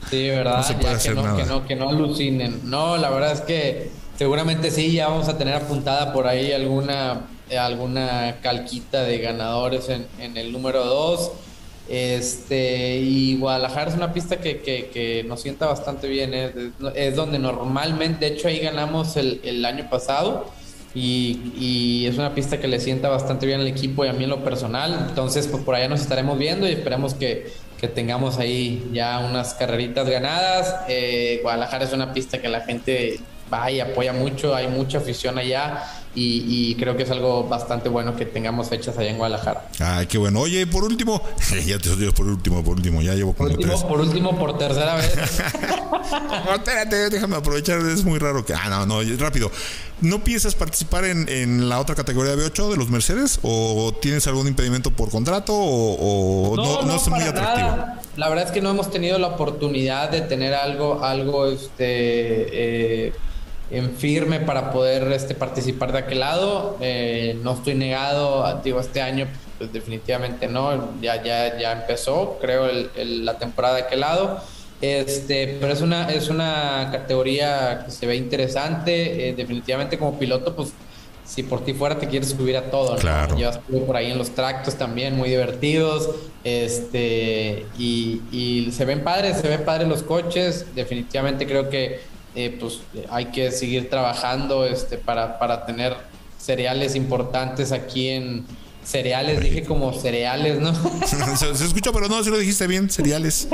sí, 0.09 0.29
¿verdad? 0.29 0.57
no 0.57 0.63
se 0.63 0.73
puede 0.75 0.93
hacer 0.93 1.15
nada. 1.15 1.35
Que 1.35 1.43
no, 1.43 1.67
que 1.67 1.75
no 1.75 1.89
alucinen. 1.89 2.61
No, 2.63 2.95
la 2.95 3.09
verdad 3.09 3.33
es 3.33 3.41
que 3.41 3.91
seguramente 4.17 4.71
sí, 4.71 4.93
ya 4.93 5.09
vamos 5.09 5.27
a 5.27 5.37
tener 5.37 5.55
apuntada 5.55 6.13
por 6.13 6.25
ahí 6.25 6.53
alguna, 6.53 7.27
alguna 7.59 8.37
calquita 8.41 9.03
de 9.03 9.17
ganadores 9.17 9.89
en, 9.89 10.07
en 10.19 10.37
el 10.37 10.53
número 10.53 10.85
dos. 10.85 11.31
Este, 11.87 12.97
y 12.97 13.37
Guadalajara 13.37 13.91
es 13.91 13.95
una 13.95 14.11
pista 14.11 14.37
que, 14.37 14.59
que, 14.59 15.23
nos 15.27 15.41
sienta 15.41 15.67
bastante 15.67 16.07
bien. 16.07 16.33
¿eh? 16.33 16.71
Es, 16.95 17.15
donde 17.15 17.39
normalmente, 17.39 18.25
de 18.25 18.35
hecho, 18.35 18.47
ahí 18.47 18.59
ganamos 18.59 19.17
el, 19.17 19.41
el 19.43 19.63
año 19.65 19.89
pasado. 19.89 20.45
Y, 20.93 21.51
y, 21.59 22.05
es 22.07 22.17
una 22.17 22.33
pista 22.33 22.59
que 22.59 22.67
le 22.67 22.79
sienta 22.79 23.09
bastante 23.09 23.45
bien 23.45 23.59
al 23.59 23.67
equipo 23.67 24.05
y 24.05 24.07
a 24.07 24.13
mí 24.13 24.23
en 24.23 24.29
lo 24.29 24.43
personal. 24.43 25.07
Entonces, 25.09 25.47
pues 25.47 25.61
por 25.63 25.75
allá 25.75 25.89
nos 25.89 26.01
estaremos 26.01 26.37
viendo 26.37 26.67
y 26.67 26.71
esperemos 26.71 27.13
que, 27.13 27.51
que 27.79 27.87
tengamos 27.87 28.39
ahí 28.39 28.89
ya 28.93 29.19
unas 29.19 29.53
carreritas 29.53 30.09
ganadas. 30.09 30.75
Eh, 30.87 31.39
Guadalajara 31.43 31.83
es 31.83 31.93
una 31.93 32.13
pista 32.13 32.41
que 32.41 32.47
la 32.47 32.61
gente 32.61 33.19
va 33.53 33.69
y 33.71 33.79
apoya 33.79 34.13
mucho, 34.13 34.55
hay 34.55 34.67
mucha 34.67 34.97
afición 34.97 35.37
allá 35.37 35.83
y, 36.17 36.75
creo 36.75 36.95
que 36.95 37.03
es 37.03 37.11
algo 37.11 37.43
bastante 37.43 37.89
bueno 37.89 38.15
que 38.15 38.25
tengamos 38.25 38.69
fechas 38.69 38.97
allá 38.97 39.09
en 39.09 39.17
Guadalajara. 39.17 39.67
Ay, 39.79 40.05
qué 40.07 40.17
bueno. 40.17 40.39
Oye, 40.39 40.65
por 40.65 40.85
último, 40.85 41.21
ya 41.65 41.77
te 41.77 41.93
digo 41.95 42.13
por 42.13 42.25
último, 42.25 42.63
por 42.63 42.75
último, 42.77 43.01
ya 43.01 43.13
llevo 43.13 43.33
como 43.33 43.49
por 43.49 43.57
último, 43.57 43.73
tres. 43.73 43.83
Por 43.83 43.99
último, 43.99 44.39
por 44.39 44.57
tercera 44.57 44.95
vez. 44.95 45.13
no, 46.45 46.55
espérate, 46.55 47.09
déjame 47.09 47.35
aprovechar, 47.35 47.79
es 47.79 48.05
muy 48.05 48.17
raro 48.17 48.45
que... 48.45 48.53
Ah, 48.53 48.69
no, 48.69 48.85
no, 48.85 49.17
rápido. 49.17 49.51
¿No 49.99 50.23
piensas 50.23 50.55
participar 50.55 51.03
en, 51.03 51.27
en 51.27 51.67
la 51.67 51.79
otra 51.79 51.95
categoría 51.95 52.35
de 52.35 52.45
B8 52.45 52.69
de 52.69 52.77
los 52.77 52.89
Mercedes? 52.89 53.39
¿O 53.43 53.93
tienes 54.01 54.25
algún 54.27 54.47
impedimento 54.47 54.91
por 54.91 55.09
contrato? 55.09 55.53
¿O, 55.53 56.55
no, 56.55 56.83
no, 56.83 56.95
es 56.95 57.07
muy 57.09 57.21
atractivo? 57.21 57.87
La 58.15 58.29
verdad 58.29 58.45
es 58.45 58.51
que 58.51 58.61
no 58.61 58.69
hemos 58.69 58.89
tenido 58.89 59.19
la 59.19 59.27
oportunidad 59.27 60.09
de 60.09 60.21
tener 60.21 60.53
algo, 60.53 61.03
algo, 61.03 61.47
este... 61.47 63.07
Eh, 63.07 63.13
en 63.71 63.95
firme 63.95 64.39
para 64.39 64.71
poder 64.71 65.11
este, 65.11 65.35
participar 65.35 65.91
de 65.91 65.99
aquel 65.99 66.19
lado. 66.19 66.77
Eh, 66.81 67.37
no 67.43 67.53
estoy 67.53 67.75
negado, 67.75 68.61
digo, 68.63 68.79
este 68.79 69.01
año 69.01 69.27
pues 69.57 69.71
definitivamente 69.71 70.47
no, 70.47 71.01
ya, 71.01 71.23
ya, 71.23 71.57
ya 71.57 71.71
empezó, 71.71 72.37
creo, 72.41 72.67
la 72.95 73.37
temporada 73.37 73.75
de 73.75 73.81
aquel 73.83 74.01
lado. 74.01 74.39
Este, 74.81 75.57
pero 75.59 75.71
es 75.71 75.81
una, 75.81 76.11
es 76.11 76.29
una 76.29 76.89
categoría 76.91 77.83
que 77.85 77.91
se 77.91 78.05
ve 78.05 78.17
interesante. 78.17 79.29
Eh, 79.29 79.33
definitivamente 79.33 79.97
como 79.97 80.19
piloto, 80.19 80.55
pues 80.55 80.73
si 81.25 81.41
por 81.41 81.63
ti 81.63 81.73
fuera 81.73 81.97
te 81.97 82.07
quieres 82.07 82.29
subir 82.29 82.57
a 82.57 82.69
todo. 82.69 82.95
Claro. 82.97 83.37
Yo 83.37 83.49
estuve 83.49 83.79
por 83.79 83.95
ahí 83.95 84.11
en 84.11 84.17
los 84.17 84.31
tractos 84.31 84.75
también, 84.75 85.15
muy 85.15 85.29
divertidos. 85.29 86.09
Este, 86.43 87.65
y, 87.79 88.21
y 88.31 88.71
se 88.71 88.85
ven 88.85 89.03
padres, 89.03 89.37
se 89.37 89.47
ven 89.47 89.63
padres 89.63 89.87
los 89.87 90.03
coches. 90.03 90.65
Definitivamente 90.75 91.47
creo 91.47 91.69
que 91.69 92.01
eh, 92.35 92.55
pues 92.59 92.79
hay 93.09 93.25
que 93.25 93.51
seguir 93.51 93.89
trabajando 93.89 94.65
este, 94.65 94.97
para, 94.97 95.39
para 95.39 95.65
tener 95.65 95.95
cereales 96.37 96.95
importantes 96.95 97.71
aquí 97.71 98.09
en 98.09 98.45
cereales, 98.83 99.41
dije 99.41 99.63
como 99.63 99.93
cereales, 99.93 100.59
¿no? 100.59 100.73
se, 101.05 101.55
se, 101.55 101.65
escucha, 101.65 101.91
pero 101.91 102.07
no, 102.07 102.23
si 102.23 102.29
lo 102.29 102.37
dijiste 102.37 102.67
bien, 102.67 102.89
cereales. 102.89 103.47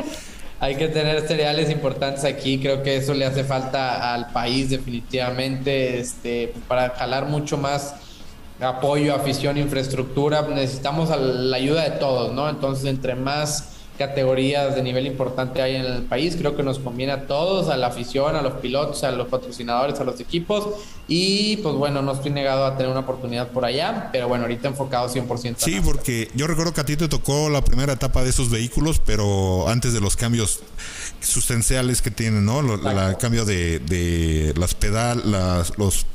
hay 0.60 0.76
que 0.76 0.88
tener 0.88 1.26
cereales 1.28 1.70
importantes 1.70 2.26
aquí, 2.26 2.60
creo 2.60 2.84
que 2.84 2.98
eso 2.98 3.14
le 3.14 3.26
hace 3.26 3.44
falta 3.44 4.14
al 4.14 4.32
país 4.32 4.70
definitivamente, 4.70 6.00
este, 6.00 6.54
para 6.68 6.90
jalar 6.90 7.28
mucho 7.28 7.58
más 7.58 7.96
apoyo, 8.60 9.16
afición, 9.16 9.58
infraestructura, 9.58 10.44
necesitamos 10.44 11.10
la 11.10 11.58
ayuda 11.58 11.84
de 11.84 11.92
todos, 11.92 12.34
¿no? 12.34 12.50
Entonces, 12.50 12.86
entre 12.86 13.16
más 13.16 13.81
categorías 14.02 14.76
de 14.76 14.82
nivel 14.82 15.06
importante 15.06 15.62
hay 15.62 15.76
en 15.76 15.86
el 15.86 16.02
país. 16.04 16.36
Creo 16.36 16.56
que 16.56 16.64
nos 16.64 16.80
conviene 16.80 17.12
a 17.12 17.28
todos, 17.28 17.70
a 17.70 17.78
la 17.78 17.88
afición, 17.88 18.36
a 18.36 18.42
los 18.42 18.54
pilotos, 18.54 19.04
a 19.04 19.12
los 19.12 19.28
patrocinadores, 19.28 20.00
a 20.00 20.04
los 20.04 20.20
equipos. 20.20 20.68
Y 21.08 21.58
pues 21.58 21.76
bueno, 21.76 22.02
no 22.02 22.14
estoy 22.14 22.32
negado 22.32 22.66
a 22.66 22.78
tener 22.78 22.92
una 22.92 23.02
oportunidad 23.02 23.50
por 23.50 23.66
allá, 23.66 24.10
pero 24.12 24.28
bueno, 24.28 24.46
ahorita 24.46 24.70
enfocado 24.70 25.08
100%. 25.08 25.56
Sí, 25.58 25.80
porque 25.84 26.30
yo 26.34 26.48
recuerdo 26.48 26.74
que 26.74 26.82
a 26.82 26.86
ti 26.86 26.96
te 26.96 27.08
tocó 27.08 27.50
la 27.50 27.64
primera 27.64 27.94
etapa 27.94 28.24
de 28.24 28.30
esos 28.30 28.50
vehículos, 28.50 29.02
pero 29.06 29.68
antes 29.68 29.94
de 29.94 30.02
los 30.02 30.16
cambios 30.16 30.62
sustanciales 31.20 32.02
que 32.02 32.12
tienen, 32.12 32.46
¿no? 32.46 32.62
el 32.62 33.18
cambio 33.18 33.46
de, 33.46 33.80
de, 33.80 34.54
las 34.58 34.74
pedal, 34.74 35.32
las, 35.32 35.78
los 35.78 36.06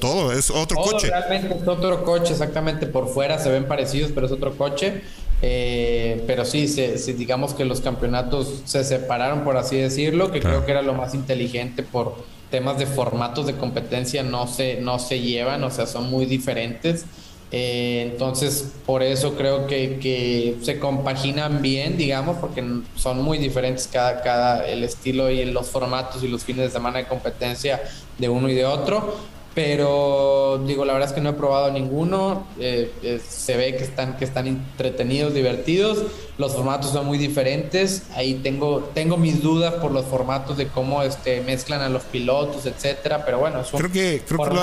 todo. 0.00 0.32
es 0.32 0.50
otro 0.50 0.78
coche. 0.80 1.08
Realmente 1.08 1.56
es 1.56 1.68
otro 1.68 2.04
coche, 2.04 2.32
exactamente 2.32 2.86
por 2.86 3.08
fuera 3.08 3.38
se 3.38 3.50
ven 3.50 3.66
parecidos, 3.66 4.10
pero 4.14 4.26
es 4.26 4.32
otro 4.32 4.56
coche. 4.56 5.02
Eh, 5.42 6.22
pero 6.26 6.44
sí, 6.44 6.68
se, 6.68 6.96
digamos 7.14 7.54
que 7.54 7.64
los 7.64 7.80
campeonatos 7.80 8.62
se 8.64 8.82
separaron, 8.84 9.44
por 9.44 9.56
así 9.56 9.76
decirlo, 9.76 10.32
que 10.32 10.40
creo 10.40 10.64
que 10.64 10.72
era 10.72 10.82
lo 10.82 10.94
más 10.94 11.14
inteligente 11.14 11.82
por 11.82 12.16
temas 12.50 12.78
de 12.78 12.86
formatos 12.86 13.46
de 13.46 13.54
competencia, 13.54 14.22
no 14.22 14.46
se, 14.46 14.80
no 14.80 14.98
se 14.98 15.20
llevan, 15.20 15.64
o 15.64 15.70
sea, 15.70 15.86
son 15.86 16.10
muy 16.10 16.26
diferentes. 16.26 17.04
Eh, 17.50 18.08
entonces, 18.10 18.72
por 18.86 19.02
eso 19.02 19.34
creo 19.36 19.66
que, 19.66 19.98
que, 20.00 20.56
se 20.62 20.78
compaginan 20.78 21.62
bien, 21.62 21.96
digamos, 21.96 22.36
porque 22.38 22.64
son 22.96 23.22
muy 23.22 23.38
diferentes 23.38 23.86
cada, 23.86 24.22
cada 24.22 24.66
el 24.66 24.82
estilo 24.82 25.30
y 25.30 25.44
los 25.44 25.68
formatos 25.68 26.24
y 26.24 26.28
los 26.28 26.42
fines 26.42 26.66
de 26.66 26.70
semana 26.70 26.98
de 26.98 27.06
competencia 27.06 27.82
de 28.18 28.28
uno 28.28 28.48
y 28.48 28.54
de 28.54 28.64
otro 28.64 29.14
pero 29.54 30.62
digo, 30.66 30.84
la 30.84 30.94
verdad 30.94 31.08
es 31.10 31.14
que 31.14 31.20
no 31.20 31.30
he 31.30 31.34
probado 31.34 31.70
ninguno. 31.70 32.46
Eh, 32.58 32.90
eh, 33.02 33.20
se 33.26 33.56
ve 33.56 33.76
que 33.76 33.84
están, 33.84 34.16
que 34.16 34.24
están 34.24 34.48
entretenidos, 34.48 35.32
divertidos. 35.32 36.02
Los 36.38 36.54
formatos 36.54 36.90
son 36.90 37.06
muy 37.06 37.18
diferentes. 37.18 38.02
Ahí 38.14 38.34
tengo, 38.42 38.90
tengo 38.94 39.16
mis 39.16 39.42
dudas 39.42 39.74
por 39.74 39.92
los 39.92 40.06
formatos 40.06 40.56
de 40.56 40.66
cómo 40.66 41.02
este, 41.02 41.40
mezclan 41.42 41.82
a 41.82 41.88
los 41.88 42.02
pilotos, 42.02 42.66
etcétera. 42.66 43.24
Pero 43.24 43.38
bueno, 43.38 43.60
es 43.60 43.68
creo 43.68 43.92
que, 43.92 44.22
creo 44.26 44.42
que 44.42 44.54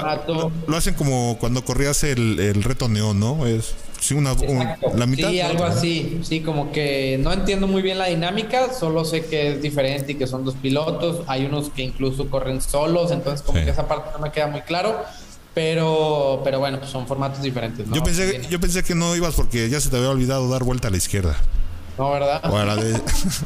lo, 0.67 0.77
hacen 0.77 0.93
como 0.95 1.37
cuando 1.39 1.63
corrías 1.63 2.03
el, 2.03 2.39
el 2.39 2.61
reto 2.61 2.89
neón, 2.89 3.19
¿no? 3.19 3.47
Es 3.47 3.73
Sí, 4.01 4.15
una, 4.15 4.35
la 4.95 5.05
mitad. 5.05 5.29
Sí, 5.29 5.41
algo 5.41 5.63
así. 5.63 6.21
Sí, 6.23 6.41
como 6.41 6.71
que 6.71 7.19
no 7.21 7.31
entiendo 7.31 7.67
muy 7.67 7.83
bien 7.83 7.99
la 7.99 8.07
dinámica, 8.07 8.73
solo 8.73 9.05
sé 9.05 9.25
que 9.25 9.53
es 9.53 9.61
diferente 9.61 10.13
y 10.13 10.15
que 10.15 10.25
son 10.25 10.43
dos 10.43 10.55
pilotos. 10.55 11.21
Hay 11.27 11.45
unos 11.45 11.69
que 11.69 11.83
incluso 11.83 12.27
corren 12.27 12.61
solos, 12.61 13.11
entonces 13.11 13.45
como 13.45 13.63
que 13.63 13.69
esa 13.69 13.87
parte 13.87 14.09
no 14.13 14.19
me 14.19 14.31
queda 14.31 14.47
muy 14.47 14.61
claro. 14.61 15.03
Pero, 15.53 16.41
pero 16.43 16.59
bueno, 16.59 16.79
pues 16.79 16.89
son 16.89 17.05
formatos 17.05 17.43
diferentes. 17.43 17.85
Yo, 17.91 18.03
pensé, 18.03 18.41
yo 18.49 18.59
pensé 18.59 18.83
que 18.83 18.95
no 18.95 19.15
ibas 19.15 19.35
porque 19.35 19.69
ya 19.69 19.79
se 19.79 19.89
te 19.89 19.97
había 19.97 20.09
olvidado 20.09 20.49
dar 20.49 20.63
vuelta 20.63 20.87
a 20.87 20.91
la 20.91 20.97
izquierda. 20.97 21.35
No, 21.97 22.09
¿verdad? 22.09 22.41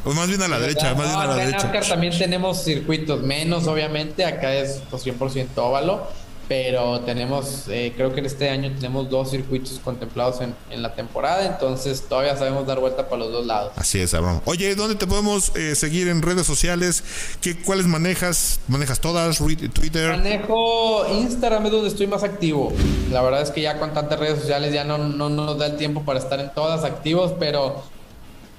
O, 0.04 0.12
más 0.14 0.28
bien 0.28 0.40
a 0.40 0.48
la 0.48 0.58
derecha, 0.58 0.94
más 0.94 1.08
bien 1.08 1.20
a 1.20 1.26
la 1.26 1.34
derecha. 1.34 1.70
En 1.70 1.86
también 1.86 2.16
tenemos 2.16 2.64
circuitos 2.64 3.22
menos, 3.22 3.66
obviamente. 3.66 4.24
Acá 4.24 4.54
es 4.54 4.80
100% 4.90 5.16
pues, 5.18 5.48
óvalo 5.56 6.25
pero 6.48 7.00
tenemos, 7.00 7.64
eh, 7.68 7.92
creo 7.96 8.12
que 8.12 8.20
en 8.20 8.26
este 8.26 8.48
año 8.48 8.70
tenemos 8.74 9.10
dos 9.10 9.30
circuitos 9.30 9.80
contemplados 9.82 10.40
en, 10.40 10.54
en, 10.70 10.82
la 10.82 10.94
temporada, 10.94 11.44
entonces 11.44 12.04
todavía 12.08 12.36
sabemos 12.36 12.66
dar 12.66 12.78
vuelta 12.78 13.08
para 13.08 13.24
los 13.24 13.32
dos 13.32 13.46
lados. 13.46 13.72
Así 13.76 14.00
es, 14.00 14.14
Abraham. 14.14 14.40
Oye, 14.44 14.74
¿dónde 14.74 14.94
te 14.94 15.06
podemos 15.06 15.54
eh, 15.56 15.74
seguir 15.74 16.08
en 16.08 16.22
redes 16.22 16.46
sociales? 16.46 17.02
¿Qué, 17.40 17.58
¿Cuáles 17.58 17.86
manejas? 17.86 18.60
¿Manejas 18.68 19.00
todas? 19.00 19.38
¿Twitter? 19.38 20.10
Manejo 20.10 21.06
Instagram, 21.12 21.66
es 21.66 21.72
donde 21.72 21.88
estoy 21.88 22.06
más 22.06 22.22
activo. 22.22 22.72
La 23.10 23.22
verdad 23.22 23.42
es 23.42 23.50
que 23.50 23.62
ya 23.62 23.78
con 23.78 23.92
tantas 23.92 24.18
redes 24.18 24.40
sociales 24.40 24.72
ya 24.72 24.84
no, 24.84 24.98
no, 24.98 25.28
no 25.28 25.44
nos 25.44 25.58
da 25.58 25.66
el 25.66 25.76
tiempo 25.76 26.04
para 26.04 26.18
estar 26.18 26.38
en 26.38 26.52
todas 26.54 26.84
activos, 26.84 27.32
pero 27.38 27.82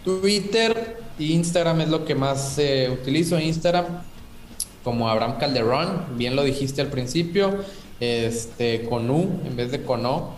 Twitter 0.03 1.01
e 1.19 1.23
Instagram 1.23 1.81
es 1.81 1.89
lo 1.89 2.05
que 2.05 2.15
más 2.15 2.57
eh, 2.57 2.89
utilizo. 2.91 3.39
Instagram 3.39 3.85
como 4.87 5.09
Abraham 5.09 5.35
Calderón, 5.37 6.17
bien 6.17 6.37
lo 6.37 6.43
dijiste 6.43 6.79
al 6.79 6.87
principio, 6.87 7.57
este, 7.99 8.83
con 8.83 9.09
U 9.09 9.41
en 9.45 9.57
vez 9.57 9.69
de 9.69 9.83
con 9.83 10.05
O. 10.05 10.33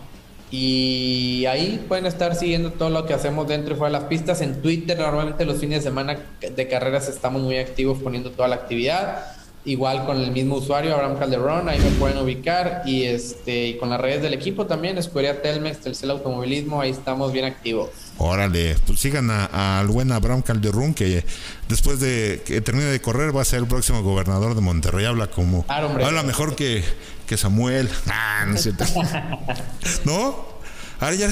Y 0.50 1.44
ahí 1.46 1.84
pueden 1.86 2.04
estar 2.04 2.34
siguiendo 2.34 2.72
todo 2.72 2.90
lo 2.90 3.06
que 3.06 3.14
hacemos 3.14 3.46
dentro 3.46 3.74
y 3.74 3.78
fuera 3.78 3.92
de 3.92 4.00
las 4.00 4.08
pistas. 4.08 4.40
En 4.40 4.60
Twitter, 4.60 4.98
normalmente 4.98 5.44
los 5.44 5.58
fines 5.58 5.84
de 5.84 5.90
semana 5.90 6.18
de 6.40 6.66
carreras 6.66 7.08
estamos 7.08 7.42
muy 7.42 7.58
activos 7.58 8.00
poniendo 8.02 8.32
toda 8.32 8.48
la 8.48 8.56
actividad. 8.56 9.24
Igual 9.62 10.06
con 10.06 10.18
el 10.18 10.30
mismo 10.30 10.56
usuario, 10.56 10.94
Abraham 10.94 11.18
Calderón, 11.18 11.68
ahí 11.68 11.78
me 11.78 11.90
pueden 11.90 12.16
ubicar. 12.16 12.82
Y 12.86 13.04
este 13.04 13.68
y 13.68 13.78
con 13.78 13.90
las 13.90 14.00
redes 14.00 14.22
del 14.22 14.32
equipo 14.32 14.66
también, 14.66 14.96
Escudería 14.96 15.42
Telmex, 15.42 15.80
Telcel 15.80 16.10
Automovilismo, 16.10 16.80
ahí 16.80 16.90
estamos 16.90 17.30
bien 17.30 17.44
activos. 17.44 17.90
Órale, 18.16 18.76
pues 18.86 19.00
sigan 19.00 19.30
al 19.30 19.86
buen 19.88 20.12
Abraham 20.12 20.40
Calderón, 20.40 20.94
que 20.94 21.24
después 21.68 22.00
de 22.00 22.42
que 22.46 22.62
termine 22.62 22.86
de 22.86 23.00
correr 23.02 23.36
va 23.36 23.42
a 23.42 23.44
ser 23.44 23.58
el 23.58 23.66
próximo 23.66 24.02
gobernador 24.02 24.54
de 24.54 24.62
Monterrey. 24.62 25.04
Habla 25.04 25.26
como. 25.26 25.66
habla 25.68 26.22
mejor 26.22 26.56
que, 26.56 26.82
que 27.26 27.36
Samuel. 27.36 27.90
Ah, 28.06 28.46
no 28.48 28.54
es 28.54 28.62
cierto. 28.62 28.84
¿No? 30.04 30.48
Ahora 31.00 31.14
ya 31.14 31.30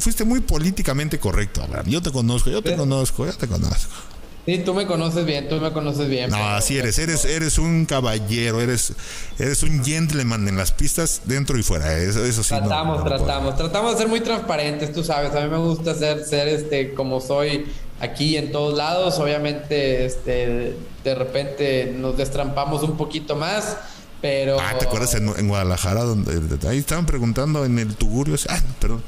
fuiste 0.00 0.24
muy 0.24 0.40
políticamente 0.40 1.18
correcto, 1.18 1.62
Abraham. 1.62 1.86
Yo 1.86 2.02
te 2.02 2.10
conozco, 2.10 2.50
yo 2.50 2.62
te 2.62 2.76
conozco, 2.76 3.26
yo 3.26 3.32
te 3.32 3.46
conozco. 3.46 4.11
Sí, 4.44 4.58
tú 4.58 4.74
me 4.74 4.86
conoces 4.86 5.24
bien, 5.24 5.48
tú 5.48 5.60
me 5.60 5.72
conoces 5.72 6.08
bien. 6.08 6.30
No, 6.30 6.48
así 6.48 6.76
eres, 6.76 6.98
eres, 6.98 7.24
eres 7.24 7.58
un 7.58 7.86
caballero, 7.86 8.60
eres, 8.60 8.92
eres 9.38 9.62
un 9.62 9.84
gentleman 9.84 10.48
en 10.48 10.56
las 10.56 10.72
pistas, 10.72 11.22
dentro 11.26 11.56
y 11.56 11.62
fuera. 11.62 11.96
Eso, 11.96 12.24
eso 12.24 12.42
sí. 12.42 12.48
Tratamos, 12.48 13.04
tratamos, 13.04 13.56
tratamos 13.56 13.92
de 13.92 13.98
ser 13.98 14.08
muy 14.08 14.20
transparentes, 14.20 14.92
tú 14.92 15.04
sabes. 15.04 15.32
A 15.36 15.42
mí 15.42 15.48
me 15.48 15.58
gusta 15.58 15.94
ser, 15.94 16.24
ser 16.24 16.48
este, 16.48 16.92
como 16.92 17.20
soy 17.20 17.66
aquí 18.00 18.36
en 18.36 18.50
todos 18.50 18.76
lados. 18.76 19.20
Obviamente, 19.20 20.06
este, 20.06 20.76
de 21.04 21.14
repente 21.14 21.94
nos 21.96 22.16
destrampamos 22.16 22.82
un 22.82 22.96
poquito 22.96 23.36
más. 23.36 23.76
Pero... 24.20 24.58
Ah, 24.60 24.74
¿te 24.78 24.86
acuerdas 24.86 25.14
en, 25.14 25.28
en 25.36 25.48
Guadalajara 25.48 26.02
donde 26.02 26.68
ahí 26.68 26.78
estaban 26.78 27.06
preguntando 27.06 27.64
en 27.64 27.78
el 27.78 27.94
Tugurio? 27.94 28.36
Ah, 28.48 28.60
perdón. 28.80 29.02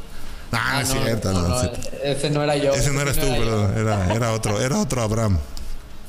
Ah, 0.55 0.75
no, 0.75 0.81
es 0.81 0.89
cierto, 0.89 1.33
no, 1.33 1.61
Ese 2.03 2.31
no 2.31 2.43
era 2.43 2.57
yo. 2.57 2.73
Ese 2.73 2.91
no 2.91 3.01
eras 3.01 3.17
tú, 3.17 3.29
perdón. 3.29 3.75
Era, 3.77 4.15
era, 4.15 4.33
otro, 4.33 4.61
era 4.61 4.79
otro 4.79 5.03
Abraham. 5.03 5.39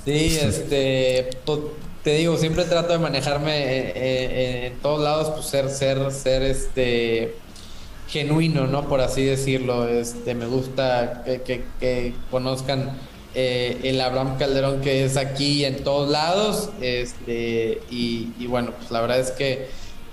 Sí, 0.06 0.38
este, 0.40 1.30
pues, 1.46 1.60
te 2.04 2.16
digo, 2.16 2.38
siempre 2.38 2.66
trato 2.66 2.94
de 2.94 3.00
manejarme 3.00 3.58
eh, 3.58 3.94
eh, 3.96 4.68
en 4.68 4.80
todos 4.80 5.02
lados, 5.02 5.32
pues 5.34 5.48
ser, 5.48 5.70
ser, 5.70 6.12
ser, 6.12 6.44
este, 6.44 7.36
genuino, 8.08 8.68
¿no? 8.68 8.88
Por 8.88 9.02
así 9.02 9.26
decirlo. 9.26 9.88
Este, 9.88 10.36
me 10.36 10.46
gusta 10.46 11.24
que, 11.26 11.64
que, 11.80 12.14
conozcan 12.30 12.96
eh, 13.34 13.80
el 13.84 14.00
Abraham 14.00 14.38
Calderón 14.38 14.82
que 14.82 15.04
es 15.04 15.18
aquí 15.18 15.66
en 15.66 15.84
todos 15.84 16.10
lados, 16.10 16.70
este, 16.82 17.82
y, 17.90 18.34
y 18.38 18.46
bueno, 18.48 18.74
pues 18.78 18.92
la 18.92 19.02
verdad 19.02 19.20
es 19.20 19.32
que 19.32 19.68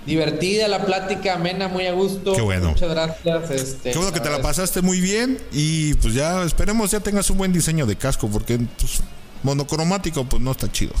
divertida 0.05 0.67
la 0.67 0.85
plática, 0.85 1.35
amena, 1.35 1.67
muy 1.67 1.87
a 1.87 1.93
gusto. 1.93 2.33
Qué 2.33 2.41
bueno. 2.41 2.69
Muchas 2.69 2.89
gracias. 2.89 3.51
Este, 3.51 3.91
Qué 3.91 3.97
bueno 3.97 4.13
que 4.13 4.19
te 4.19 4.29
la 4.29 4.41
pasaste 4.41 4.81
muy 4.81 4.99
bien 4.99 5.39
y 5.51 5.93
pues 5.95 6.13
ya 6.13 6.43
esperemos 6.43 6.91
ya 6.91 6.99
tengas 6.99 7.29
un 7.29 7.37
buen 7.37 7.53
diseño 7.53 7.85
de 7.85 7.95
casco 7.95 8.27
porque 8.29 8.57
pues, 8.57 9.01
monocromático 9.43 10.25
pues 10.25 10.41
no 10.41 10.51
está 10.51 10.71
chido, 10.71 10.93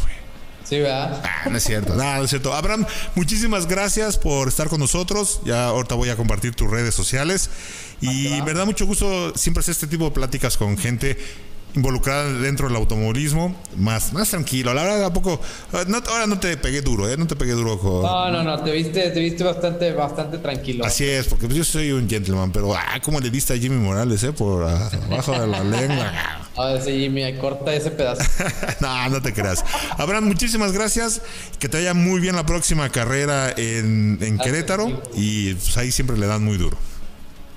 Sí, 0.63 0.79
¿verdad? 0.79 1.21
Ah, 1.25 1.49
no 1.49 1.57
es 1.57 1.63
cierto, 1.63 1.93
nada, 1.93 2.19
no 2.19 2.23
es 2.23 2.29
cierto. 2.29 2.53
Abraham, 2.53 2.85
muchísimas 3.15 3.67
gracias 3.67 4.17
por 4.17 4.47
estar 4.47 4.69
con 4.69 4.79
nosotros. 4.79 5.41
Ya 5.43 5.65
ahorita 5.65 5.95
voy 5.95 6.07
a 6.09 6.15
compartir 6.15 6.55
tus 6.55 6.69
redes 6.69 6.95
sociales. 6.95 7.49
Y 7.99 8.41
me 8.45 8.53
da 8.53 8.63
mucho 8.63 8.85
gusto 8.85 9.35
siempre 9.35 9.59
hacer 9.59 9.73
este 9.73 9.87
tipo 9.87 10.05
de 10.05 10.11
pláticas 10.11 10.55
con 10.55 10.77
gente 10.77 11.17
involucrada 11.75 12.31
dentro 12.33 12.67
del 12.67 12.77
automovilismo, 12.77 13.55
más, 13.77 14.13
más 14.13 14.29
tranquilo. 14.29 14.73
La 14.73 14.83
verdad, 14.83 15.05
¿a 15.05 15.13
poco, 15.13 15.39
no, 15.87 15.97
ahora 16.07 16.27
no 16.27 16.39
te 16.39 16.57
pegué 16.57 16.81
duro, 16.81 17.09
¿eh? 17.09 17.17
No 17.17 17.27
te 17.27 17.35
pegué 17.35 17.53
duro. 17.53 17.79
Con... 17.79 18.03
No, 18.03 18.31
no, 18.31 18.43
no, 18.43 18.63
te 18.63 18.71
viste, 18.71 19.09
te 19.09 19.19
viste 19.19 19.43
bastante, 19.43 19.91
bastante 19.93 20.37
tranquilo. 20.37 20.85
Así 20.85 21.05
es, 21.05 21.27
porque 21.27 21.47
yo 21.47 21.63
soy 21.63 21.91
un 21.91 22.09
gentleman, 22.09 22.51
pero, 22.51 22.73
ah, 22.75 22.99
como 23.03 23.19
le 23.19 23.29
diste 23.29 23.53
a 23.53 23.57
Jimmy 23.57 23.77
Morales, 23.77 24.23
¿eh? 24.23 24.33
Por 24.33 24.63
abajo 24.63 25.31
de 25.39 25.47
la 25.47 25.63
lengua. 25.63 26.11
A 26.55 26.65
ver, 26.65 26.83
sí, 26.83 26.91
Jimmy, 26.91 27.35
corta 27.37 27.73
ese 27.73 27.89
pedazo. 27.89 28.23
no, 28.79 29.09
no 29.09 29.21
te 29.21 29.33
creas. 29.33 29.65
Abraham, 29.97 30.25
muchísimas 30.25 30.71
gracias. 30.71 31.21
Que 31.57 31.67
te 31.67 31.77
vaya 31.77 31.95
muy 31.95 32.19
bien 32.21 32.35
la 32.35 32.45
próxima 32.45 32.89
carrera 32.89 33.51
en, 33.57 34.19
en 34.21 34.37
Querétaro. 34.37 35.01
Y 35.15 35.55
pues, 35.55 35.75
ahí 35.77 35.91
siempre 35.91 36.15
le 36.15 36.27
dan 36.27 36.43
muy 36.43 36.57
duro. 36.57 36.77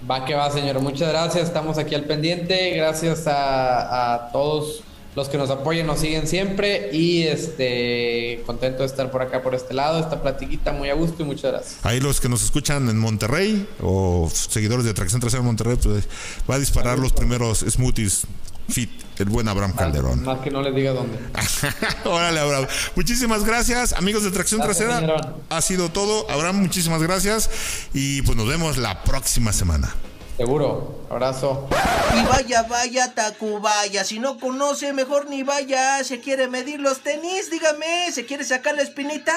Va 0.08 0.24
que 0.24 0.34
va, 0.34 0.50
señor. 0.50 0.80
Muchas 0.80 1.08
gracias. 1.08 1.48
Estamos 1.48 1.78
aquí 1.78 1.94
al 1.94 2.04
pendiente. 2.04 2.70
Gracias 2.76 3.24
a, 3.26 4.28
todos 4.32 4.82
los 5.14 5.28
que 5.28 5.38
nos 5.38 5.48
apoyan, 5.48 5.86
nos 5.86 6.00
siguen 6.00 6.26
siempre. 6.26 6.90
Y 6.92 7.22
este 7.22 8.42
contento 8.44 8.80
de 8.80 8.86
estar 8.86 9.10
por 9.10 9.22
acá, 9.22 9.42
por 9.42 9.54
este 9.54 9.74
lado. 9.74 9.98
Esta 9.98 10.22
platiquita 10.22 10.72
muy 10.72 10.90
a 10.90 10.94
gusto 10.94 11.22
y 11.22 11.26
muchas 11.26 11.52
gracias. 11.52 11.78
Ahí 11.84 12.00
los 12.00 12.20
que 12.20 12.28
nos 12.28 12.42
escuchan 12.42 12.88
en 12.88 12.98
Monterrey 12.98 13.66
o 13.82 14.28
seguidores 14.32 14.84
de 14.84 14.90
Atracción 14.90 15.20
Trasera 15.20 15.40
en 15.40 15.46
Monterrey, 15.46 15.76
pues 15.82 16.08
va 16.48 16.56
a 16.56 16.58
disparar 16.58 16.98
los 16.98 17.12
primeros 17.12 17.60
smoothies 17.60 18.26
fit, 18.68 18.90
el 19.18 19.26
buen 19.26 19.48
Abraham 19.48 19.72
Calderón. 19.72 20.24
Más 20.24 20.40
que 20.40 20.50
no 20.50 20.62
les 20.62 20.74
diga 20.74 20.92
dónde. 20.92 21.18
Órale, 22.04 22.40
Abraham. 22.40 22.66
Muchísimas 22.94 23.44
gracias, 23.44 23.92
amigos 23.94 24.24
de 24.24 24.30
Tracción 24.30 24.60
Trasera. 24.60 25.36
Ha 25.48 25.60
sido 25.60 25.90
todo. 25.90 26.30
Abraham, 26.30 26.60
muchísimas 26.60 27.02
gracias. 27.02 27.50
Y 27.92 28.22
pues 28.22 28.36
nos 28.36 28.48
vemos 28.48 28.76
la 28.76 29.02
próxima 29.04 29.52
semana. 29.52 29.94
Seguro. 30.36 31.06
Abrazo. 31.08 31.68
Y 32.14 32.26
vaya, 32.26 32.64
vaya, 32.64 33.14
Tacubaya. 33.14 34.04
Si 34.04 34.18
no 34.18 34.38
conoce, 34.38 34.92
mejor 34.92 35.30
ni 35.30 35.42
vaya. 35.44 36.02
Se 36.02 36.20
quiere 36.20 36.48
medir 36.48 36.80
los 36.80 37.00
tenis, 37.00 37.50
dígame. 37.50 38.10
¿Se 38.12 38.26
quiere 38.26 38.44
sacar 38.44 38.74
la 38.74 38.82
espinita? 38.82 39.32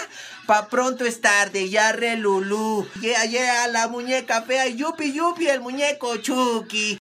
Pa' 0.47 0.67
pronto 0.67 1.05
es 1.05 1.21
tarde, 1.21 1.69
ya 1.69 1.91
re 1.91 2.17
Lulú. 2.17 2.87
Yeah, 3.01 3.23
yeah, 3.25 3.67
la 3.67 3.87
muñeca 3.87 4.41
fea. 4.41 4.67
Yupi, 4.67 5.13
yupi, 5.13 5.47
el 5.47 5.61
muñeco 5.61 6.17
Chucky. 6.17 6.97